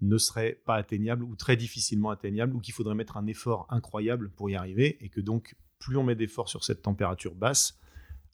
ne 0.00 0.16
serait 0.16 0.58
pas 0.64 0.76
atteignable 0.76 1.22
ou 1.22 1.36
très 1.36 1.54
difficilement 1.54 2.08
atteignable, 2.08 2.56
ou 2.56 2.60
qu'il 2.60 2.72
faudrait 2.72 2.94
mettre 2.94 3.18
un 3.18 3.26
effort 3.26 3.66
incroyable 3.68 4.30
pour 4.30 4.48
y 4.48 4.54
arriver, 4.54 4.96
et 5.04 5.10
que 5.10 5.20
donc 5.20 5.56
plus 5.78 5.98
on 5.98 6.02
met 6.02 6.14
d'efforts 6.14 6.48
sur 6.48 6.64
cette 6.64 6.80
température 6.80 7.34
basse, 7.34 7.78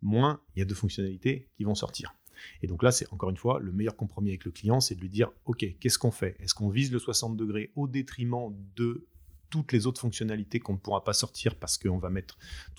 moins 0.03 0.41
il 0.55 0.61
y 0.61 0.63
a 0.63 0.67
de 0.67 0.75
fonctionnalités 0.75 1.49
qui 1.57 1.65
vont 1.65 1.75
sortir. 1.75 2.15
Et 2.63 2.67
donc 2.67 2.83
là, 2.83 2.91
c'est 2.91 3.13
encore 3.13 3.31
une 3.31 3.37
fois 3.37 3.59
le 3.61 3.73
meilleur 3.73 3.97
compromis 3.97 4.31
avec 4.31 4.45
le 4.45 4.51
client, 4.51 4.81
c'est 4.81 4.95
de 4.95 5.01
lui 5.01 5.09
dire, 5.09 5.31
OK, 5.45 5.65
qu'est-ce 5.81 5.99
qu'on 5.99 6.11
fait? 6.11 6.37
Est-ce 6.41 6.55
qu'on 6.55 6.69
vise 6.69 6.93
le 6.93 6.99
60 6.99 7.37
degrés 7.37 7.73
au 7.77 7.89
détriment 7.89 8.55
de 8.77 9.07
toutes 9.51 9.73
les 9.73 9.87
autres 9.87 10.01
fonctionnalités 10.01 10.59
qu'on 10.59 10.75
ne 10.75 10.79
pourra 10.79 11.05
pas 11.05 11.13
sortir 11.13 11.55
parce 11.55 11.79
qu'on 11.79 11.99
va 11.99 12.11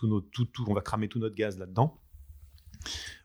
on 0.04 0.74
va 0.74 0.82
cramer 0.82 1.08
tout 1.08 1.20
notre 1.20 1.36
gaz 1.36 1.58
là-dedans? 1.58 2.00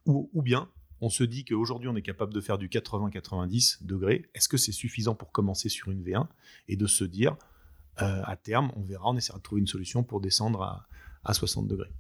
Ou, 0.07 0.43
bien 0.43 0.69
on 1.01 1.11
se 1.11 1.25
dit 1.25 1.45
qu'aujourd'hui 1.45 1.89
on 1.89 1.97
est 1.97 2.03
capable 2.03 2.33
de 2.33 2.41
faire 2.41 2.59
du 2.59 2.69
80-90 2.69 3.85
degrés. 3.85 4.31
Est-ce 4.35 4.49
que 4.49 4.57
c'est 4.57 4.73
suffisant 4.73 5.15
pour 5.15 5.33
commencer 5.33 5.69
sur 5.69 5.91
une 5.91 6.03
V1 6.03 6.29
et 6.69 6.77
de 6.77 6.87
se 6.87 7.05
dire 7.05 7.37
euh, 8.01 8.23
à 8.25 8.37
terme, 8.37 8.73
on 8.77 8.83
verra, 8.83 9.11
on 9.11 9.17
essaiera 9.17 9.39
de 9.39 9.43
trouver 9.43 9.61
une 9.61 9.67
solution 9.67 10.03
pour 10.05 10.21
descendre 10.21 10.63
à, 10.63 10.87
à 11.25 11.35
60 11.35 11.67
degrés. 11.69 11.91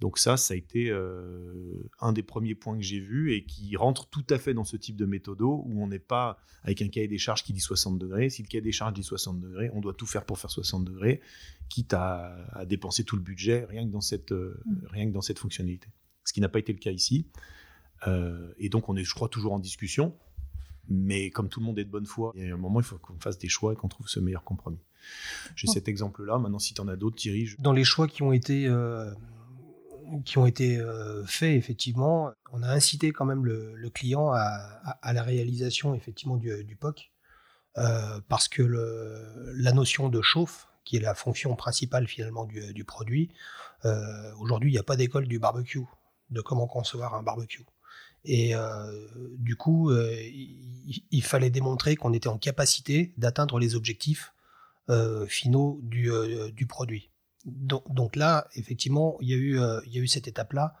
Donc 0.00 0.18
ça, 0.18 0.36
ça 0.38 0.54
a 0.54 0.56
été 0.56 0.90
euh, 0.90 1.90
un 2.00 2.12
des 2.12 2.22
premiers 2.22 2.54
points 2.54 2.76
que 2.76 2.82
j'ai 2.82 3.00
vus 3.00 3.34
et 3.34 3.44
qui 3.44 3.76
rentre 3.76 4.08
tout 4.08 4.24
à 4.30 4.38
fait 4.38 4.54
dans 4.54 4.64
ce 4.64 4.76
type 4.76 4.96
de 4.96 5.04
méthodo 5.04 5.62
où 5.66 5.82
on 5.82 5.88
n'est 5.88 5.98
pas 5.98 6.38
avec 6.62 6.80
un 6.80 6.88
cahier 6.88 7.08
des 7.08 7.18
charges 7.18 7.44
qui 7.44 7.52
dit 7.52 7.60
60 7.60 7.98
degrés. 7.98 8.30
Si 8.30 8.42
le 8.42 8.48
cahier 8.48 8.62
des 8.62 8.72
charges 8.72 8.94
dit 8.94 9.02
60 9.02 9.40
degrés, 9.40 9.70
on 9.74 9.80
doit 9.80 9.92
tout 9.92 10.06
faire 10.06 10.24
pour 10.24 10.38
faire 10.38 10.50
60 10.50 10.84
degrés, 10.84 11.20
quitte 11.68 11.92
à, 11.92 12.64
dépenser 12.66 13.04
tout 13.04 13.16
le 13.16 13.22
budget 13.22 13.66
rien 13.68 13.86
que 13.86 13.92
dans 13.92 14.00
cette, 14.00 14.32
euh, 14.32 14.62
mm. 14.64 14.86
rien 14.90 15.06
que 15.06 15.12
dans 15.12 15.20
cette 15.20 15.38
fonctionnalité. 15.38 15.88
Ce 16.24 16.32
qui 16.32 16.40
n'a 16.40 16.48
pas 16.48 16.58
été 16.58 16.72
le 16.72 16.78
cas 16.78 16.92
ici. 16.92 17.26
et 18.58 18.68
donc, 18.68 18.88
on 18.88 18.96
est, 18.96 19.04
je 19.04 19.14
crois, 19.14 19.28
toujours 19.28 19.52
en 19.52 19.58
discussion. 19.58 20.14
Mais 20.88 21.30
comme 21.30 21.48
tout 21.48 21.60
le 21.60 21.66
monde 21.66 21.78
est 21.78 21.84
de 21.84 21.90
bonne 21.90 22.06
foi, 22.06 22.32
il 22.34 22.46
y 22.46 22.50
a 22.50 22.54
un 22.54 22.58
moment, 22.58 22.80
il 22.80 22.84
faut 22.84 22.98
qu'on 22.98 23.18
fasse 23.18 23.38
des 23.38 23.48
choix 23.48 23.72
et 23.72 23.76
qu'on 23.76 23.88
trouve 23.88 24.08
ce 24.08 24.20
meilleur 24.20 24.44
compromis. 24.44 24.80
J'ai 25.56 25.66
cet 25.66 25.88
exemple-là. 25.88 26.38
Maintenant, 26.38 26.58
si 26.58 26.74
tu 26.74 26.80
en 26.80 26.88
as 26.88 26.96
d'autres, 26.96 27.16
Thierry. 27.16 27.48
Dans 27.58 27.72
les 27.72 27.84
choix 27.84 28.08
qui 28.08 28.22
ont 28.22 28.32
été, 28.32 28.66
euh, 28.66 29.10
qui 30.24 30.38
ont 30.38 30.46
été 30.46 30.78
euh, 30.78 31.24
faits, 31.26 31.56
effectivement, 31.56 32.32
on 32.52 32.62
a 32.62 32.68
incité 32.68 33.12
quand 33.12 33.24
même 33.24 33.44
le, 33.44 33.90
client 33.90 34.30
à, 34.32 35.12
la 35.12 35.22
réalisation 35.22 35.94
effectivement 35.94 36.36
du, 36.36 36.76
POC. 36.78 37.10
Euh, 37.78 38.20
parce 38.28 38.48
que 38.48 38.62
la 38.62 39.72
notion 39.72 40.08
de 40.08 40.20
chauffe, 40.22 40.66
qui 40.84 40.96
est 40.96 41.00
la 41.00 41.14
fonction 41.14 41.54
principale 41.54 42.08
finalement 42.08 42.44
du, 42.44 42.72
du 42.72 42.84
produit, 42.84 43.30
aujourd'hui, 44.38 44.70
il 44.70 44.72
n'y 44.72 44.78
a 44.78 44.82
pas 44.82 44.96
d'école 44.96 45.26
du 45.28 45.38
barbecue, 45.38 45.84
de 46.30 46.40
comment 46.40 46.66
concevoir 46.66 47.14
un 47.14 47.22
barbecue. 47.22 47.64
Et 48.24 48.54
euh, 48.54 49.08
du 49.38 49.56
coup, 49.56 49.90
euh, 49.90 50.14
il, 51.10 51.22
fallait 51.22 51.50
démontrer 51.50 51.96
qu'on 51.96 52.12
était 52.12 52.28
en 52.28 52.38
capacité 52.38 53.14
d'atteindre 53.16 53.58
les 53.58 53.74
objectifs 53.74 54.34
euh, 54.90 55.26
finaux 55.26 55.80
du 55.82 56.66
produit. 56.68 57.09
Donc, 57.56 58.16
là, 58.16 58.46
effectivement, 58.54 59.16
il 59.20 59.28
y 59.28 59.34
a 59.34 59.36
eu, 59.36 59.58
il 59.86 59.92
y 59.92 59.98
a 59.98 60.02
eu 60.02 60.06
cette 60.08 60.28
étape-là 60.28 60.74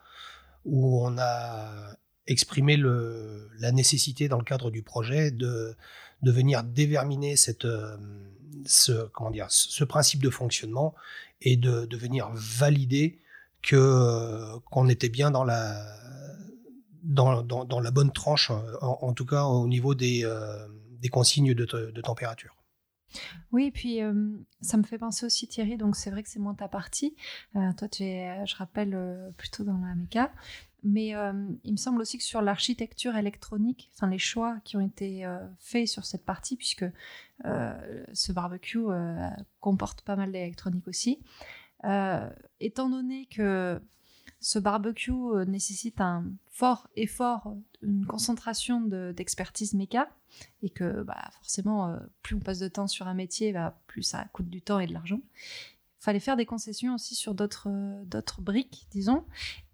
où 0.64 1.04
on 1.04 1.16
a 1.18 1.96
exprimé 2.26 2.76
la 2.76 3.72
nécessité 3.72 4.28
dans 4.28 4.38
le 4.38 4.44
cadre 4.44 4.70
du 4.70 4.82
projet 4.82 5.30
de, 5.30 5.74
venir 6.22 6.62
déverminer 6.62 7.36
cette, 7.36 7.66
ce, 8.66 9.84
principe 9.84 10.22
de 10.22 10.30
fonctionnement 10.30 10.94
et 11.42 11.56
de, 11.56 11.96
venir 11.96 12.30
valider 12.32 13.18
que 13.62 14.58
qu'on 14.70 14.88
était 14.88 15.08
bien 15.08 15.30
dans 15.30 15.44
la 15.44 15.84
bonne 17.92 18.12
tranche, 18.12 18.50
euh, 18.50 18.76
en, 18.80 19.12
tout 19.12 19.26
cas 19.26 19.44
au 19.44 19.66
niveau 19.66 19.94
des, 19.94 20.24
euh, 20.24 20.66
consignes 21.10 21.54
de, 21.54 22.00
température. 22.00 22.54
Oui, 23.52 23.66
et 23.66 23.70
puis 23.70 24.02
euh, 24.02 24.30
ça 24.60 24.76
me 24.76 24.82
fait 24.82 24.98
penser 24.98 25.26
aussi 25.26 25.48
Thierry, 25.48 25.76
donc 25.76 25.96
c'est 25.96 26.10
vrai 26.10 26.22
que 26.22 26.28
c'est 26.28 26.38
moins 26.38 26.54
ta 26.54 26.68
partie. 26.68 27.14
toi, 27.54 27.88
tu 27.88 28.04
es, 28.04 28.46
je 28.46 28.56
rappelle, 28.56 28.96
plutôt 29.36 29.64
dans 29.64 29.78
la 29.78 29.94
méca. 29.94 30.32
Mais 30.82 31.12
il 31.64 31.72
me 31.72 31.76
semble 31.76 32.00
aussi 32.00 32.16
que 32.16 32.24
sur 32.24 32.40
l'architecture 32.40 33.14
électronique, 33.16 33.90
enfin 33.94 34.06
les 34.08 34.18
choix 34.18 34.56
qui 34.64 34.78
ont 34.78 34.80
été 34.80 35.26
faits 35.58 35.88
sur 35.88 36.06
cette 36.06 36.24
partie, 36.24 36.56
puisque 36.56 36.86
ce 37.44 38.32
barbecue 38.32 38.86
comporte 39.60 40.00
pas 40.00 40.16
mal 40.16 40.32
d'électronique 40.32 40.88
aussi, 40.88 41.20
étant 42.60 42.88
donné 42.88 43.26
que 43.26 43.78
ce 44.40 44.58
barbecue 44.58 45.12
euh, 45.12 45.44
nécessite 45.44 46.00
un 46.00 46.24
fort 46.48 46.88
effort, 46.96 47.54
une 47.82 48.06
concentration 48.06 48.80
d'expertise 48.80 49.74
méca, 49.74 50.08
et 50.62 50.70
que 50.70 51.02
bah, 51.02 51.30
forcément, 51.32 51.88
euh, 51.88 51.98
plus 52.22 52.36
on 52.36 52.40
passe 52.40 52.58
de 52.58 52.68
temps 52.68 52.86
sur 52.86 53.08
un 53.08 53.14
métier, 53.14 53.52
bah, 53.52 53.80
plus 53.86 54.02
ça 54.02 54.24
coûte 54.32 54.48
du 54.48 54.62
temps 54.62 54.80
et 54.80 54.86
de 54.86 54.92
l'argent. 54.92 55.20
Il 56.00 56.04
fallait 56.04 56.20
faire 56.20 56.36
des 56.36 56.46
concessions 56.46 56.94
aussi 56.94 57.14
sur 57.14 57.34
d'autres 57.34 57.68
euh, 57.68 58.40
briques, 58.40 58.86
disons, 58.90 59.24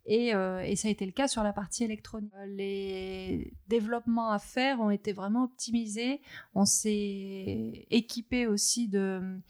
euh, 0.09 0.61
et, 0.61 0.77
ça 0.77 0.89
a 0.89 0.91
été 0.91 1.05
le 1.05 1.13
cas 1.13 1.27
sur 1.29 1.43
la 1.43 1.53
partie 1.53 1.85
électronique. 1.85 2.33
Les 2.47 3.53
développements 3.69 4.31
à 4.31 4.39
faire 4.39 4.81
ont 4.81 4.91
été 4.91 5.13
vraiment 5.13 5.45
optimisés. 5.45 6.21
On 6.55 6.65
s'est 6.65 7.87
équipé 7.91 8.47
aussi 8.47 8.89
de, 8.89 9.41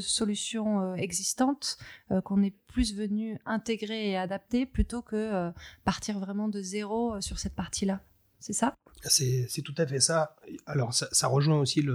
solutions 0.00 0.94
existantes 0.94 1.78
qu'on 2.24 2.42
est 2.42 2.54
plus 2.66 2.94
venu 2.94 3.38
intégrer 3.44 4.10
et 4.10 4.16
adapter 4.16 4.64
plutôt 4.66 5.02
que 5.02 5.52
partir 5.84 6.18
vraiment 6.18 6.48
de 6.48 6.62
zéro 6.62 7.20
sur 7.20 7.38
cette 7.38 7.54
partie-là. 7.54 8.00
C'est 8.40 8.52
ça? 8.52 8.76
C'est 9.04 9.62
tout 9.64 9.74
à 9.78 9.86
fait 9.86 10.00
ça. 10.00 10.36
Alors 10.66 10.92
ça, 10.94 11.28
rejoint 11.28 11.58
aussi 11.58 11.86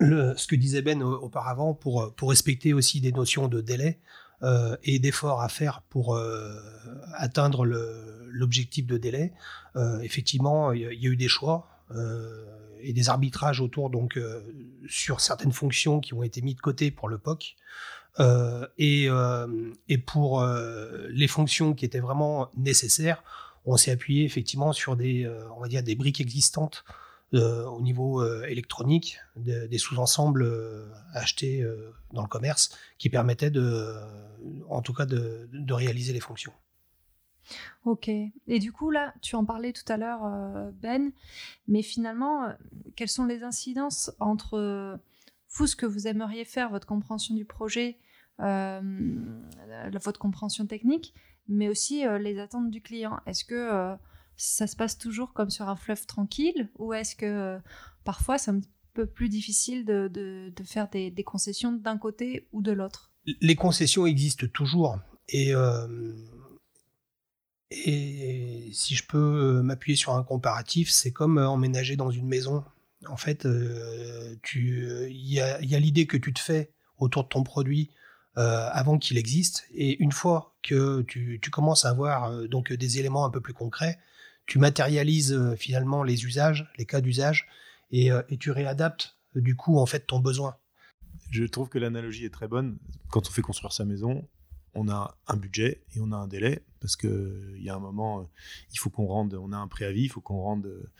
ce 0.00 0.46
que 0.46 0.56
disait 0.56 0.82
Ben 0.82 1.02
auparavant 1.02 1.74
pour, 1.74 2.12
respecter 2.22 2.72
aussi 2.72 3.00
des 3.00 3.12
notions 3.12 3.48
de 3.48 3.60
délai. 3.60 3.98
Euh, 4.42 4.74
et 4.84 4.98
d'efforts 4.98 5.42
à 5.42 5.50
faire 5.50 5.82
pour 5.90 6.16
euh, 6.16 6.58
atteindre 7.12 7.66
l'objectif 7.66 8.86
de 8.86 8.96
délai, 8.96 9.34
euh, 9.76 10.00
effectivement, 10.00 10.72
il 10.72 10.80
y, 10.80 10.86
a 10.86 11.10
eu 11.10 11.16
des 11.16 11.28
choix 11.28 11.68
et 12.80 12.94
des 12.94 13.10
arbitrages 13.10 13.60
autour, 13.60 13.90
donc, 13.90 14.18
sur 14.88 15.20
certaines 15.20 15.52
fonctions 15.52 16.00
qui 16.00 16.14
ont 16.14 16.22
été 16.22 16.40
mises 16.40 16.54
de 16.54 16.60
côté 16.60 16.90
pour 16.90 17.08
le 17.08 17.18
POC. 17.18 17.56
Et, 18.78 19.08
pour 20.06 20.44
les 21.10 21.28
fonctions 21.28 21.74
qui 21.74 21.84
étaient 21.84 22.00
vraiment 22.00 22.48
nécessaires, 22.56 23.22
on 23.64 23.76
s'est 23.76 23.90
appuyé 23.90 24.24
effectivement 24.24 24.72
sur 24.72 24.96
des, 24.96 25.28
on 25.56 25.60
va 25.60 25.68
dire, 25.68 25.82
des 25.82 25.94
briques 25.94 26.20
existantes 26.20 26.84
euh, 27.32 27.64
au 27.66 27.80
niveau 27.80 28.20
euh, 28.20 28.42
électronique, 28.48 29.20
des 29.36 29.78
sous-ensembles 29.78 30.42
euh, 30.42 30.88
achetés 31.14 31.64
dans 32.12 32.22
le 32.22 32.28
commerce 32.28 32.76
qui 32.98 33.08
permettaient 33.08 33.52
de, 33.52 33.94
en 34.68 34.82
tout 34.82 34.92
cas 34.92 35.06
de, 35.06 35.48
réaliser 35.72 36.12
les 36.12 36.18
fonctions. 36.18 36.52
Ok. 37.84 38.08
Et 38.08 38.58
du 38.58 38.72
coup, 38.72 38.90
là, 38.90 39.14
tu 39.22 39.36
en 39.36 39.44
parlais 39.44 39.72
tout 39.72 39.84
à 39.92 39.96
l'heure, 39.96 40.22
Ben, 40.82 41.12
mais 41.68 41.82
finalement, 41.82 42.48
quelles 42.96 43.08
sont 43.08 43.26
les 43.26 43.44
incidences 43.44 44.10
entre 44.18 44.98
vous, 45.50 45.66
ce 45.68 45.76
que 45.76 45.86
vous 45.86 46.08
aimeriez 46.08 46.44
faire, 46.44 46.70
votre 46.70 46.86
compréhension 46.86 47.36
du 47.36 47.44
projet, 47.44 47.98
votre 48.38 50.18
compréhension 50.18 50.66
technique, 50.66 51.14
mais 51.50 51.68
aussi 51.68 52.04
les 52.20 52.38
attentes 52.38 52.70
du 52.70 52.80
client 52.80 53.20
Est-ce 53.26 53.44
que 53.44 53.96
ça 54.40 54.66
se 54.66 54.74
passe 54.74 54.96
toujours 54.96 55.34
comme 55.34 55.50
sur 55.50 55.68
un 55.68 55.76
fleuve 55.76 56.06
tranquille 56.06 56.70
ou 56.78 56.94
est-ce 56.94 57.14
que 57.14 57.26
euh, 57.26 57.58
parfois 58.04 58.38
c'est 58.38 58.50
un 58.50 58.60
peu 58.94 59.06
plus 59.06 59.28
difficile 59.28 59.84
de, 59.84 60.52
faire 60.64 60.88
des, 60.88 61.12
concessions 61.24 61.72
d'un 61.72 61.98
côté 61.98 62.48
ou 62.52 62.62
de 62.62 62.72
l'autre? 62.72 63.12
Les 63.40 63.54
concessions 63.54 64.06
existent 64.06 64.46
toujours 64.52 64.98
et, 65.28 65.54
euh, 65.54 65.86
si 67.70 68.94
je 68.94 69.06
peux 69.06 69.18
euh, 69.18 69.62
m'appuyer 69.62 69.94
sur 69.94 70.14
un 70.14 70.24
comparatif, 70.24 70.90
c'est 70.90 71.12
comme 71.12 71.38
emménager 71.38 71.96
dans 71.96 72.10
une 72.10 72.26
maison. 72.26 72.64
En 73.06 73.16
fait, 73.16 73.44
il 73.44 74.40
y 75.10 75.40
a, 75.40 75.62
y 75.62 75.74
a 75.74 75.78
l'idée 75.78 76.06
que 76.06 76.16
tu 76.16 76.32
te 76.32 76.40
fais 76.40 76.72
autour 76.98 77.24
de 77.24 77.28
ton 77.28 77.42
produit 77.42 77.90
avant 78.34 78.98
qu'il 78.98 79.18
existe. 79.18 79.66
Et 79.74 80.02
une 80.02 80.12
fois 80.12 80.49
que 80.62 81.02
tu, 81.02 81.38
tu 81.40 81.50
commences 81.50 81.84
à 81.84 81.90
avoir 81.90 82.48
donc 82.48 82.72
des 82.72 82.98
éléments 82.98 83.24
un 83.24 83.30
peu 83.30 83.40
plus 83.40 83.54
concrets, 83.54 83.98
tu 84.50 84.58
matérialises 84.58 85.32
euh, 85.32 85.54
finalement 85.54 86.02
les 86.02 86.24
usages, 86.24 86.68
les 86.76 86.84
cas 86.84 87.00
d'usage, 87.00 87.46
et, 87.92 88.10
euh, 88.10 88.20
tu 88.40 88.50
réadaptes 88.50 89.16
euh, 89.36 89.40
du 89.40 89.54
coup 89.54 89.78
en 89.78 89.86
fait 89.86 90.08
ton 90.08 90.18
besoin. 90.18 90.56
Je 91.30 91.44
trouve 91.44 91.68
que 91.68 91.78
l'analogie 91.78 92.24
est 92.24 92.34
très 92.34 92.48
bonne. 92.48 92.76
Quand 93.10 93.28
on 93.28 93.30
fait 93.30 93.42
construire 93.42 93.72
sa 93.72 93.84
maison, 93.84 94.26
on 94.74 94.88
a 94.88 95.16
un 95.28 95.36
budget 95.36 95.84
et 95.94 96.00
on 96.00 96.10
a 96.10 96.16
un 96.16 96.26
délai 96.26 96.64
parce 96.80 96.96
que 96.96 97.54
il 97.58 97.62
y 97.62 97.70
a 97.70 97.76
un 97.76 97.78
moment, 97.78 98.28
il 98.72 98.78
faut 98.80 98.90
qu'on 98.90 99.06
rende, 99.06 99.34
on 99.34 99.52
a 99.52 99.56
un 99.56 99.68
préavis, 99.68 100.02
il 100.02 100.08
faut 100.08 100.20
qu'on 100.20 100.40
rende 100.40 100.90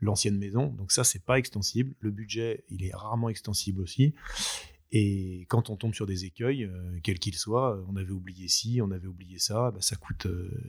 l'ancienne 0.00 0.36
maison. 0.36 0.66
Donc 0.66 0.90
ça, 0.90 1.04
c'est 1.04 1.22
pas 1.22 1.38
extensible. 1.38 1.94
Le 2.00 2.10
budget, 2.10 2.64
il 2.68 2.84
est 2.84 2.94
rarement 2.94 3.28
extensible 3.28 3.80
aussi. 3.80 4.12
Et 4.90 5.44
quand 5.48 5.68
on 5.68 5.76
tombe 5.76 5.94
sur 5.94 6.06
des 6.06 6.24
écueils, 6.24 6.64
euh, 6.64 6.98
quels 7.02 7.18
qu'ils 7.18 7.36
soient, 7.36 7.84
on 7.88 7.96
avait 7.96 8.12
oublié 8.12 8.48
ci, 8.48 8.80
on 8.82 8.90
avait 8.90 9.06
oublié 9.06 9.38
ça, 9.38 9.70
bah, 9.70 9.80
ça 9.80 9.96
coûte 9.96 10.26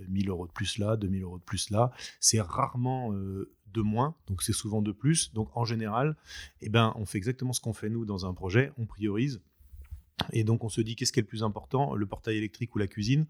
1000 0.09 0.27
euh, 0.27 0.31
euros 0.31 0.47
de 0.47 0.51
plus 0.51 0.77
là, 0.77 0.97
2000 0.97 1.23
euros 1.23 1.37
de 1.37 1.43
plus 1.43 1.69
là. 1.69 1.91
C'est 2.19 2.41
rarement 2.41 3.13
euh, 3.13 3.49
de 3.73 3.81
moins, 3.81 4.15
donc 4.27 4.43
c'est 4.43 4.53
souvent 4.53 4.81
de 4.81 4.91
plus. 4.91 5.33
Donc 5.33 5.49
en 5.55 5.63
général, 5.63 6.17
eh 6.61 6.69
ben, 6.69 6.93
on 6.97 7.05
fait 7.05 7.17
exactement 7.17 7.53
ce 7.53 7.61
qu'on 7.61 7.73
fait 7.73 7.89
nous 7.89 8.05
dans 8.05 8.25
un 8.25 8.33
projet, 8.33 8.73
on 8.77 8.85
priorise 8.85 9.41
et 10.31 10.43
donc 10.43 10.63
on 10.63 10.69
se 10.69 10.81
dit 10.81 10.95
qu'est-ce 10.95 11.11
qui 11.11 11.19
est 11.19 11.23
le 11.23 11.27
plus 11.27 11.43
important, 11.43 11.95
le 11.95 12.05
portail 12.05 12.37
électrique 12.37 12.75
ou 12.75 12.79
la 12.79 12.87
cuisine? 12.87 13.25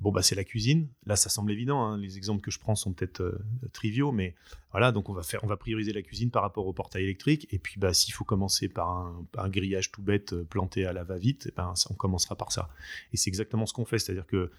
Bon 0.00 0.12
bah 0.12 0.22
c'est 0.22 0.34
la 0.34 0.44
cuisine. 0.44 0.88
Là 1.06 1.16
ça 1.16 1.28
semble 1.28 1.52
évident. 1.52 1.82
Hein. 1.82 1.98
Les 1.98 2.16
exemples 2.16 2.40
que 2.40 2.50
je 2.50 2.58
prends 2.58 2.74
sont 2.74 2.92
peut-être 2.92 3.20
euh, 3.20 3.38
triviaux, 3.72 4.12
mais 4.12 4.34
voilà 4.70 4.92
donc 4.92 5.08
on 5.08 5.12
va 5.12 5.22
faire, 5.22 5.44
on 5.44 5.46
va 5.46 5.56
prioriser 5.56 5.92
la 5.92 6.02
cuisine 6.02 6.30
par 6.30 6.42
rapport 6.42 6.66
au 6.66 6.72
portail 6.72 7.04
électrique. 7.04 7.46
Et 7.50 7.58
puis 7.58 7.78
bah 7.78 7.92
s'il 7.94 8.14
faut 8.14 8.24
commencer 8.24 8.68
par 8.68 8.88
un, 9.36 9.48
grillage 9.48 9.90
tout 9.90 10.02
bête 10.02 10.32
euh, 10.32 10.44
planté 10.44 10.86
à 10.86 10.92
la 10.92 11.04
va-vite, 11.04 11.46
eh 11.48 11.54
ben 11.56 11.74
on 11.90 11.94
commencera 11.94 12.36
par 12.36 12.52
ça. 12.52 12.70
Et 13.12 13.16
c'est 13.16 13.28
exactement 13.28 13.66
ce 13.66 13.72
qu'on 13.72 13.84
fait, 13.84 13.98
c'est-à-dire 13.98 14.26
que 14.26 14.50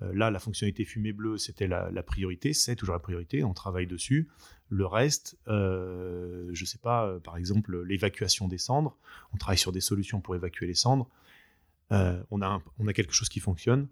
là, 0.00 0.30
la 0.30 0.38
fonctionnalité 0.38 0.84
fumée 0.84 1.12
bleue, 1.12 1.38
c'était 1.38 1.66
la, 1.66 2.02
priorité, 2.02 2.52
c'est 2.52 2.76
toujours 2.76 2.94
la 2.94 3.00
priorité, 3.00 3.44
on 3.44 3.54
travaille 3.54 3.86
dessus. 3.86 4.28
Le 4.68 4.86
reste, 4.86 5.38
euh, 5.48 6.50
je 6.52 6.62
ne 6.62 6.66
sais 6.66 6.78
pas, 6.78 7.06
euh, 7.06 7.20
par 7.20 7.36
exemple, 7.36 7.82
l'évacuation 7.84 8.48
des 8.48 8.58
cendres, 8.58 8.96
on 9.32 9.36
travaille 9.36 9.58
sur 9.58 9.72
des 9.72 9.80
solutions 9.80 10.20
pour 10.20 10.34
évacuer 10.34 10.66
les 10.66 10.74
cendres. 10.74 11.08
on, 11.90 12.42
a 12.42 12.60
on 12.78 12.86
a 12.88 12.92
quelque 12.92 13.12
chose 13.12 13.28
qui 13.28 13.40
fonctionne, 13.40 13.88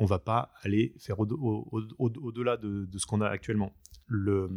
on 0.00 0.04
ne 0.04 0.08
va 0.08 0.18
pas 0.18 0.52
aller 0.62 0.94
faire 0.98 1.20
au-delà 1.20 2.56
de, 2.56 2.88
ce 2.96 3.06
qu'on 3.06 3.20
a 3.20 3.28
actuellement. 3.28 3.74
Le, 4.06 4.50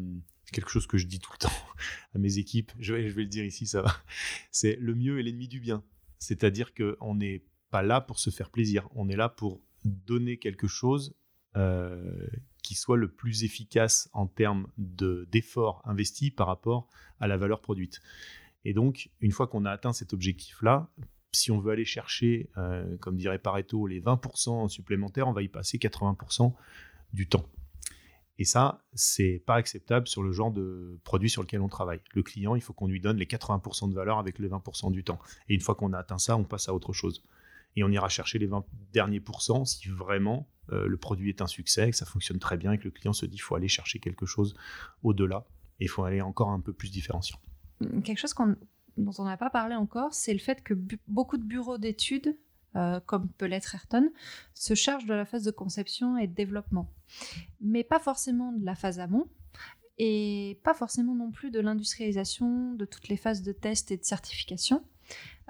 quelque 0.51 0.69
chose 0.69 0.87
que 0.87 0.97
je 0.97 1.05
dis 1.05 1.19
tout 1.19 1.31
le 1.33 1.37
temps 1.37 1.55
à 2.15 2.17
mes 2.17 2.37
équipes, 2.37 2.71
je 2.79 2.93
vais, 2.93 3.09
je 3.09 3.13
vais 3.13 3.23
le 3.23 3.29
dire 3.29 3.45
ici, 3.45 3.67
ça 3.67 3.81
va, 3.81 3.93
c'est 4.51 4.77
le 4.79 4.95
mieux 4.95 5.19
est 5.19 5.23
l'ennemi 5.23 5.47
du 5.47 5.59
bien. 5.59 5.83
C'est-à-dire 6.19 6.73
qu'on 6.73 7.15
n'est 7.15 7.43
pas 7.71 7.81
là 7.81 7.99
pour 7.99 8.19
se 8.19 8.29
faire 8.29 8.49
plaisir, 8.49 8.87
on 8.95 9.09
est 9.09 9.15
là 9.15 9.27
pour 9.27 9.61
donner 9.85 10.37
quelque 10.37 10.67
chose 10.67 11.15
euh, 11.55 12.27
qui 12.63 12.75
soit 12.75 12.97
le 12.97 13.09
plus 13.09 13.43
efficace 13.43 14.09
en 14.13 14.25
termes 14.25 14.67
d'efforts 14.77 15.81
investis 15.85 16.31
par 16.31 16.47
rapport 16.47 16.87
à 17.19 17.27
la 17.27 17.37
valeur 17.37 17.59
produite. 17.59 18.01
Et 18.65 18.73
donc, 18.73 19.09
une 19.19 19.31
fois 19.31 19.47
qu'on 19.47 19.65
a 19.65 19.71
atteint 19.71 19.91
cet 19.91 20.13
objectif-là, 20.13 20.89
si 21.33 21.51
on 21.51 21.59
veut 21.59 21.71
aller 21.71 21.85
chercher, 21.85 22.49
euh, 22.57 22.97
comme 22.97 23.17
dirait 23.17 23.39
Pareto, 23.39 23.85
les 23.87 23.99
20% 23.99 24.69
supplémentaires, 24.69 25.27
on 25.27 25.33
va 25.33 25.41
y 25.41 25.49
passer 25.49 25.77
80% 25.77 26.53
du 27.11 27.27
temps. 27.27 27.45
Et 28.39 28.45
ça, 28.45 28.83
c'est 28.93 29.43
pas 29.45 29.55
acceptable 29.55 30.07
sur 30.07 30.23
le 30.23 30.31
genre 30.31 30.51
de 30.51 30.99
produit 31.03 31.29
sur 31.29 31.41
lequel 31.41 31.61
on 31.61 31.67
travaille. 31.67 32.01
Le 32.13 32.23
client, 32.23 32.55
il 32.55 32.61
faut 32.61 32.73
qu'on 32.73 32.87
lui 32.87 32.99
donne 32.99 33.17
les 33.17 33.25
80% 33.25 33.89
de 33.89 33.93
valeur 33.93 34.17
avec 34.17 34.39
les 34.39 34.47
20% 34.47 34.91
du 34.91 35.03
temps. 35.03 35.19
Et 35.49 35.53
une 35.53 35.61
fois 35.61 35.75
qu'on 35.75 35.93
a 35.93 35.99
atteint 35.99 36.17
ça, 36.17 36.35
on 36.35 36.43
passe 36.43 36.67
à 36.67 36.73
autre 36.73 36.93
chose. 36.93 37.21
Et 37.75 37.83
on 37.83 37.89
ira 37.89 38.09
chercher 38.09 38.39
les 38.39 38.47
20 38.47 38.65
derniers 38.91 39.19
pourcents 39.19 39.65
si 39.65 39.87
vraiment 39.89 40.47
euh, 40.71 40.87
le 40.87 40.97
produit 40.97 41.29
est 41.29 41.41
un 41.41 41.47
succès, 41.47 41.89
que 41.89 41.95
ça 41.95 42.05
fonctionne 42.05 42.39
très 42.39 42.57
bien 42.57 42.71
et 42.71 42.77
que 42.77 42.85
le 42.85 42.91
client 42.91 43.13
se 43.13 43.25
dit 43.25 43.33
qu'il 43.33 43.41
faut 43.41 43.55
aller 43.55 43.67
chercher 43.67 43.99
quelque 43.99 44.25
chose 44.25 44.55
au-delà 45.01 45.45
et 45.79 45.85
il 45.85 45.89
faut 45.89 46.03
aller 46.03 46.21
encore 46.21 46.49
un 46.49 46.59
peu 46.59 46.73
plus 46.73 46.91
différenciant. 46.91 47.39
Quelque 48.03 48.19
chose 48.19 48.35
dont 48.97 49.11
on 49.17 49.23
n'a 49.25 49.37
pas 49.37 49.49
parlé 49.49 49.75
encore, 49.75 50.13
c'est 50.13 50.33
le 50.33 50.39
fait 50.39 50.63
que 50.63 50.73
beaucoup 51.07 51.37
de 51.37 51.43
bureaux 51.43 51.77
d'études 51.77 52.37
euh, 52.75 52.99
comme 53.05 53.29
peut 53.29 53.45
l'être 53.45 53.75
Ayrton, 53.75 54.09
se 54.55 54.73
charge 54.73 55.05
de 55.05 55.13
la 55.13 55.25
phase 55.25 55.43
de 55.43 55.51
conception 55.51 56.17
et 56.17 56.25
de 56.25 56.33
développement. 56.33 56.91
Mais 57.61 57.83
pas 57.83 57.99
forcément 57.99 58.51
de 58.51 58.65
la 58.65 58.73
phase 58.73 58.99
amont, 58.99 59.27
et 59.99 60.59
pas 60.63 60.73
forcément 60.73 61.13
non 61.13 61.29
plus 61.29 61.51
de 61.51 61.59
l'industrialisation, 61.59 62.73
de 62.73 62.85
toutes 62.85 63.09
les 63.09 63.17
phases 63.17 63.43
de 63.43 63.51
test 63.51 63.91
et 63.91 63.97
de 63.97 64.03
certification. 64.03 64.83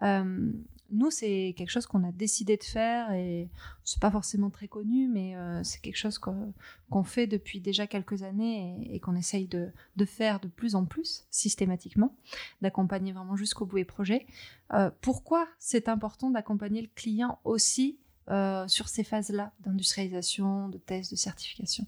Euh, 0.02 0.52
nous, 0.94 1.12
c'est 1.12 1.54
quelque 1.58 1.70
chose 1.70 1.86
qu'on 1.86 2.04
a 2.04 2.12
décidé 2.12 2.58
de 2.58 2.64
faire 2.64 3.12
et 3.12 3.50
c'est 3.84 4.00
pas 4.00 4.12
forcément 4.12 4.50
très 4.50 4.68
connu, 4.68 5.08
mais 5.08 5.36
euh, 5.36 5.64
c'est 5.64 5.82
quelque 5.82 5.98
chose 5.98 6.20
qu'on 6.20 7.04
fait 7.04 7.28
depuis 7.28 7.60
déjà 7.60 7.88
quelques 7.88 8.24
années 8.24 8.88
et, 8.92 9.00
qu'on 9.00 9.16
essaye 9.16 9.48
de, 9.48 9.72
faire 10.06 10.40
de 10.40 10.48
plus 10.48 10.76
en 10.76 10.86
plus 10.86 11.26
systématiquement, 11.32 12.16
d'accompagner 12.62 13.12
vraiment 13.12 13.36
jusqu'au 13.36 13.66
bout 13.66 13.78
des 13.78 13.86
projets. 13.86 14.26
Euh, 14.74 14.92
pourquoi 15.02 15.48
c'est 15.60 15.90
important 15.90 16.30
d'accompagner 16.30 16.82
le 16.82 16.90
client 16.94 17.40
aussi 17.44 17.98
euh, 18.30 18.68
sur 18.68 18.88
ces 18.88 19.04
phases-là 19.04 19.52
d'industrialisation, 19.62 20.70
de 20.70 20.78
test, 20.78 21.12
de 21.12 21.16
certification? 21.16 21.86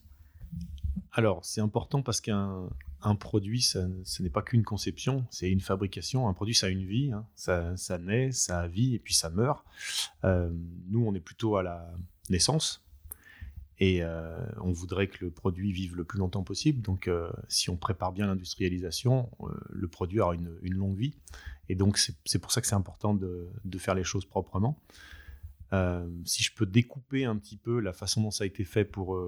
Alors, 1.12 1.46
c'est 1.46 1.62
important 1.62 2.02
parce 2.02 2.20
qu'un 2.20 2.68
un 3.06 3.16
produit, 3.16 3.62
ce 3.62 4.24
n'est 4.24 4.30
pas 4.30 4.42
qu'une 4.42 4.64
conception, 4.64 5.26
c'est 5.30 5.50
une 5.50 5.62
fabrication. 5.62 6.28
Un 6.28 6.34
produit, 6.34 6.56
ça 6.56 6.68
a 6.68 6.70
une 6.70 6.86
vie, 6.86 7.12
hein. 7.12 7.26
ça, 7.36 7.98
naît, 8.00 8.32
ça 8.32 8.62
a 8.62 8.68
vie 8.68 8.96
et 8.96 9.00
puis 9.00 9.14
ça 9.14 9.30
meurt. 9.30 9.64
Euh, 10.24 10.50
nous, 10.90 11.06
on 11.06 11.14
est 11.14 11.20
plutôt 11.20 11.56
à 11.56 11.64
la 11.64 11.94
naissance 12.32 12.84
et 13.78 14.02
euh, 14.02 14.44
on 14.62 14.72
voudrait 14.72 15.08
que 15.08 15.24
le 15.24 15.30
produit 15.30 15.72
vive 15.72 15.96
le 15.96 16.04
plus 16.04 16.18
longtemps 16.18 16.44
possible. 16.44 16.82
Donc, 16.82 17.08
euh, 17.08 17.32
si 17.48 17.70
on 17.70 17.78
prépare 17.78 18.12
bien 18.12 18.26
l'industrialisation, 18.26 19.30
le 19.70 19.88
produit 19.88 20.20
aura 20.20 20.34
une, 20.34 20.74
longue 20.74 20.98
vie. 20.98 21.14
Et 21.70 21.76
donc, 21.76 22.00
c'est 22.26 22.40
pour 22.40 22.52
ça 22.52 22.60
que 22.60 22.68
c'est 22.68 22.76
important 22.76 23.14
de, 23.14 23.52
faire 23.78 23.94
les 23.94 24.04
choses 24.04 24.26
proprement. 24.26 24.82
si 26.24 26.42
je 26.42 26.56
peux 26.56 26.66
découper 26.66 27.26
un 27.26 27.38
petit 27.38 27.58
peu 27.58 27.80
la 27.80 27.94
façon 27.94 28.22
dont 28.22 28.32
ça 28.32 28.46
a 28.46 28.48
été 28.48 28.64
fait 28.64 28.86
pour 28.86 29.20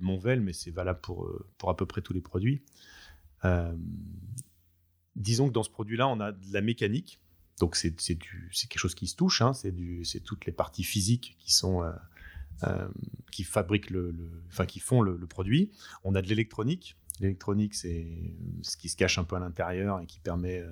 Monvel, 0.00 0.40
mais 0.40 0.52
c'est 0.52 0.72
valable 0.72 1.00
pour, 1.00 1.28
à 1.68 1.76
peu 1.76 1.86
près 1.86 2.00
tous 2.00 2.12
les 2.12 2.20
produits, 2.20 2.62
euh, 2.64 2.95
disons 5.16 5.48
que 5.48 5.52
dans 5.52 5.62
ce 5.62 5.70
produit-là, 5.70 6.08
on 6.08 6.20
a 6.20 6.32
de 6.32 6.52
la 6.52 6.60
mécanique. 6.60 7.20
Donc 7.58 7.74
c'est 7.74 7.94
quelque 7.94 8.78
chose 8.78 8.94
qui 8.94 9.06
se 9.06 9.16
touche, 9.16 9.40
hein. 9.40 9.52
c'est 9.54 10.20
toutes 10.20 10.44
les 10.44 10.52
parties 10.52 10.84
physiques 10.84 11.36
qui 11.38 11.54
sont 11.54 11.82
euh, 11.82 11.92
euh, 12.64 12.88
qui 13.32 13.44
fabriquent 13.44 13.90
le, 13.90 14.14
enfin 14.48 14.66
qui 14.66 14.78
font 14.78 15.00
le, 15.00 15.18
produit. 15.26 15.70
On 16.04 16.14
a 16.14 16.22
de 16.22 16.28
l'électronique. 16.28 16.96
L'électronique, 17.20 17.74
c'est 17.74 18.06
ce 18.60 18.76
qui 18.76 18.90
se 18.90 18.96
cache 18.96 19.18
un 19.18 19.24
peu 19.24 19.36
à 19.36 19.38
l'intérieur 19.38 20.00
et 20.00 20.06
qui 20.06 20.20
permet 20.20 20.62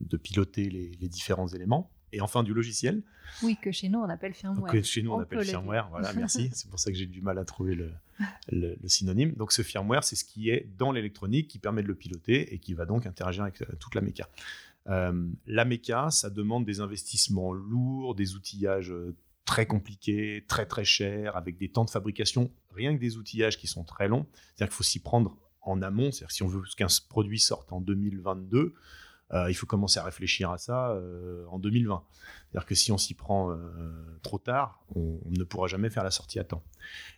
de 0.00 0.16
piloter 0.16 0.68
les, 0.68 1.08
différents 1.08 1.46
éléments 1.46 1.92
et 2.12 2.20
enfin 2.20 2.42
du 2.42 2.54
logiciel. 2.54 3.02
Oui, 3.42 3.56
que 3.60 3.72
chez 3.72 3.88
nous 3.88 3.98
on 3.98 4.08
appelle 4.08 4.34
firmware. 4.34 4.72
Que 4.72 4.82
chez 4.82 5.02
nous 5.02 5.12
on, 5.12 5.20
appelle 5.20 5.44
firmware, 5.44 5.88
voilà, 5.90 6.12
merci. 6.16 6.50
c'est 6.52 6.70
pour 6.70 6.78
ça 6.78 6.90
que 6.90 6.96
j'ai 6.96 7.06
du 7.06 7.20
mal 7.20 7.38
à 7.38 7.44
trouver 7.44 7.74
le, 7.74 7.90
le, 8.50 8.76
synonyme. 8.86 9.32
Donc 9.32 9.52
ce 9.52 9.62
firmware, 9.62 10.04
c'est 10.04 10.16
ce 10.16 10.24
qui 10.24 10.50
est 10.50 10.68
dans 10.78 10.92
l'électronique, 10.92 11.48
qui 11.48 11.58
permet 11.58 11.82
de 11.82 11.88
le 11.88 11.94
piloter 11.94 12.54
et 12.54 12.58
qui 12.58 12.74
va 12.74 12.86
donc 12.86 13.06
interagir 13.06 13.42
avec 13.42 13.62
euh, 13.62 13.66
toute 13.78 13.94
la 13.94 14.00
méca. 14.00 14.28
Euh, 14.88 15.28
la 15.46 15.64
méca, 15.64 16.10
ça 16.10 16.30
demande 16.30 16.64
des 16.64 16.80
investissements 16.80 17.52
lourds, 17.52 18.14
des 18.14 18.34
outillages 18.34 18.92
euh, 18.92 19.14
très 19.44 19.66
compliqués, 19.66 20.44
très 20.48 20.66
très 20.66 20.84
chers, 20.84 21.36
avec 21.36 21.58
des 21.58 21.68
temps 21.68 21.84
de 21.84 21.90
fabrication, 21.90 22.50
rien 22.74 22.94
que 22.94 23.00
des 23.00 23.16
outillages 23.16 23.58
qui 23.58 23.66
sont 23.66 23.84
très 23.84 24.08
longs. 24.08 24.26
C'est-à-dire 24.32 24.68
qu'il 24.68 24.76
faut 24.76 24.84
s'y 24.84 25.00
prendre 25.00 25.36
en 25.62 25.82
amont. 25.82 26.12
C'est-à-dire 26.12 26.30
si 26.30 26.42
on 26.42 26.48
veut 26.48 26.62
qu'un 26.76 26.86
produit 27.08 27.40
sorte 27.40 27.72
en 27.72 27.80
2022, 27.80 28.58
euh, 28.58 28.74
il 29.32 29.54
faut 29.54 29.66
commencer 29.66 29.98
à 29.98 30.04
réfléchir 30.04 30.50
à 30.50 30.58
ça 30.58 30.90
euh, 30.90 31.44
en 31.50 31.58
2020. 31.58 32.02
C'est-à-dire 32.50 32.66
que 32.66 32.74
si 32.74 32.92
on 32.92 32.98
s'y 32.98 33.14
prend 33.14 33.50
euh, 33.50 33.58
trop 34.22 34.38
tard, 34.38 34.84
on, 34.94 35.18
ne 35.26 35.44
pourra 35.44 35.66
jamais 35.66 35.90
faire 35.90 36.04
la 36.04 36.10
sortie 36.10 36.38
à 36.38 36.44
temps. 36.44 36.62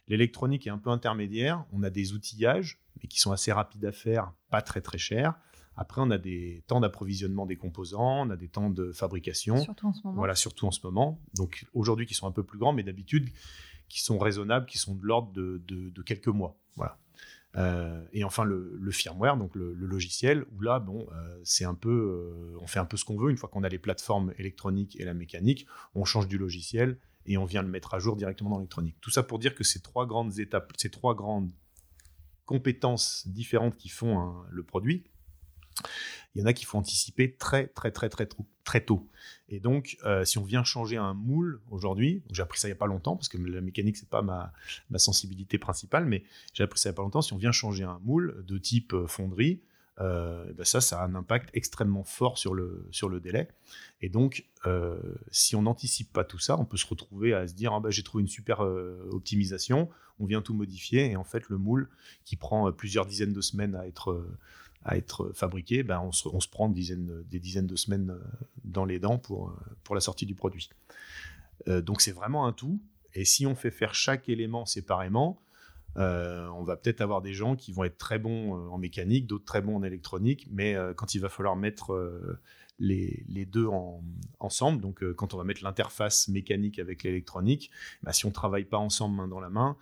L'électronique 0.08 0.66
est 0.66 0.70
un 0.70 0.78
peu 0.78 0.90
intermédiaire. 0.90 1.64
On 1.72 1.82
a 1.82 1.90
des 1.90 2.12
outillages, 2.12 2.80
mais 3.00 3.08
qui 3.08 3.20
sont 3.20 3.32
assez 3.32 3.52
rapides 3.52 3.84
à 3.84 3.92
faire, 3.92 4.32
pas 4.50 4.62
très 4.62 4.80
très 4.80 4.98
chers. 4.98 5.34
Après, 5.76 6.00
on 6.00 6.10
a 6.10 6.18
des 6.18 6.64
temps 6.66 6.80
d'approvisionnement 6.80 7.46
des 7.46 7.56
composants, 7.56 8.26
on 8.26 8.30
a 8.30 8.36
des 8.36 8.48
temps 8.48 8.68
de 8.68 8.90
fabrication. 8.90 9.58
Surtout 9.58 9.86
en 9.86 9.92
ce 9.92 10.00
moment. 10.02 10.16
Voilà, 10.16 10.34
surtout 10.34 10.66
en 10.66 10.72
ce 10.72 10.80
moment. 10.82 11.20
Donc 11.36 11.66
aujourd'hui, 11.72 12.04
qui 12.04 12.14
sont 12.14 12.26
un 12.26 12.32
peu 12.32 12.42
plus 12.42 12.58
grands, 12.58 12.72
mais 12.72 12.82
d'habitude, 12.82 13.30
qui 13.88 14.02
sont 14.02 14.18
raisonnables, 14.18 14.66
qui 14.66 14.76
sont 14.76 14.96
de 14.96 15.04
l'ordre 15.04 15.32
de, 15.32 15.62
de, 15.66 16.02
quelques 16.02 16.28
mois. 16.28 16.56
Voilà. 16.74 16.98
Euh, 17.58 18.00
et 18.12 18.22
enfin 18.24 18.44
le, 18.44 18.90
firmware, 18.90 19.36
donc 19.36 19.54
le, 19.54 19.74
logiciel, 19.74 20.44
où 20.52 20.60
là, 20.60 20.78
bon, 20.78 21.06
euh, 21.12 21.40
c'est 21.42 21.64
un 21.64 21.74
peu, 21.74 21.90
euh, 21.90 22.58
on 22.60 22.66
fait 22.66 22.78
un 22.78 22.84
peu 22.84 22.96
ce 22.96 23.04
qu'on 23.04 23.16
veut. 23.16 23.30
Une 23.30 23.36
fois 23.36 23.48
qu'on 23.48 23.64
a 23.64 23.68
les 23.68 23.78
plateformes 23.78 24.32
électroniques 24.38 24.98
et 25.00 25.04
la 25.04 25.14
mécanique, 25.14 25.66
on 25.94 26.04
change 26.04 26.28
du 26.28 26.38
logiciel 26.38 26.98
et 27.26 27.36
on 27.36 27.44
vient 27.44 27.62
le 27.62 27.68
mettre 27.68 27.94
à 27.94 27.98
jour 27.98 28.16
directement 28.16 28.50
dans 28.50 28.58
l'électronique. 28.58 28.96
Tout 29.00 29.10
ça 29.10 29.22
pour 29.22 29.38
dire 29.38 29.54
que 29.54 29.64
ces 29.64 29.80
trois 29.80 30.06
grandes 30.06 30.38
étapes, 30.38 30.72
ces 30.76 30.90
trois 30.90 31.14
grandes 31.14 31.50
compétences 32.46 33.26
différentes 33.26 33.76
qui 33.76 33.88
font 33.88 34.34
le 34.48 34.62
produit, 34.62 35.04
il 36.34 36.40
y 36.40 36.44
en 36.44 36.46
a 36.46 36.52
qu'il 36.52 36.66
faut 36.66 36.78
anticiper 36.78 37.32
très 37.32 37.66
très 37.66 37.90
très 37.90 38.08
très 38.08 38.28
très 38.64 38.84
tôt. 38.84 39.08
Et 39.48 39.60
donc, 39.60 39.96
euh, 40.04 40.24
si 40.24 40.38
on 40.38 40.44
vient 40.44 40.62
changer 40.62 40.96
un 40.96 41.14
moule 41.14 41.60
aujourd'hui, 41.70 42.22
j'ai 42.30 42.42
appris 42.42 42.58
ça 42.58 42.68
il 42.68 42.72
n'y 42.72 42.76
a 42.76 42.78
pas 42.78 42.86
longtemps, 42.86 43.16
parce 43.16 43.28
que 43.28 43.38
la 43.38 43.60
mécanique, 43.60 43.96
c'est 43.96 44.08
pas 44.08 44.22
ma, 44.22 44.52
sensibilité 44.98 45.58
principale, 45.58 46.04
mais 46.04 46.22
j'ai 46.52 46.64
appris 46.64 46.78
ça 46.78 46.90
il 46.90 46.92
n'y 46.92 46.94
a 46.94 46.96
pas 46.96 47.02
longtemps, 47.02 47.22
si 47.22 47.32
on 47.32 47.38
vient 47.38 47.52
changer 47.52 47.84
un 47.84 47.98
moule 48.04 48.44
de 48.46 48.58
type 48.58 48.92
euh, 48.92 49.06
fonderie, 49.06 49.62
euh, 50.00 50.52
ben 50.52 50.64
ça, 50.64 50.78
a 51.00 51.04
un 51.04 51.14
impact 51.16 51.50
extrêmement 51.54 52.04
fort 52.04 52.38
sur 52.38 52.54
le, 52.54 52.86
sur 52.92 53.08
le 53.08 53.18
délai. 53.18 53.48
Et 54.00 54.08
donc, 54.08 54.44
si 55.32 55.56
on 55.56 55.62
n'anticipe 55.62 56.12
pas 56.12 56.22
tout 56.22 56.38
ça, 56.38 56.56
on 56.56 56.64
peut 56.64 56.76
se 56.76 56.86
retrouver 56.86 57.32
à 57.34 57.48
se 57.48 57.54
dire 57.54 57.72
ah 57.72 57.80
ben, 57.80 57.90
j'ai 57.90 58.04
trouvé 58.04 58.22
une 58.22 58.28
super 58.28 58.60
optimisation, 58.60 59.88
on 60.20 60.26
vient 60.26 60.40
tout 60.40 60.54
modifier, 60.54 61.10
et 61.10 61.16
en 61.16 61.24
fait, 61.24 61.48
le 61.48 61.58
moule 61.58 61.88
qui 62.24 62.36
prend 62.36 62.70
plusieurs 62.70 63.06
dizaines 63.06 63.32
de 63.32 63.40
semaines 63.40 63.74
à 63.74 63.88
être 63.88 64.24
à 64.84 64.96
être 64.96 65.32
fabriqué, 65.34 65.82
ben 65.82 66.00
on, 66.00 66.12
se, 66.12 66.48
prend 66.48 66.68
des 66.68 66.80
dizaines, 67.40 67.66
de 67.66 67.76
semaines 67.76 68.10
euh, 68.10 68.46
dans 68.64 68.84
les 68.84 68.98
dents 68.98 69.18
pour, 69.18 69.50
euh, 69.50 69.54
pour 69.84 69.94
la 69.94 70.00
sortie 70.00 70.26
du 70.26 70.34
produit. 70.34 70.70
Euh, 71.68 71.80
donc 71.82 72.00
c'est 72.00 72.12
vraiment 72.12 72.46
un 72.46 72.52
tout. 72.52 72.80
Et 73.14 73.24
si 73.24 73.46
on 73.46 73.54
fait 73.54 73.70
faire 73.70 73.94
chaque 73.94 74.28
élément 74.28 74.66
séparément, 74.66 75.40
on 75.96 76.62
va 76.62 76.76
peut-être 76.76 77.00
avoir 77.00 77.22
des 77.22 77.34
gens 77.34 77.56
qui 77.56 77.72
vont 77.72 77.82
être 77.82 77.98
très 77.98 78.20
bons 78.20 78.52
en 78.70 78.78
mécanique, 78.78 79.26
d'autres 79.26 79.46
très 79.46 79.60
bons 79.60 79.74
en 79.74 79.82
électronique, 79.82 80.46
mais 80.48 80.76
quand 80.94 81.16
il 81.16 81.18
va 81.18 81.28
falloir 81.28 81.56
mettre 81.56 82.38
les, 82.78 83.24
les, 83.28 83.44
deux 83.44 83.66
en, 83.66 84.04
ensemble, 84.38 84.80
donc 84.80 85.02
quand 85.14 85.34
on 85.34 85.38
va 85.38 85.42
mettre 85.42 85.64
l'interface 85.64 86.28
mécanique 86.28 86.78
avec 86.78 87.02
l'électronique, 87.02 87.72
ben, 88.04 88.12
si 88.12 88.26
on 88.26 88.28
ne 88.28 88.34
travaille 88.34 88.66
pas 88.66 88.76
ensemble 88.76 89.16
main 89.16 89.26
dans 89.26 89.40
la 89.40 89.50
main, 89.50 89.76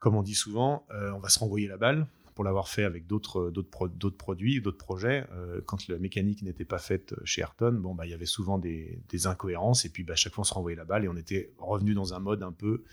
comme 0.00 0.16
on 0.16 0.22
dit 0.22 0.34
souvent, 0.34 0.84
on 0.90 1.20
va 1.20 1.28
se 1.28 1.38
renvoyer 1.38 1.68
la 1.68 1.76
balle 1.76 2.08
pour 2.36 2.44
l'avoir 2.44 2.68
fait 2.68 2.84
avec 2.84 3.06
d'autres 3.06 3.50
d'autres 3.50 4.10
produits, 4.16 4.60
d'autres 4.60 4.76
projets. 4.76 5.26
Euh, 5.32 5.60
quand 5.66 5.88
la 5.88 5.98
mécanique 5.98 6.42
n'était 6.42 6.66
pas 6.66 6.78
faite 6.78 7.14
chez 7.24 7.40
Ayrton, 7.40 7.72
bon 7.72 7.94
bah 7.94 8.06
il 8.06 8.10
y 8.10 8.14
avait 8.14 8.26
souvent 8.26 8.58
des, 8.58 9.00
incohérences 9.24 9.86
et 9.86 9.88
puis 9.88 10.04
bah, 10.04 10.14
chaque 10.14 10.34
fois 10.34 10.42
on 10.42 10.44
se 10.44 10.54
renvoyait 10.54 10.76
la 10.76 10.84
balle 10.84 11.04
et 11.04 11.08
on 11.08 11.16
était 11.16 11.54
revenu 11.58 11.94
dans 11.94 12.12
un 12.12 12.20
mode 12.20 12.42
un 12.42 12.52
peu 12.52 12.84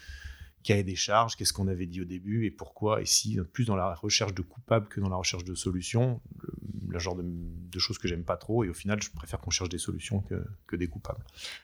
cahier 0.63 0.83
des 0.83 0.95
charges, 0.95 1.35
qu'est-ce 1.35 1.51
qu'on 1.51 1.67
avait 1.67 1.85
dit 1.85 2.01
au 2.01 2.05
début 2.05 2.45
et 2.45 2.51
pourquoi, 2.51 3.01
et 3.01 3.05
si, 3.05 3.37
plus 3.51 3.65
dans 3.65 3.75
la 3.75 3.93
recherche 3.93 4.33
de 4.33 4.41
coupables 4.41 4.87
que 4.87 5.01
dans 5.01 5.09
la 5.09 5.17
recherche 5.17 5.43
de 5.43 5.55
solutions, 5.55 6.21
le, 6.87 6.99
genre 6.99 7.17
de, 7.17 7.79
choses 7.79 7.97
que 7.97 8.07
j'aime 8.07 8.23
pas 8.23 8.37
trop, 8.37 8.63
et 8.63 8.69
au 8.69 8.73
final, 8.73 9.03
je 9.03 9.11
préfère 9.11 9.41
qu'on 9.41 9.49
cherche 9.49 9.69
des 9.69 9.77
solutions 9.77 10.23
que, 10.67 10.75
des 10.77 10.87
coupables. 10.87 11.23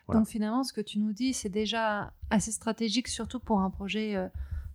Donc 0.10 0.28
finalement, 0.28 0.64
ce 0.64 0.74
que 0.74 0.82
tu 0.82 1.00
nous 1.00 1.14
dis, 1.14 1.34
c'est 1.34 1.48
déjà 1.48 2.12
assez 2.30 2.52
stratégique, 2.52 3.08
surtout 3.08 3.40
pour 3.40 3.62
un 3.62 3.70
projet 3.70 4.18
euh, 4.18 4.28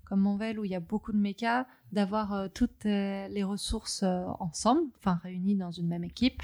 comme 0.05 0.21
Monvel 0.21 0.59
où 0.59 0.65
il 0.65 0.71
y 0.71 0.75
a 0.75 0.81
beaucoup 0.81 1.13
de 1.13 1.19
mécas, 1.19 1.67
d'avoir 1.93 2.33
euh, 2.33 2.49
toutes 2.53 2.87
euh, 2.87 3.29
les 3.29 3.45
ressources 3.45 4.03
euh, 4.03 4.25
ensemble, 4.41 4.83
enfin 4.99 5.21
réunies 5.23 5.57
dans 5.57 5.71
une 5.71 5.89
même 5.89 6.05
équipe, 6.05 6.43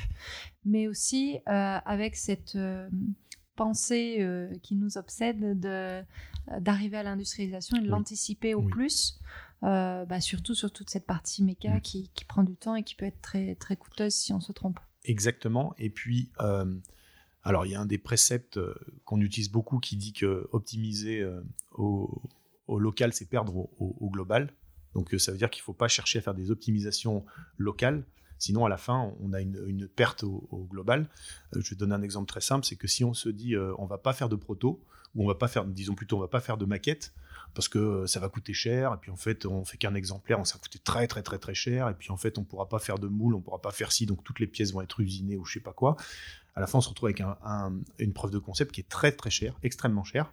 mais 0.64 0.88
aussi 0.88 1.38
avec 1.46 2.16
cette 2.16 2.58
pensée 3.56 4.26
qui 4.62 4.76
nous 4.76 4.98
obsède 4.98 5.58
de 5.58 6.02
d'arriver 6.58 6.96
à 6.98 7.02
l'industrialisation 7.02 7.76
et 7.78 7.80
de 7.80 7.88
l'anticiper 7.88 8.54
au 8.54 8.62
plus 8.62 9.18
bah, 9.62 10.20
surtout 10.20 10.54
sur 10.54 10.70
toute 10.70 10.90
cette 10.90 11.06
partie 11.06 11.42
méca 11.42 11.80
qui, 11.80 12.10
qui 12.14 12.24
prend 12.24 12.42
du 12.42 12.56
temps 12.56 12.74
et 12.74 12.82
qui 12.82 12.94
peut 12.94 13.06
être 13.06 13.20
très, 13.20 13.54
très 13.54 13.76
coûteuse 13.76 14.14
si 14.14 14.32
on 14.32 14.40
se 14.40 14.52
trompe. 14.52 14.80
Exactement. 15.04 15.74
Et 15.78 15.90
puis, 15.90 16.30
euh, 16.40 16.78
alors 17.42 17.66
il 17.66 17.72
y 17.72 17.74
a 17.74 17.80
un 17.80 17.86
des 17.86 17.98
préceptes 17.98 18.60
qu'on 19.04 19.20
utilise 19.20 19.50
beaucoup 19.50 19.78
qui 19.78 19.96
dit 19.96 20.12
que 20.12 20.48
optimiser 20.52 21.20
euh, 21.20 21.40
au, 21.72 22.22
au 22.70 22.78
local, 22.78 23.12
c'est 23.12 23.28
perdre 23.28 23.68
au, 23.78 24.10
global. 24.10 24.52
Donc 24.94 25.12
euh, 25.12 25.18
ça 25.18 25.32
veut 25.32 25.38
dire 25.38 25.50
qu'il 25.50 25.60
ne 25.60 25.64
faut 25.64 25.72
pas 25.72 25.88
chercher 25.88 26.18
à 26.20 26.22
faire 26.22 26.34
des 26.34 26.50
optimisations 26.50 27.24
locales. 27.58 28.04
Sinon, 28.38 28.64
à 28.64 28.68
la 28.68 28.78
fin, 28.78 29.12
on 29.20 29.32
a 29.34 29.40
une, 29.40 29.88
perte 29.88 30.24
au, 30.24 30.66
global. 30.70 31.08
Euh, 31.54 31.60
je 31.62 31.70
vais 31.70 31.76
donner 31.76 31.94
un 31.94 32.02
exemple 32.02 32.26
très 32.26 32.40
simple, 32.40 32.64
c'est 32.64 32.76
que 32.76 32.86
si 32.86 33.04
on 33.04 33.12
se 33.12 33.28
dit 33.28 33.54
euh, 33.54 33.74
on 33.78 33.86
va 33.86 33.98
pas 33.98 34.12
faire 34.12 34.28
de 34.28 34.36
proto, 34.36 34.82
ou 35.14 35.24
on 35.24 35.26
va 35.26 35.34
pas 35.34 35.48
faire, 35.48 35.64
disons 35.64 35.94
plutôt, 35.94 36.16
on 36.16 36.20
va 36.20 36.28
pas 36.28 36.40
faire 36.40 36.56
de 36.56 36.64
maquette, 36.64 37.12
parce 37.54 37.68
que 37.68 38.06
ça 38.06 38.20
va 38.20 38.28
coûter 38.28 38.54
cher, 38.54 38.94
et 38.94 38.96
puis 38.98 39.10
en 39.10 39.16
fait, 39.16 39.44
on 39.44 39.64
fait 39.64 39.76
qu'un 39.76 39.94
exemplaire, 39.94 40.44
ça 40.46 40.54
va 40.54 40.60
coûter 40.60 40.78
très 40.78 41.08
très 41.08 41.22
très 41.22 41.38
très 41.38 41.54
cher, 41.54 41.88
et 41.88 41.94
puis 41.94 42.10
en 42.12 42.16
fait, 42.16 42.38
on 42.38 42.44
pourra 42.44 42.68
pas 42.68 42.78
faire 42.78 42.98
de 42.98 43.08
moule, 43.08 43.34
on 43.34 43.40
pourra 43.40 43.60
pas 43.60 43.72
faire 43.72 43.90
ci, 43.90 44.06
donc 44.06 44.22
toutes 44.22 44.38
les 44.38 44.46
pièces 44.46 44.72
vont 44.72 44.80
être 44.80 45.00
usinées 45.00 45.36
ou 45.36 45.44
je 45.44 45.54
sais 45.54 45.60
pas 45.60 45.72
quoi. 45.72 45.96
À 46.54 46.60
la 46.60 46.66
fin, 46.68 46.78
on 46.78 46.80
se 46.80 46.88
retrouve 46.88 47.08
avec 47.08 47.20
un- 47.20 47.36
un- 47.44 47.80
une 47.98 48.12
preuve 48.12 48.30
de 48.30 48.38
concept 48.38 48.72
qui 48.72 48.80
est 48.80 48.88
très 48.88 49.12
très 49.12 49.30
chère, 49.30 49.58
extrêmement 49.62 50.04
chère. 50.04 50.32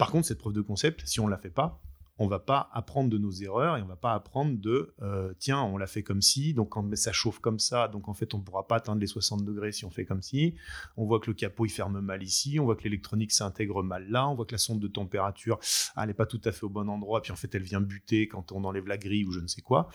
Par 0.00 0.10
contre, 0.10 0.28
cette 0.28 0.38
preuve 0.38 0.54
de 0.54 0.62
concept, 0.62 1.06
si 1.06 1.20
on 1.20 1.28
la 1.28 1.36
fait 1.36 1.50
pas, 1.50 1.78
on 2.16 2.26
va 2.26 2.38
pas 2.38 2.70
apprendre 2.72 3.10
de 3.10 3.18
nos 3.18 3.32
erreurs 3.32 3.76
et 3.76 3.82
on 3.82 3.86
va 3.86 3.96
pas 3.96 4.14
apprendre 4.14 4.58
de 4.58 4.94
euh, 5.02 5.34
tiens, 5.38 5.60
on 5.60 5.76
l'a 5.76 5.86
fait 5.86 6.02
comme 6.02 6.22
ci, 6.22 6.54
donc 6.54 6.72
ça 6.94 7.12
chauffe 7.12 7.38
comme 7.38 7.58
ça, 7.58 7.86
donc 7.86 8.08
en 8.08 8.14
fait 8.14 8.32
on 8.32 8.40
pourra 8.40 8.66
pas 8.66 8.76
atteindre 8.76 8.98
les 8.98 9.06
60 9.06 9.44
degrés 9.44 9.72
si 9.72 9.84
on 9.84 9.90
fait 9.90 10.06
comme 10.06 10.22
ci. 10.22 10.54
On 10.96 11.04
voit 11.04 11.20
que 11.20 11.26
le 11.26 11.34
capot 11.34 11.66
il 11.66 11.68
ferme 11.68 12.00
mal 12.00 12.22
ici, 12.22 12.58
on 12.58 12.64
voit 12.64 12.76
que 12.76 12.84
l'électronique 12.84 13.30
s'intègre 13.30 13.82
mal 13.82 14.08
là, 14.08 14.26
on 14.26 14.34
voit 14.34 14.46
que 14.46 14.52
la 14.52 14.58
sonde 14.58 14.80
de 14.80 14.88
température 14.88 15.58
elle 15.98 16.06
n'est 16.06 16.14
pas 16.14 16.24
tout 16.24 16.40
à 16.46 16.52
fait 16.52 16.64
au 16.64 16.70
bon 16.70 16.88
endroit, 16.88 17.20
puis 17.20 17.32
en 17.32 17.36
fait 17.36 17.54
elle 17.54 17.62
vient 17.62 17.82
buter 17.82 18.26
quand 18.26 18.52
on 18.52 18.64
enlève 18.64 18.86
la 18.86 18.96
grille 18.96 19.26
ou 19.26 19.32
je 19.32 19.40
ne 19.40 19.48
sais 19.48 19.60
quoi. 19.60 19.90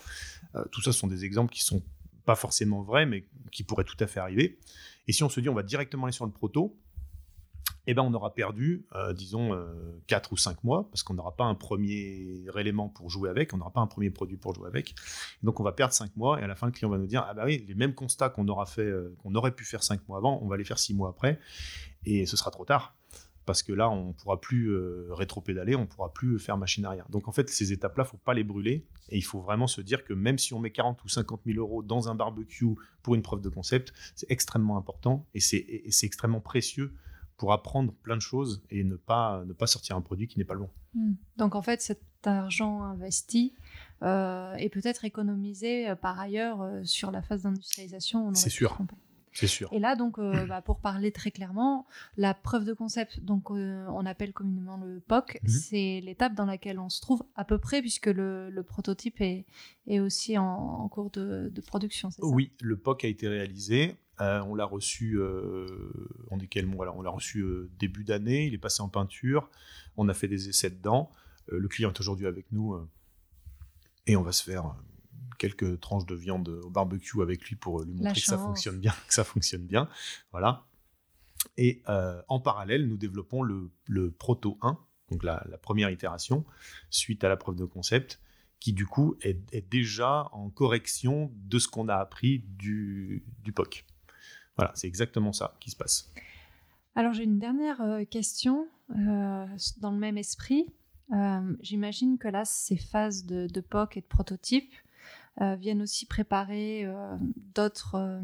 Euh, 0.54 0.64
tout 0.70 0.82
ça 0.82 0.92
sont 0.92 1.08
des 1.08 1.24
exemples 1.24 1.52
qui 1.52 1.64
sont 1.64 1.82
pas 2.24 2.36
forcément 2.36 2.82
vrais, 2.82 3.06
mais 3.06 3.26
qui 3.50 3.64
pourraient 3.64 3.82
tout 3.82 3.96
à 3.98 4.06
fait 4.06 4.20
arriver. 4.20 4.60
Et 5.08 5.12
si 5.12 5.24
on 5.24 5.28
se 5.28 5.40
dit 5.40 5.48
on 5.48 5.54
va 5.54 5.64
directement 5.64 6.04
aller 6.04 6.12
sur 6.12 6.26
le 6.26 6.32
proto, 6.32 6.78
eh 7.86 7.94
ben 7.94 8.02
on 8.02 8.12
aura 8.14 8.34
perdu, 8.34 8.86
euh, 8.94 9.12
disons, 9.12 9.56
4 10.06 10.32
ou 10.32 10.36
5 10.36 10.64
mois, 10.64 10.88
parce 10.90 11.02
qu'on 11.02 11.14
n'aura 11.14 11.36
pas 11.36 11.44
un 11.44 11.54
premier 11.54 12.44
élément 12.56 12.88
pour 12.88 13.10
jouer 13.10 13.30
avec, 13.30 13.52
on 13.54 13.58
n'aura 13.58 13.72
pas 13.72 13.80
un 13.80 13.86
premier 13.86 14.10
produit 14.10 14.36
pour 14.36 14.54
jouer 14.54 14.68
avec. 14.68 14.94
Donc 15.42 15.60
on 15.60 15.62
va 15.62 15.72
perdre 15.72 15.94
5 15.94 16.16
mois, 16.16 16.40
et 16.40 16.44
à 16.44 16.46
la 16.46 16.54
fin, 16.54 16.66
le 16.66 16.72
client 16.72 16.90
va 16.90 16.98
nous 16.98 17.06
dire, 17.06 17.24
ah 17.28 17.34
bah 17.34 17.44
oui, 17.46 17.64
les 17.66 17.74
mêmes 17.74 17.94
constats 17.94 18.28
qu'on 18.28 18.46
aura 18.48 18.66
fait, 18.66 18.82
euh, 18.82 19.14
qu'on 19.22 19.34
aurait 19.34 19.52
pu 19.52 19.64
faire 19.64 19.82
5 19.82 20.08
mois 20.08 20.18
avant, 20.18 20.40
on 20.42 20.48
va 20.48 20.56
les 20.56 20.64
faire 20.64 20.78
6 20.78 20.94
mois 20.94 21.10
après, 21.10 21.38
et 22.04 22.26
ce 22.26 22.36
sera 22.36 22.50
trop 22.50 22.64
tard. 22.64 22.96
Parce 23.44 23.62
que 23.62 23.72
là, 23.72 23.88
on 23.88 24.08
ne 24.08 24.12
pourra 24.12 24.40
plus 24.40 24.72
euh, 24.72 25.06
rétro-pédaler, 25.10 25.76
on 25.76 25.82
ne 25.82 25.86
pourra 25.86 26.12
plus 26.12 26.40
faire 26.40 26.58
machine 26.58 26.84
arrière. 26.84 27.08
Donc 27.10 27.28
en 27.28 27.32
fait, 27.32 27.48
ces 27.48 27.72
étapes-là, 27.72 28.02
il 28.02 28.06
ne 28.06 28.10
faut 28.10 28.16
pas 28.16 28.34
les 28.34 28.42
brûler. 28.42 28.84
Et 29.08 29.16
il 29.18 29.22
faut 29.22 29.40
vraiment 29.40 29.68
se 29.68 29.80
dire 29.80 30.04
que 30.04 30.12
même 30.12 30.36
si 30.36 30.52
on 30.52 30.58
met 30.58 30.72
40 30.72 31.04
ou 31.04 31.08
50 31.08 31.42
000 31.46 31.58
euros 31.60 31.84
dans 31.84 32.08
un 32.08 32.16
barbecue 32.16 32.66
pour 33.04 33.14
une 33.14 33.22
preuve 33.22 33.40
de 33.40 33.48
concept, 33.48 33.92
c'est 34.16 34.28
extrêmement 34.32 34.76
important 34.76 35.28
et 35.32 35.38
c'est 35.38 35.64
extrêmement 36.02 36.40
précieux 36.40 36.92
pour 37.36 37.52
apprendre 37.52 37.92
plein 38.02 38.16
de 38.16 38.22
choses 38.22 38.62
et 38.70 38.82
ne 38.84 38.96
pas, 38.96 39.44
ne 39.46 39.52
pas 39.52 39.66
sortir 39.66 39.96
un 39.96 40.00
produit 40.00 40.26
qui 40.26 40.38
n'est 40.38 40.44
pas 40.44 40.54
le 40.54 40.60
bon. 40.60 40.70
Hmm. 40.94 41.14
Donc 41.36 41.54
en 41.54 41.62
fait, 41.62 41.82
cet 41.82 42.00
argent 42.24 42.82
investi 42.82 43.54
euh, 44.02 44.54
est 44.54 44.68
peut-être 44.70 45.04
économisé 45.04 45.88
euh, 45.90 45.96
par 45.96 46.18
ailleurs 46.18 46.62
euh, 46.62 46.82
sur 46.84 47.10
la 47.10 47.22
phase 47.22 47.42
d'industrialisation. 47.42 48.32
C'est 48.34 48.50
sûr. 48.50 48.78
C'est 49.32 49.48
sûr. 49.48 49.68
Et 49.70 49.78
là, 49.80 49.96
donc, 49.96 50.18
euh, 50.18 50.46
bah, 50.46 50.62
pour 50.62 50.80
parler 50.80 51.12
très 51.12 51.30
clairement, 51.30 51.86
la 52.16 52.32
preuve 52.32 52.64
de 52.64 52.72
concept, 52.72 53.20
donc 53.20 53.50
on 53.50 54.06
appelle 54.06 54.32
communément 54.32 54.78
le 54.78 54.98
POC, 55.00 55.40
Mhm. 55.42 55.48
c'est 55.50 56.00
l'étape 56.02 56.32
dans 56.34 56.46
laquelle 56.46 56.78
on 56.78 56.88
se 56.88 57.02
trouve 57.02 57.22
à 57.34 57.44
peu 57.44 57.58
près, 57.58 57.82
puisque 57.82 58.06
le, 58.06 58.48
le 58.48 58.62
prototype 58.62 59.20
est, 59.20 59.44
est 59.86 60.00
aussi 60.00 60.38
en, 60.38 60.46
en 60.46 60.88
cours 60.88 61.10
de, 61.10 61.50
de 61.54 61.60
production. 61.60 62.10
ça? 62.10 62.24
Oui, 62.24 62.52
le 62.62 62.78
POC 62.78 63.04
a 63.04 63.08
été 63.08 63.28
réalisé. 63.28 63.96
Euh, 64.20 64.40
on 64.42 64.54
l'a 64.54 64.64
reçu, 64.64 65.18
euh, 65.18 65.66
on 66.30 66.38
est 66.38 66.46
quel 66.46 66.66
mois 66.66 66.86
là 66.86 66.92
On 66.94 67.02
l'a 67.02 67.10
reçu 67.10 67.40
euh, 67.40 67.70
début 67.78 68.04
d'année. 68.04 68.46
Il 68.46 68.54
est 68.54 68.58
passé 68.58 68.82
en 68.82 68.88
peinture. 68.88 69.50
On 69.96 70.08
a 70.08 70.14
fait 70.14 70.28
des 70.28 70.48
essais 70.48 70.70
dedans. 70.70 71.10
Euh, 71.52 71.58
le 71.58 71.68
client 71.68 71.90
est 71.90 72.00
aujourd'hui 72.00 72.26
avec 72.26 72.50
nous 72.52 72.76
et 74.06 74.16
on 74.16 74.22
va 74.22 74.32
se 74.32 74.42
faire 74.42 74.74
quelques 75.38 75.80
tranches 75.80 76.06
de 76.06 76.14
viande 76.14 76.48
au 76.48 76.70
barbecue 76.70 77.20
avec 77.20 77.44
lui 77.48 77.56
pour 77.56 77.82
lui 77.82 77.92
montrer 77.92 78.14
que 78.14 78.20
ça 78.20 78.38
fonctionne 78.38 78.78
bien, 78.78 78.94
que 79.06 79.14
ça 79.14 79.24
fonctionne 79.24 79.66
bien. 79.66 79.88
Voilà. 80.32 80.64
Et 81.58 81.82
en 81.86 82.40
parallèle, 82.40 82.88
nous 82.88 82.96
développons 82.96 83.42
le, 83.42 83.70
le 83.86 84.10
Proto 84.10 84.58
1, 84.62 84.78
donc 85.10 85.22
la, 85.22 85.44
la 85.48 85.58
première 85.58 85.90
itération, 85.90 86.44
suite 86.90 87.22
à 87.24 87.28
la 87.28 87.36
preuve 87.36 87.56
de 87.56 87.64
concept, 87.64 88.20
qui 88.60 88.72
du 88.72 88.86
coup 88.86 89.16
est, 89.22 89.40
est 89.52 89.68
déjà 89.68 90.28
en 90.32 90.50
correction 90.50 91.32
de 91.34 91.58
ce 91.58 91.68
qu'on 91.68 91.88
a 91.88 91.96
appris 91.96 92.40
du, 92.46 93.24
du 93.42 93.52
POC. 93.52 93.84
Voilà, 94.56 94.72
c'est 94.74 94.86
exactement 94.86 95.32
ça 95.32 95.56
qui 95.60 95.70
se 95.70 95.76
passe. 95.76 96.10
Alors 96.94 97.12
j'ai 97.12 97.24
une 97.24 97.38
dernière 97.38 97.82
euh, 97.82 98.04
question 98.04 98.66
euh, 98.90 99.46
dans 99.80 99.92
le 99.92 99.98
même 99.98 100.16
esprit. 100.16 100.66
Euh, 101.12 101.56
J'imagine 101.60 102.16
que 102.16 102.26
là, 102.26 102.44
ces 102.46 102.78
phases 102.78 103.26
de, 103.26 103.60
POC 103.60 103.98
et 103.98 104.00
de 104.00 104.06
prototype 104.06 104.72
viennent 105.38 105.82
aussi 105.82 106.06
préparer 106.06 106.90
d'autres 107.54 108.22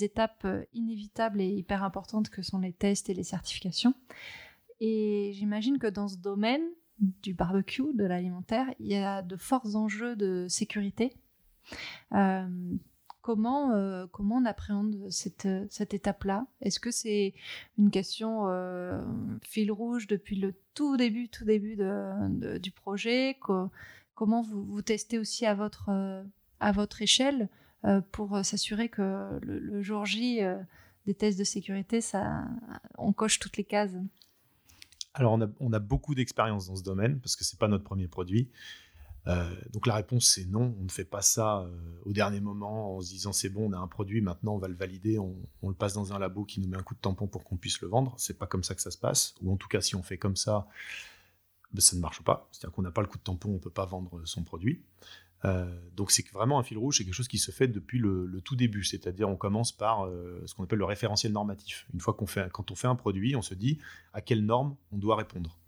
étapes 0.00 0.46
inévitables 0.72 1.42
et 1.42 1.48
hyper 1.48 1.84
importantes 1.84 2.30
que 2.30 2.40
sont 2.40 2.58
les 2.58 2.72
tests 2.72 3.10
et 3.10 3.14
les 3.14 3.24
certifications. 3.24 3.92
Et 4.80 5.32
j'imagine 5.34 5.78
que 5.78 5.86
dans 5.86 6.08
ce 6.08 6.16
domaine 6.16 6.62
du 6.98 7.34
barbecue, 7.34 7.92
de 7.92 8.04
l'alimentaire, 8.06 8.66
il 8.80 8.86
y 8.86 8.96
a 8.96 9.20
de 9.20 9.36
forts 9.36 9.76
enjeux 9.76 10.16
de 10.16 10.46
sécurité. 10.48 11.12
Euh, 13.26 13.34
comment, 13.34 13.72
euh, 13.72 14.06
comment 14.10 14.36
on 14.36 14.44
appréhende 14.44 14.96
cette, 15.10 15.48
cette 15.70 15.94
étape-là? 15.94 16.46
Est-ce 16.60 16.78
que 16.80 16.90
c'est 16.90 17.34
une 17.78 17.90
question 17.90 18.48
euh, 18.48 19.00
fil 19.42 19.72
rouge 19.72 20.06
depuis 20.06 20.36
le 20.36 20.54
tout 20.74 20.96
début, 20.96 21.28
tout 21.28 21.44
début 21.44 21.76
de- 21.76 22.58
du 22.58 22.70
projet? 22.70 23.36
Co- 23.40 23.70
Comment 24.14 24.40
vous, 24.42 24.64
vous 24.64 24.80
testez 24.80 25.18
aussi 25.18 25.44
à 25.44 25.54
votre, 25.54 25.90
euh, 25.90 26.22
à 26.60 26.72
votre 26.72 27.02
échelle 27.02 27.50
euh, 27.84 28.00
pour 28.12 28.42
s'assurer 28.44 28.88
que 28.88 29.38
le, 29.42 29.82
jour 29.82 30.06
J 30.06 30.42
euh, 30.42 30.56
des 31.04 31.12
tests 31.14 31.38
de 31.38 31.44
sécurité, 31.44 32.00
ça, 32.00 32.44
on 32.96 33.12
coche 33.12 33.38
toutes 33.38 33.58
les 33.58 33.64
cases? 33.64 33.94
Alors, 35.12 35.32
on 35.34 35.42
a, 35.42 35.48
on 35.60 35.72
a 35.72 35.78
beaucoup 35.78 36.14
d'expérience 36.14 36.68
dans 36.68 36.76
ce 36.76 36.82
domaine 36.82 37.20
parce 37.20 37.36
que 37.36 37.44
c'est 37.44 37.58
pas 37.58 37.68
notre 37.68 37.84
premier 37.84 38.08
produit. 38.08 38.48
Euh, 39.28 39.54
donc 39.72 39.86
la 39.86 39.96
réponse 39.96 40.26
c'est 40.26 40.44
non, 40.44 40.74
on 40.80 40.84
ne 40.84 40.88
fait 40.88 41.04
pas 41.04 41.22
ça 41.22 41.62
euh, 41.62 42.00
au 42.04 42.12
dernier 42.12 42.40
moment 42.40 42.96
en 42.96 43.00
se 43.00 43.08
disant 43.08 43.32
c'est 43.32 43.48
bon, 43.48 43.68
on 43.70 43.72
a 43.72 43.78
un 43.78 43.88
produit, 43.88 44.20
maintenant 44.20 44.54
on 44.54 44.58
va 44.58 44.68
le 44.68 44.74
valider, 44.74 45.18
on, 45.18 45.36
le 45.66 45.74
passe 45.74 45.94
dans 45.94 46.12
un 46.12 46.18
labo 46.18 46.44
qui 46.44 46.60
nous 46.60 46.68
met 46.68 46.76
un 46.76 46.82
coup 46.82 46.94
de 46.94 47.00
tampon 47.00 47.26
pour 47.26 47.42
qu'on 47.42 47.56
puisse 47.56 47.80
le 47.80 47.88
vendre. 47.88 48.14
C'est 48.18 48.38
pas 48.38 48.46
comme 48.46 48.62
ça 48.62 48.74
que 48.74 48.80
ça 48.80 48.90
se 48.90 48.98
passe, 48.98 49.34
ou 49.42 49.52
en 49.52 49.56
tout 49.56 49.68
cas 49.68 49.80
si 49.80 49.96
on 49.96 50.02
fait 50.02 50.18
comme 50.18 50.36
ça, 50.36 50.68
ben, 51.72 51.80
ça 51.80 51.96
ne 51.96 52.00
marche 52.00 52.22
pas. 52.22 52.48
C'est-à-dire 52.52 52.74
qu'on 52.74 52.82
n'a 52.82 52.92
pas 52.92 53.02
le 53.02 53.08
coup 53.08 53.18
de 53.18 53.24
tampon, 53.24 53.50
on 53.52 53.58
peut 53.58 53.70
pas 53.70 53.86
vendre 53.86 54.22
son 54.24 54.44
produit. 54.44 54.82
Euh, 55.44 55.66
donc 55.94 56.12
c'est 56.12 56.26
vraiment 56.30 56.58
un 56.58 56.62
fil 56.62 56.78
rouge, 56.78 56.98
c'est 56.98 57.04
quelque 57.04 57.14
chose 57.14 57.28
qui 57.28 57.38
se 57.38 57.50
fait 57.50 57.68
depuis 57.68 57.98
le, 57.98 58.40
tout 58.44 58.56
début, 58.56 58.84
c'est-à-dire 58.84 59.28
on 59.28 59.36
commence 59.36 59.72
par 59.72 60.08
ce 60.46 60.54
qu'on 60.54 60.62
appelle 60.62 60.78
le 60.78 60.84
référentiel 60.84 61.32
normatif. 61.32 61.86
Une 61.92 62.00
fois 62.00 62.14
qu'on 62.14 62.26
fait, 62.26 62.48
quand 62.52 62.70
on 62.70 62.76
fait 62.76 62.88
un 62.88 62.96
produit, 62.96 63.34
on 63.34 63.42
se 63.42 63.54
dit 63.54 63.78
à 64.12 64.20
quelle 64.20 64.44
norme 64.44 64.76
on 64.92 64.98
doit 64.98 65.16
répondre. 65.16 65.58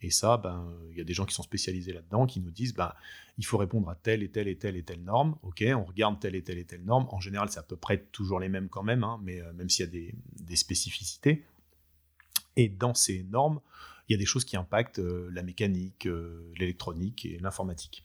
Et 0.00 0.10
ça, 0.10 0.36
ben, 0.36 0.72
il 0.90 0.98
y 0.98 1.00
a 1.00 1.04
des 1.04 1.12
gens 1.12 1.24
qui 1.24 1.34
sont 1.34 1.42
spécialisés 1.42 1.92
là-dedans 1.92 2.26
qui 2.26 2.40
nous 2.40 2.50
disent, 2.50 2.74
ben, 2.74 2.92
il 3.36 3.44
faut 3.44 3.58
répondre 3.58 3.88
à 3.88 3.96
telle 3.96 4.22
et 4.22 4.30
telle 4.30 4.48
et 4.48 4.56
telle 4.56 4.76
et 4.76 4.82
telle 4.82 5.02
norme. 5.02 5.36
Ok, 5.42 5.64
on 5.66 5.84
regarde 5.84 6.20
telle 6.20 6.36
et 6.36 6.42
telle 6.42 6.58
et 6.58 6.64
telle 6.64 6.84
norme. 6.84 7.06
En 7.10 7.20
général, 7.20 7.48
c'est 7.50 7.58
à 7.58 7.64
peu 7.64 7.76
près 7.76 7.98
toujours 8.12 8.38
les 8.38 8.48
mêmes 8.48 8.68
quand 8.68 8.84
même, 8.84 9.02
hein, 9.02 9.20
mais 9.22 9.40
euh, 9.40 9.52
même 9.54 9.68
s'il 9.68 9.86
y 9.86 9.88
a 9.88 9.90
des, 9.90 10.56
spécificités. 10.56 11.44
Et 12.56 12.68
dans 12.68 12.94
ces 12.94 13.24
normes, 13.24 13.60
il 14.08 14.12
y 14.12 14.14
a 14.14 14.18
des 14.18 14.26
choses 14.26 14.44
qui 14.44 14.56
impactent 14.56 15.00
euh, 15.00 15.28
la 15.32 15.42
mécanique, 15.42 16.06
euh, 16.06 16.52
l'électronique 16.58 17.26
et 17.26 17.38
l'informatique. 17.38 18.04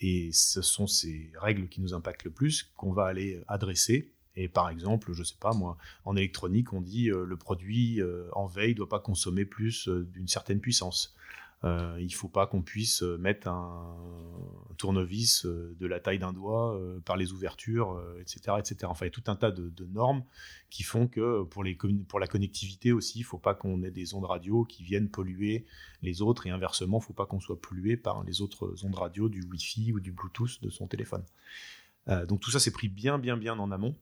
Et 0.00 0.30
ce 0.32 0.62
sont 0.62 0.86
ces 0.86 1.32
règles 1.40 1.68
qui 1.68 1.80
nous 1.80 1.94
impactent 1.94 2.24
le 2.24 2.30
plus 2.30 2.70
qu'on 2.76 2.92
va 2.92 3.06
aller 3.06 3.40
adresser. 3.48 4.12
Et 4.40 4.46
par 4.46 4.70
exemple, 4.70 5.12
je 5.12 5.24
sais 5.24 5.34
pas 5.38 5.52
moi, 5.52 5.76
en 6.04 6.14
électronique, 6.14 6.72
on 6.72 6.80
dit 6.80 7.10
euh, 7.10 7.24
le 7.24 7.36
produit 7.36 8.00
euh, 8.00 8.28
en 8.34 8.46
veille 8.46 8.76
doit 8.76 8.88
pas 8.88 9.00
consommer 9.00 9.44
plus 9.44 9.88
euh, 9.88 10.04
d'une 10.12 10.28
certaine 10.28 10.60
puissance. 10.60 11.16
Euh, 11.64 11.96
il 11.98 12.14
faut 12.14 12.28
pas 12.28 12.46
qu'on 12.46 12.62
puisse 12.62 13.02
mettre 13.02 13.48
un, 13.48 13.96
tournevis 14.76 15.44
de 15.44 15.86
la 15.88 15.98
taille 15.98 16.20
d'un 16.20 16.32
doigt 16.32 16.80
par 17.04 17.16
les 17.16 17.32
ouvertures, 17.32 18.00
etc., 18.20 18.58
etc. 18.60 18.76
Enfin, 18.84 19.06
il 19.06 19.08
y 19.08 19.10
a 19.10 19.10
tout 19.10 19.24
un 19.26 19.34
tas 19.34 19.50
de, 19.50 19.84
normes 19.86 20.22
qui 20.70 20.84
font 20.84 21.08
que 21.08 21.42
pour, 21.42 21.64
la 22.20 22.28
connectivité 22.28 22.92
aussi, 22.92 23.18
il 23.18 23.24
faut 23.24 23.38
pas 23.38 23.54
qu'on 23.54 23.82
ait 23.82 23.90
des 23.90 24.14
ondes 24.14 24.26
radio 24.26 24.64
qui 24.64 24.84
viennent 24.84 25.08
polluer 25.08 25.66
les 26.02 26.22
autres 26.22 26.46
et 26.46 26.50
inversement, 26.50 27.00
il 27.02 27.04
faut 27.04 27.12
pas 27.12 27.26
qu'on 27.26 27.40
soit 27.40 27.60
pollué 27.60 27.96
par 27.96 28.22
les 28.22 28.40
autres 28.40 28.84
ondes 28.84 28.94
radio 28.94 29.28
du 29.28 29.42
Wi-Fi 29.42 29.92
ou 29.92 29.98
du 29.98 30.12
Bluetooth 30.12 30.62
de 30.62 30.70
son 30.70 30.86
téléphone. 30.86 31.24
Donc 32.28 32.38
tout 32.38 32.52
ça, 32.52 32.60
c'est 32.60 32.70
pris 32.70 32.88
bien, 32.88 33.18
bien, 33.18 33.36
bien 33.36 33.58
en 33.58 33.72
amont. 33.72 33.96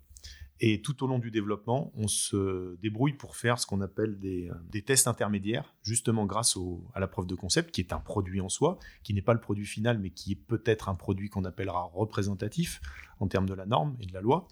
Et 0.61 0.80
tout 0.80 1.04
au 1.04 1.07
long 1.07 1.18
du 1.18 1.30
développement, 1.30 1.92
on 1.96 2.09
se 2.09 2.76
débrouille 2.76 3.12
pour 3.12 3.36
faire 3.36 3.59
ce 3.59 3.66
qu'on 3.66 3.82
appelle 3.82 4.18
des, 4.18 4.50
des, 4.70 4.82
tests 4.82 5.07
intermédiaires, 5.07 5.74
justement 5.82 6.24
grâce 6.24 6.57
à 6.94 7.00
la 7.00 7.09
preuve 7.09 7.26
de 7.26 7.34
concept, 7.34 7.72
qui 7.72 7.82
est 7.82 7.92
un 7.92 7.98
produit 7.98 8.40
en 8.40 8.48
soi, 8.48 8.78
qui 9.02 9.12
n'est 9.12 9.22
pas 9.22 9.34
le 9.34 9.40
produit 9.40 9.66
final, 9.66 9.98
mais 9.98 10.11
qui 10.11 10.32
est 10.32 10.36
peut-être 10.46 10.88
un 10.88 10.94
produit 10.94 11.28
qu'on 11.28 11.44
appellera 11.44 11.82
représentatif 11.82 12.80
en 13.20 13.28
termes 13.28 13.46
de 13.46 13.54
la 13.54 13.66
norme 13.66 13.96
et 14.00 14.07
de 14.07 14.14
la 14.14 14.22
loi. 14.22 14.48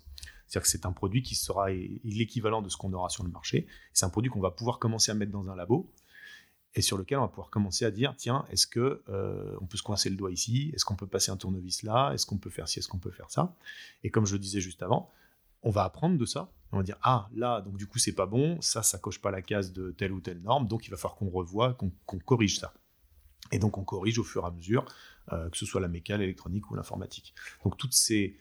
C'est-à-dire 0.46 0.62
que 0.62 0.68
c'est 0.68 0.86
un 0.86 0.92
produit 0.92 1.22
qui 1.22 1.34
sera 1.34 1.70
l'équivalent 1.70 2.60
de 2.60 2.68
ce 2.68 2.76
qu'on 2.76 2.92
aura 2.92 3.08
sur 3.08 3.24
le 3.24 3.30
marché. 3.30 3.66
C'est 3.92 4.04
un 4.04 4.10
produit 4.10 4.30
qu'on 4.30 4.40
va 4.40 4.50
pouvoir 4.50 4.78
commencer 4.78 5.10
à 5.10 5.14
mettre 5.14 5.32
dans 5.32 5.48
un 5.48 5.56
labo 5.56 5.90
et 6.74 6.82
sur 6.82 6.98
lequel 6.98 7.18
on 7.18 7.22
va 7.22 7.28
pouvoir 7.28 7.50
commencer 7.50 7.84
à 7.84 7.90
dire 7.90 8.14
tiens, 8.16 8.44
est-ce 8.50 8.66
que 8.66 9.02
euh, 9.08 9.56
on 9.60 9.66
peut 9.66 9.76
se 9.76 9.82
coincer 9.82 10.10
le 10.10 10.16
doigt 10.16 10.30
ici? 10.30 10.70
Est-ce 10.74 10.84
qu'on 10.84 10.96
peut 10.96 11.06
passer 11.06 11.30
un 11.30 11.36
tournevis 11.36 11.82
là? 11.82 12.12
Est-ce 12.12 12.26
qu'on 12.26 12.38
peut 12.38 12.50
faire 12.50 12.68
ci? 12.68 12.78
Est-ce 12.78 12.88
qu'on 12.88 12.98
peut 12.98 13.10
faire 13.10 13.30
ça? 13.30 13.54
Et 14.02 14.10
comme 14.10 14.26
je 14.26 14.32
le 14.34 14.38
disais 14.38 14.60
juste 14.60 14.82
avant, 14.82 15.10
on 15.64 15.70
va 15.70 15.84
apprendre 15.84 16.16
de 16.16 16.24
ça. 16.24 16.52
On 16.72 16.78
va 16.78 16.82
dire 16.82 16.98
ah 17.02 17.28
là 17.34 17.60
donc 17.60 17.76
du 17.76 17.86
coup 17.86 17.98
c'est 17.98 18.14
pas 18.14 18.26
bon, 18.26 18.60
ça 18.60 18.82
ça 18.82 18.98
coche 18.98 19.20
pas 19.20 19.30
la 19.30 19.42
case 19.42 19.72
de 19.72 19.92
telle 19.92 20.12
ou 20.12 20.20
telle 20.20 20.40
norme, 20.40 20.66
donc 20.66 20.86
il 20.86 20.90
va 20.90 20.96
falloir 20.96 21.16
qu'on 21.16 21.30
revoie, 21.30 21.74
qu'on 21.74 22.18
corrige 22.18 22.58
ça. 22.58 22.74
Et 23.52 23.58
donc 23.58 23.78
on 23.78 23.84
corrige 23.84 24.18
au 24.18 24.24
fur 24.24 24.42
et 24.42 24.46
à 24.46 24.50
mesure, 24.50 24.84
euh, 25.32 25.48
que 25.50 25.56
ce 25.56 25.66
soit 25.66 25.80
la 25.80 25.88
mécanique, 25.88 26.20
l'électronique 26.20 26.70
ou 26.70 26.74
l'informatique. 26.74 27.34
Donc 27.62 27.76
toutes 27.76 27.94
ces 27.94 28.36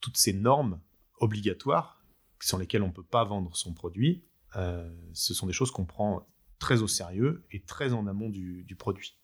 toutes 0.00 0.16
ces 0.16 0.32
normes 0.32 0.80
obligatoires 1.20 2.02
sans 2.40 2.58
lesquelles 2.58 2.82
on 2.82 2.92
peut 2.92 3.02
pas 3.02 3.24
vendre 3.24 3.56
son 3.56 3.72
produit, 3.72 4.24
euh, 4.56 4.88
ce 5.12 5.34
sont 5.34 5.46
des 5.46 5.52
choses 5.52 5.70
qu'on 5.70 5.84
prend 5.84 6.26
très 6.58 6.82
au 6.82 6.88
sérieux 6.88 7.44
et 7.50 7.60
très 7.60 7.92
en 7.92 8.06
amont 8.06 8.28
du, 8.28 8.76
produit. 8.78 9.17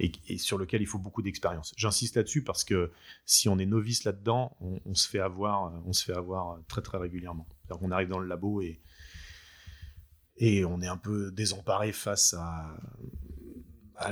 Et, 0.00 0.38
sur 0.38 0.58
lequel 0.58 0.80
il 0.80 0.86
faut 0.86 0.98
beaucoup 0.98 1.22
d'expérience. 1.22 1.74
J'insiste 1.76 2.16
là-dessus 2.16 2.44
parce 2.44 2.62
que 2.62 2.92
si 3.26 3.48
on 3.48 3.58
est 3.58 3.66
novice 3.66 4.04
là-dedans, 4.04 4.56
on, 4.60 4.94
se 4.94 5.08
fait 5.08 5.18
avoir, 5.18 5.72
on 5.86 5.92
se 5.92 6.04
fait 6.04 6.16
avoir 6.16 6.60
très 6.68 6.82
très 6.82 6.98
régulièrement. 6.98 7.48
On 7.80 7.90
arrive 7.90 8.08
dans 8.08 8.20
le 8.20 8.28
labo 8.28 8.60
et, 8.60 8.80
et 10.36 10.64
on 10.64 10.80
est 10.80 10.86
un 10.86 10.96
peu 10.96 11.32
désemparé 11.32 11.92
face 11.92 12.34
à, 12.34 12.76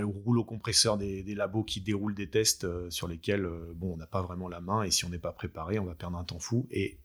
au 0.03 0.11
rouleau 0.11 0.45
compresseur 0.45 0.99
des, 0.99 1.23
labos 1.35 1.65
qui 1.65 1.81
déroulent 1.81 2.15
des 2.15 2.29
tests 2.29 2.65
euh, 2.65 2.91
sur 2.91 3.09
lesquels 3.09 3.45
euh, 3.45 3.73
bon, 3.75 3.95
on 3.95 3.97
n'a 3.97 4.07
pas 4.07 4.23
vraiment 4.23 4.49
la 4.49 4.61
main 4.61 4.83
et 4.83 4.91
si 4.91 5.05
on 5.05 5.09
n'est 5.09 5.19
pas 5.19 5.33
préparé, 5.33 5.79
on 5.79 5.85
va 5.85 5.95
perdre 5.95 6.19
un 6.19 6.25
temps 6.25 6.39
fou 6.39 6.67
et 6.71 6.99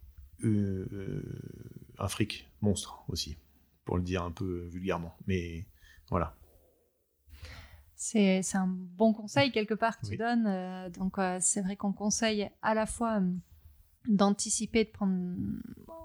euh, 0.43 1.21
un 1.99 2.07
fric 2.07 2.49
monstre 2.61 3.03
aussi 3.07 3.37
pour 3.85 3.97
le 3.97 4.03
dire 4.03 4.23
un 4.23 4.31
peu 4.31 4.67
vulgairement. 4.71 5.15
Mais 5.27 5.67
voilà. 6.09 6.35
C'est 8.03 8.55
un 8.55 8.65
bon 8.65 9.13
conseil 9.13 9.51
quelque 9.51 9.75
part 9.75 9.99
que 9.99 10.07
tu 10.07 10.17
donnes. 10.17 10.47
Euh, 10.47 10.89
donc 10.89 11.19
euh, 11.19 11.37
c'est 11.39 11.61
vrai 11.61 11.75
qu'on 11.75 11.93
conseille 11.93 12.49
à 12.63 12.73
la 12.73 12.87
fois 12.87 13.21
euh, 13.21 13.31
d'anticiper, 14.07 14.85
de 14.85 14.89
prendre 14.89 15.35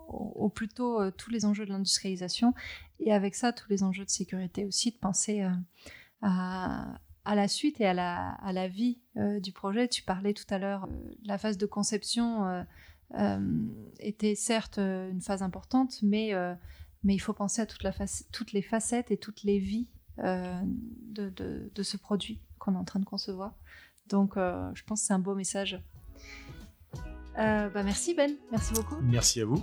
au, 0.08 0.50
plus 0.50 0.68
tôt 0.68 1.10
tous 1.12 1.30
les 1.30 1.46
enjeux 1.46 1.64
de 1.64 1.70
l'industrialisation 1.70 2.52
et 3.00 3.14
avec 3.14 3.34
ça 3.34 3.54
tous 3.54 3.70
les 3.70 3.82
enjeux 3.82 4.04
de 4.04 4.10
sécurité 4.10 4.66
aussi, 4.66 4.90
de 4.90 4.98
penser 4.98 5.40
à, 6.20 7.00
à, 7.24 7.34
la 7.34 7.48
suite 7.48 7.80
et 7.80 7.86
à 7.86 7.94
la, 7.94 8.32
à 8.42 8.52
la 8.52 8.68
vie 8.68 9.00
du 9.16 9.52
projet. 9.52 9.88
Tu 9.88 10.02
parlais 10.02 10.34
tout 10.34 10.44
à 10.50 10.58
l'heure, 10.58 10.88
la 11.24 11.38
phase 11.38 11.56
de 11.56 11.66
conception 11.66 12.64
était 13.98 14.34
certes 14.34 14.78
une 14.78 15.22
phase 15.22 15.42
importante, 15.42 16.00
mais 16.02 16.32
mais 17.02 17.14
il 17.14 17.20
faut 17.20 17.34
penser 17.34 17.62
à 17.62 17.66
toute 17.66 17.82
la 17.82 17.92
toutes 18.32 18.52
les 18.52 18.62
facettes 18.62 19.10
et 19.10 19.16
toutes 19.16 19.42
les 19.42 19.58
vies 19.58 19.88
euh, 20.18 20.60
de, 21.10 21.30
de, 21.74 21.82
ce 21.82 21.96
produit 21.96 22.40
qu'on 22.58 22.74
est 22.74 22.78
en 22.78 22.84
train 22.84 23.00
de 23.00 23.04
concevoir. 23.04 23.52
Donc, 24.08 24.36
euh, 24.36 24.70
je 24.74 24.82
pense 24.84 25.00
que 25.00 25.06
c'est 25.06 25.12
un 25.12 25.18
beau 25.18 25.34
message. 25.34 25.82
Euh, 27.38 27.68
bah 27.68 27.82
merci 27.82 28.14
Ben, 28.14 28.32
merci 28.50 28.72
beaucoup. 28.72 28.96
Merci 29.02 29.42
à 29.42 29.44
vous. 29.44 29.62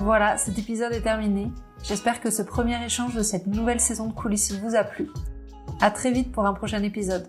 Voilà, 0.00 0.36
cet 0.36 0.58
épisode 0.58 0.92
est 0.92 1.02
terminé. 1.02 1.50
J'espère 1.84 2.20
que 2.20 2.30
ce 2.30 2.42
premier 2.42 2.84
échange 2.84 3.14
de 3.14 3.22
cette 3.22 3.46
nouvelle 3.46 3.80
saison 3.80 4.08
de 4.08 4.12
coulisses 4.12 4.52
vous 4.52 4.74
a 4.74 4.84
plu. 4.84 5.08
À 5.80 5.90
très 5.90 6.12
vite 6.12 6.32
pour 6.32 6.44
un 6.46 6.52
prochain 6.52 6.82
épisode. 6.82 7.28